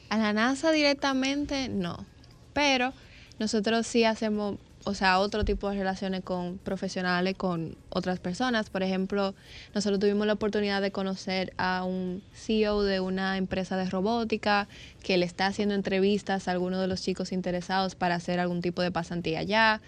A 0.08 0.18
la 0.18 0.32
NASA 0.32 0.72
directamente 0.72 1.68
no, 1.68 2.04
pero 2.52 2.92
nosotros 3.38 3.86
sí 3.86 4.04
hacemos, 4.04 4.56
o 4.84 4.92
sea, 4.92 5.18
otro 5.18 5.44
tipo 5.44 5.70
de 5.70 5.76
relaciones 5.78 6.22
con 6.22 6.58
profesionales, 6.58 7.34
con 7.36 7.76
otras 7.88 8.20
personas. 8.20 8.70
Por 8.70 8.82
ejemplo, 8.82 9.34
nosotros 9.74 9.98
tuvimos 9.98 10.26
la 10.26 10.34
oportunidad 10.34 10.82
de 10.82 10.90
conocer 10.90 11.52
a 11.56 11.84
un 11.84 12.22
CEO 12.34 12.82
de 12.82 13.00
una 13.00 13.36
empresa 13.36 13.76
de 13.76 13.88
robótica 13.88 14.68
que 15.02 15.16
le 15.16 15.26
está 15.26 15.46
haciendo 15.46 15.74
entrevistas 15.74 16.48
a 16.48 16.50
algunos 16.50 16.80
de 16.80 16.86
los 16.86 17.02
chicos 17.02 17.32
interesados 17.32 17.94
para 17.94 18.16
hacer 18.16 18.40
algún 18.40 18.60
tipo 18.60 18.82
de 18.82 18.90
pasantía 18.90 19.38
allá. 19.38 19.80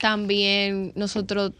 También 0.00 0.92
nosotros 0.96 1.52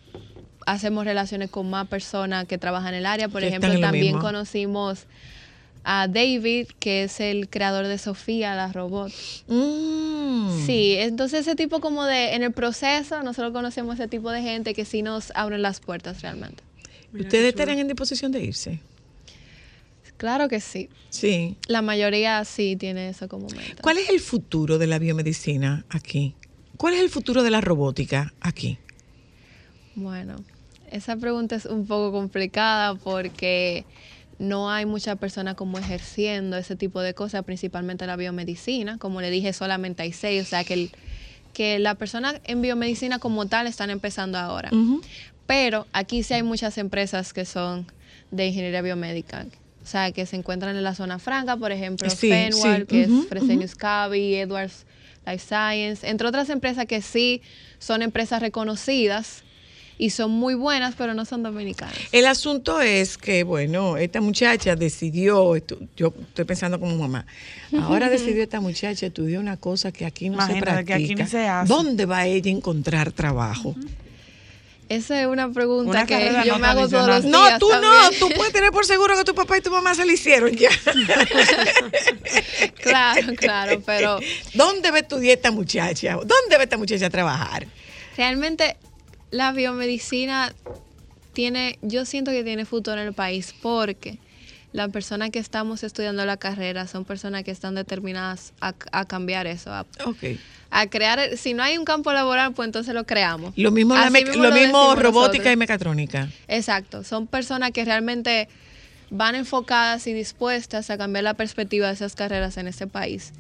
hacemos 0.66 1.04
relaciones 1.04 1.50
con 1.50 1.70
más 1.70 1.88
personas 1.88 2.46
que 2.46 2.58
trabajan 2.58 2.94
en 2.94 3.00
el 3.00 3.06
área. 3.06 3.28
Por 3.28 3.40
Que 3.40 3.48
ejemplo, 3.48 3.78
también 3.80 4.18
conocimos 4.18 5.06
a 5.84 6.08
David, 6.08 6.68
que 6.78 7.04
es 7.04 7.20
el 7.20 7.48
creador 7.48 7.86
de 7.86 7.98
Sofía, 7.98 8.54
la 8.54 8.72
robot. 8.72 9.12
Mm. 9.48 10.64
Sí, 10.66 10.96
entonces 10.98 11.40
ese 11.42 11.54
tipo 11.56 11.80
como 11.80 12.04
de, 12.04 12.34
en 12.34 12.42
el 12.42 12.52
proceso, 12.52 13.22
nosotros 13.22 13.52
conocemos 13.52 13.94
ese 13.94 14.08
tipo 14.08 14.30
de 14.30 14.42
gente 14.42 14.74
que 14.74 14.84
sí 14.84 15.02
nos 15.02 15.30
abren 15.34 15.62
las 15.62 15.80
puertas 15.80 16.22
realmente. 16.22 16.62
¿Ustedes 17.12 17.48
estarán 17.48 17.78
en 17.78 17.86
disposición 17.86 18.32
de 18.32 18.42
irse? 18.42 18.80
Claro 20.16 20.48
que 20.48 20.60
sí. 20.60 20.88
Sí. 21.10 21.56
La 21.68 21.82
mayoría 21.82 22.44
sí 22.44 22.76
tiene 22.76 23.10
eso 23.10 23.28
como 23.28 23.48
meta. 23.48 23.82
¿Cuál 23.82 23.98
es 23.98 24.08
el 24.08 24.20
futuro 24.20 24.78
de 24.78 24.86
la 24.86 24.98
biomedicina 24.98 25.84
aquí? 25.90 26.34
¿Cuál 26.76 26.94
es 26.94 27.00
el 27.00 27.10
futuro 27.10 27.42
de 27.42 27.50
la 27.50 27.60
robótica 27.60 28.32
aquí? 28.40 28.78
Bueno, 29.94 30.36
esa 30.94 31.16
pregunta 31.16 31.56
es 31.56 31.66
un 31.66 31.86
poco 31.86 32.12
complicada 32.12 32.94
porque 32.94 33.84
no 34.38 34.70
hay 34.70 34.86
muchas 34.86 35.18
personas 35.18 35.56
como 35.56 35.76
ejerciendo 35.78 36.56
ese 36.56 36.76
tipo 36.76 37.00
de 37.00 37.14
cosas, 37.14 37.42
principalmente 37.44 38.06
la 38.06 38.14
biomedicina. 38.14 38.96
Como 38.98 39.20
le 39.20 39.30
dije, 39.30 39.52
solamente 39.52 40.04
hay 40.04 40.12
seis, 40.12 40.42
o 40.42 40.44
sea 40.44 40.62
que, 40.62 40.74
el, 40.74 40.90
que 41.52 41.80
la 41.80 41.96
persona 41.96 42.40
en 42.44 42.62
biomedicina 42.62 43.18
como 43.18 43.46
tal 43.46 43.66
están 43.66 43.90
empezando 43.90 44.38
ahora. 44.38 44.70
Pero 45.46 45.86
aquí 45.92 46.22
sí 46.22 46.34
hay 46.34 46.44
muchas 46.44 46.78
empresas 46.78 47.32
que 47.32 47.44
son 47.44 47.86
de 48.30 48.46
ingeniería 48.46 48.80
biomédica. 48.80 49.46
O 49.82 49.86
sea, 49.86 50.12
que 50.12 50.24
se 50.26 50.36
encuentran 50.36 50.76
en 50.76 50.84
la 50.84 50.94
zona 50.94 51.18
franca, 51.18 51.56
por 51.56 51.72
ejemplo, 51.72 52.08
Sí, 52.08 52.30
Fenwal, 52.30 52.82
sí, 52.82 52.86
que 52.86 53.02
es 53.02 53.10
Fresenius 53.28 53.74
Kabi, 53.74 54.36
Edwards 54.36 54.86
Life 55.26 55.44
Science, 55.44 56.08
entre 56.08 56.28
otras 56.28 56.48
empresas 56.50 56.86
que 56.86 57.02
sí 57.02 57.42
son 57.78 58.00
empresas 58.00 58.40
reconocidas 58.40 59.43
y 59.98 60.10
son 60.10 60.30
muy 60.30 60.54
buenas, 60.54 60.94
pero 60.96 61.14
no 61.14 61.24
son 61.24 61.42
dominicanas. 61.42 61.94
El 62.12 62.26
asunto 62.26 62.80
es 62.80 63.16
que, 63.16 63.44
bueno, 63.44 63.96
esta 63.96 64.20
muchacha 64.20 64.76
decidió, 64.76 65.56
yo 65.96 66.12
estoy 66.28 66.44
pensando 66.44 66.80
como 66.80 66.96
mamá, 66.96 67.26
ahora 67.80 68.08
decidió 68.10 68.42
esta 68.42 68.60
muchacha 68.60 69.06
estudiar 69.06 69.40
una 69.40 69.56
cosa 69.56 69.92
que 69.92 70.04
aquí 70.04 70.30
no 70.30 70.44
se 70.46 70.56
practica. 70.56 70.84
que 70.84 71.04
aquí 71.04 71.14
ni 71.14 71.26
se 71.26 71.46
hace. 71.46 71.72
¿Dónde 71.72 72.06
va 72.06 72.26
ella 72.26 72.50
a 72.50 72.54
encontrar 72.54 73.12
trabajo? 73.12 73.74
Esa 74.88 75.22
es 75.22 75.26
una 75.26 75.50
pregunta 75.50 75.90
Una 75.90 76.06
que 76.06 76.30
yo 76.44 76.52
no 76.52 76.58
me 76.58 76.66
hago 76.66 76.88
todos 76.88 77.06
los 77.06 77.22
días. 77.22 77.32
No, 77.32 77.58
tú 77.58 77.70
no, 77.70 78.10
tú 78.18 78.28
puedes 78.36 78.52
tener 78.52 78.70
por 78.70 78.84
seguro 78.84 79.16
que 79.16 79.24
tu 79.24 79.34
papá 79.34 79.56
y 79.56 79.62
tu 79.62 79.70
mamá 79.70 79.94
se 79.94 80.04
lo 80.04 80.12
hicieron 80.12 80.50
ya. 80.50 80.70
Claro, 82.82 83.34
claro, 83.34 83.82
pero 83.84 84.18
¿Dónde 84.52 84.90
va 84.90 84.98
a 84.98 85.00
estudiar 85.00 85.36
esta 85.36 85.50
muchacha? 85.50 86.16
¿Dónde 86.16 86.56
va 86.56 86.64
esta 86.64 86.76
muchacha 86.76 87.06
a 87.06 87.10
trabajar? 87.10 87.66
realmente 88.16 88.76
la 89.34 89.50
biomedicina 89.52 90.54
tiene, 91.32 91.78
yo 91.82 92.04
siento 92.04 92.30
que 92.30 92.44
tiene 92.44 92.64
futuro 92.64 93.00
en 93.00 93.08
el 93.08 93.12
país 93.14 93.52
porque 93.60 94.18
las 94.72 94.90
personas 94.90 95.30
que 95.30 95.40
estamos 95.40 95.82
estudiando 95.82 96.24
la 96.24 96.36
carrera 96.36 96.86
son 96.86 97.04
personas 97.04 97.42
que 97.42 97.50
están 97.50 97.74
determinadas 97.74 98.52
a, 98.60 98.74
a 98.92 99.04
cambiar 99.06 99.46
eso, 99.48 99.72
a, 99.72 99.86
a 100.70 100.86
crear, 100.88 101.36
si 101.36 101.52
no 101.52 101.62
hay 101.64 101.76
un 101.78 101.84
campo 101.84 102.12
laboral, 102.12 102.52
pues 102.54 102.66
entonces 102.68 102.94
lo 102.94 103.04
creamos. 103.04 103.52
Lo 103.56 103.72
mismo, 103.72 103.94
la 103.94 104.02
Así 104.04 104.12
me- 104.12 104.24
mismo 104.24 104.42
lo 104.44 104.50
lo 104.50 104.54
mismo 104.54 104.78
decimos 104.78 105.02
robótica 105.02 105.28
nosotros. 105.36 105.52
y 105.52 105.56
mecatrónica. 105.56 106.28
Exacto, 106.46 107.02
son 107.02 107.26
personas 107.26 107.72
que 107.72 107.84
realmente 107.84 108.48
van 109.10 109.34
enfocadas 109.34 110.06
y 110.06 110.12
dispuestas 110.12 110.90
a 110.90 110.96
cambiar 110.98 111.24
la 111.24 111.34
perspectiva 111.34 111.88
de 111.88 111.94
esas 111.94 112.14
carreras 112.14 112.56
en 112.56 112.68
este 112.68 112.86
país. 112.86 113.32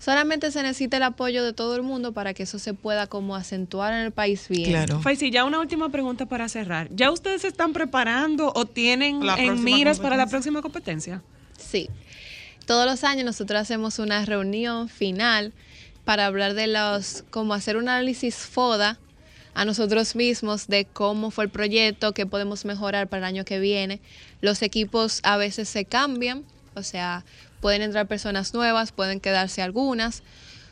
Solamente 0.00 0.50
se 0.50 0.62
necesita 0.62 0.96
el 0.96 1.02
apoyo 1.02 1.44
de 1.44 1.52
todo 1.52 1.76
el 1.76 1.82
mundo 1.82 2.12
para 2.12 2.32
que 2.32 2.44
eso 2.44 2.58
se 2.58 2.72
pueda 2.72 3.06
como 3.06 3.36
acentuar 3.36 3.92
en 3.92 4.00
el 4.00 4.12
país 4.12 4.48
bien. 4.48 4.70
Claro. 4.70 5.00
Faisy, 5.02 5.30
ya 5.30 5.44
una 5.44 5.60
última 5.60 5.90
pregunta 5.90 6.24
para 6.24 6.48
cerrar. 6.48 6.88
¿Ya 6.90 7.10
ustedes 7.10 7.42
se 7.42 7.48
están 7.48 7.74
preparando 7.74 8.50
o 8.54 8.64
tienen 8.64 9.24
La 9.26 9.36
en 9.36 9.62
miras 9.62 10.00
para 10.00 10.16
la 10.16 10.26
próxima 10.26 10.62
competencia? 10.62 11.22
Sí. 11.58 11.90
Todos 12.64 12.86
los 12.86 13.04
años 13.04 13.26
nosotros 13.26 13.60
hacemos 13.60 13.98
una 13.98 14.24
reunión 14.24 14.88
final 14.88 15.52
para 16.06 16.24
hablar 16.24 16.54
de 16.54 16.66
los, 16.66 17.24
como 17.28 17.52
hacer 17.52 17.76
un 17.76 17.90
análisis 17.90 18.36
FODA 18.36 18.98
a 19.52 19.64
nosotros 19.66 20.16
mismos 20.16 20.66
de 20.66 20.86
cómo 20.86 21.30
fue 21.30 21.44
el 21.44 21.50
proyecto, 21.50 22.14
qué 22.14 22.24
podemos 22.24 22.64
mejorar 22.64 23.08
para 23.08 23.18
el 23.18 23.24
año 23.24 23.44
que 23.44 23.60
viene. 23.60 24.00
Los 24.40 24.62
equipos 24.62 25.20
a 25.24 25.36
veces 25.36 25.68
se 25.68 25.84
cambian, 25.84 26.44
o 26.74 26.82
sea, 26.82 27.24
pueden 27.60 27.82
entrar 27.82 28.06
personas 28.06 28.54
nuevas, 28.54 28.92
pueden 28.92 29.20
quedarse 29.20 29.62
algunas. 29.62 30.22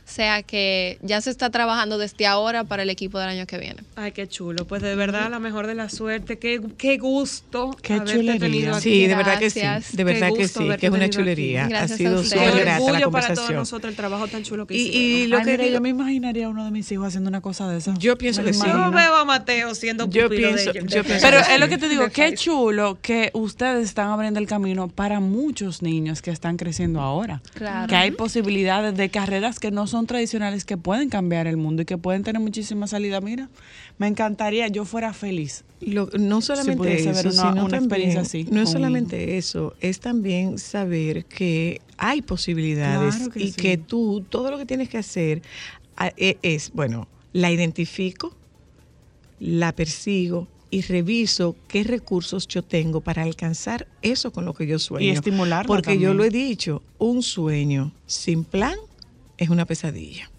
O 0.08 0.10
sea 0.10 0.42
que 0.42 0.98
ya 1.02 1.20
se 1.20 1.28
está 1.30 1.50
trabajando 1.50 1.98
desde 1.98 2.26
ahora 2.26 2.64
para 2.64 2.82
el 2.82 2.88
equipo 2.90 3.18
del 3.18 3.28
año 3.28 3.46
que 3.46 3.58
viene. 3.58 3.82
Ay, 3.94 4.12
qué 4.12 4.26
chulo. 4.26 4.64
Pues 4.66 4.80
de 4.80 4.94
verdad, 4.94 5.30
la 5.30 5.38
mejor 5.38 5.66
de 5.66 5.74
la 5.74 5.90
suerte. 5.90 6.38
Qué, 6.38 6.60
qué 6.78 6.96
gusto. 6.96 7.76
Qué 7.82 7.92
haberte 7.92 8.12
chulería. 8.14 8.38
tenido 8.40 8.74
aquí. 8.74 8.82
Sí, 8.82 9.06
de 9.06 9.14
verdad 9.14 9.38
que 9.38 9.50
sí. 9.50 9.60
Gracias. 9.60 9.94
De 9.96 10.04
verdad 10.04 10.30
que 10.34 10.48
sí, 10.48 10.66
que 10.80 10.86
es 10.86 10.92
una 10.92 11.10
chulería. 11.10 11.66
Ha 11.66 11.68
Gracias 11.68 11.92
a 11.92 11.96
sido 11.98 12.24
súper 12.24 12.38
grata 12.56 12.64
la 12.64 12.76
orgullo 12.76 12.90
para 12.90 13.00
todos 13.02 13.10
conversación. 13.10 13.56
nosotros 13.58 13.90
el 13.90 13.96
trabajo 13.96 14.28
tan 14.28 14.42
chulo 14.44 14.66
que 14.66 14.74
Y, 14.74 14.78
hicieron. 14.80 15.02
y 15.02 15.26
lo 15.26 15.36
Ay, 15.38 15.44
que 15.44 15.50
mira, 15.52 15.64
digo- 15.64 15.74
yo 15.74 15.80
me 15.82 15.88
imaginaría 15.90 16.46
a 16.46 16.48
uno 16.48 16.64
de 16.64 16.70
mis 16.70 16.90
hijos 16.90 17.08
haciendo 17.08 17.28
una 17.28 17.40
cosa 17.42 17.68
de 17.68 17.76
esa. 17.78 17.94
Yo 17.98 18.16
pienso 18.16 18.40
Me 18.42 18.50
que 18.52 18.56
lo 18.56 18.64
sí. 18.64 18.66
Yo 18.70 18.74
imagino. 18.76 18.96
veo 18.96 19.14
a 19.16 19.24
Mateo 19.26 19.74
siendo 19.74 20.08
Yo 20.08 20.28
pienso- 20.30 20.72
de, 20.72 20.80
de 20.80 20.86
yo 20.94 21.04
pienso 21.04 21.26
Pero 21.26 21.38
es 21.40 21.60
lo 21.60 21.68
que 21.68 21.76
te 21.78 21.88
digo, 21.90 22.08
qué 22.08 22.32
chulo 22.34 22.98
que 23.02 23.30
ustedes 23.34 23.84
están 23.86 24.08
abriendo 24.08 24.40
el 24.40 24.46
camino 24.46 24.88
para 24.88 25.20
muchos 25.20 25.82
niños 25.82 26.22
que 26.22 26.30
están 26.30 26.56
creciendo 26.56 27.00
ahora. 27.02 27.42
Claro. 27.54 27.88
Que 27.88 27.96
hay 27.96 28.10
posibilidades 28.12 28.96
de 28.96 29.10
carreras 29.10 29.58
que 29.58 29.70
no 29.70 29.86
son 29.86 29.97
tradicionales 30.06 30.64
que 30.64 30.76
pueden 30.76 31.08
cambiar 31.08 31.46
el 31.46 31.56
mundo 31.56 31.82
y 31.82 31.84
que 31.84 31.98
pueden 31.98 32.22
tener 32.22 32.40
muchísima 32.40 32.86
salida. 32.86 33.20
Mira, 33.20 33.48
me 33.98 34.06
encantaría, 34.06 34.68
yo 34.68 34.84
fuera 34.84 35.12
feliz. 35.12 35.64
Lo- 35.80 36.08
no 36.18 36.40
solamente 36.40 36.94
eso, 37.00 37.10
haber 37.10 37.26
una- 37.26 37.32
sino 37.34 37.48
una 37.50 37.60
también- 37.62 37.82
experiencia 37.84 38.20
así 38.20 38.46
No 38.50 38.60
es 38.62 38.70
solamente 38.70 39.36
eso, 39.38 39.74
es 39.80 40.00
también 40.00 40.58
saber 40.58 41.24
que 41.24 41.80
hay 41.96 42.22
posibilidades 42.22 43.16
Claro 43.16 43.30
que 43.32 43.42
y 43.42 43.46
sí. 43.52 43.60
que 43.60 43.78
tú 43.78 44.24
todo 44.28 44.50
lo 44.50 44.58
que 44.58 44.66
tienes 44.66 44.88
que 44.88 44.98
hacer 44.98 45.42
e- 46.16 46.38
es, 46.42 46.70
bueno, 46.72 47.08
la 47.32 47.50
identifico, 47.50 48.34
la 49.40 49.72
persigo 49.72 50.48
y 50.70 50.82
reviso 50.82 51.56
qué 51.66 51.82
recursos 51.82 52.46
yo 52.46 52.62
tengo 52.62 53.00
para 53.00 53.22
alcanzar 53.22 53.86
eso 54.02 54.32
con 54.32 54.44
lo 54.44 54.52
que 54.54 54.66
yo 54.66 54.78
sueño. 54.78 55.06
Y 55.06 55.10
estimularla 55.10 55.66
Porque 55.66 55.98
yo 55.98 56.12
lo 56.14 56.24
he 56.24 56.30
dicho, 56.30 56.82
un 56.98 57.22
sueño 57.22 57.92
sin 58.06 58.44
plan 58.44 58.74
es 59.38 59.48
una 59.48 59.64
pesadilla. 59.64 60.30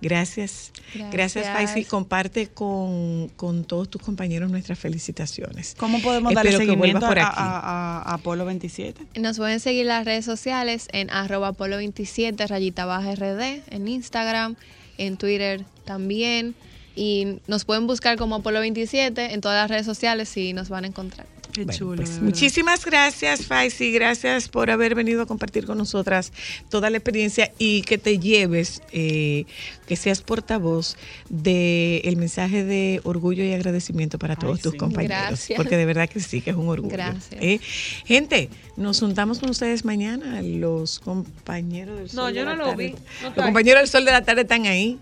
Gracias. 0.00 0.70
Gracias, 0.94 1.10
Gracias. 1.46 1.46
Faisy. 1.72 1.84
Comparte 1.86 2.48
con, 2.48 3.28
con 3.36 3.64
todos 3.64 3.88
tus 3.88 4.02
compañeros 4.02 4.50
nuestras 4.50 4.78
felicitaciones. 4.78 5.74
¿Cómo 5.78 6.00
podemos 6.02 6.34
darle 6.34 6.50
Espero 6.50 6.70
seguimiento 6.70 7.06
por 7.06 7.18
a, 7.18 7.26
aquí. 7.28 7.34
a- 7.38 7.58
a- 7.58 8.02
a 8.02 8.14
Apolo 8.14 8.44
27? 8.44 9.20
Nos 9.20 9.38
pueden 9.38 9.60
seguir 9.60 9.82
en 9.82 9.88
las 9.88 10.04
redes 10.04 10.24
sociales 10.26 10.88
en 10.92 11.08
arroba 11.10 11.52
polo27 11.54 12.46
rayita 12.48 12.84
baja 12.84 13.14
rd, 13.14 13.62
en 13.70 13.88
Instagram, 13.88 14.56
en 14.98 15.16
Twitter 15.16 15.64
también. 15.86 16.54
Y 16.96 17.38
nos 17.46 17.64
pueden 17.64 17.86
buscar 17.86 18.18
como 18.18 18.36
Apolo 18.36 18.60
27 18.60 19.32
en 19.32 19.40
todas 19.40 19.56
las 19.62 19.70
redes 19.70 19.86
sociales 19.86 20.36
y 20.36 20.52
nos 20.52 20.68
van 20.68 20.84
a 20.84 20.88
encontrar. 20.88 21.26
Qué 21.54 21.62
Bueno, 21.64 21.78
chulo. 21.78 21.96
pues, 22.02 22.20
muchísimas 22.20 22.84
gracias, 22.84 23.46
Faisy. 23.46 23.92
Gracias 23.92 24.48
por 24.48 24.72
haber 24.72 24.96
venido 24.96 25.22
a 25.22 25.26
compartir 25.26 25.66
con 25.66 25.78
nosotras 25.78 26.32
toda 26.68 26.90
la 26.90 26.96
experiencia 26.98 27.52
y 27.58 27.82
que 27.82 27.96
te 27.96 28.18
lleves, 28.18 28.82
eh, 28.90 29.44
que 29.86 29.94
seas 29.94 30.20
portavoz 30.20 30.96
del 31.28 32.16
mensaje 32.16 32.64
de 32.64 33.00
orgullo 33.04 33.44
y 33.44 33.52
agradecimiento 33.52 34.18
para 34.18 34.34
todos 34.34 34.62
tus 34.62 34.72
sí. 34.72 34.78
compañeros. 34.78 35.16
Gracias. 35.28 35.56
Porque 35.56 35.76
de 35.76 35.84
verdad 35.86 36.08
que 36.08 36.18
sí, 36.18 36.40
que 36.40 36.50
es 36.50 36.56
un 36.56 36.68
orgullo. 36.68 36.92
Gracias. 36.92 37.40
¿eh? 37.40 37.60
Gente, 38.04 38.50
nos 38.76 38.98
juntamos 38.98 39.38
con 39.38 39.48
ustedes 39.50 39.84
mañana. 39.84 40.42
Los 40.42 40.98
compañeros 40.98 41.96
del 41.98 42.06
No, 42.16 42.22
Sol. 42.24 42.34
yo 42.34 42.40
de 42.40 42.46
la 42.46 42.56
no 42.56 42.64
lo 42.64 42.70
tarde. 42.70 42.86
vi. 42.88 42.94
No 43.22 43.30
Los 43.36 43.44
compañeros 43.44 43.82
del 43.82 43.88
Sol 43.90 44.04
de 44.04 44.10
la 44.10 44.24
tarde 44.24 44.40
están 44.42 44.66
ahí, 44.66 44.98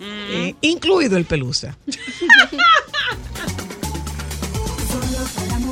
eh, 0.00 0.56
incluido 0.62 1.16
el 1.16 1.26
Pelusa. 1.26 1.78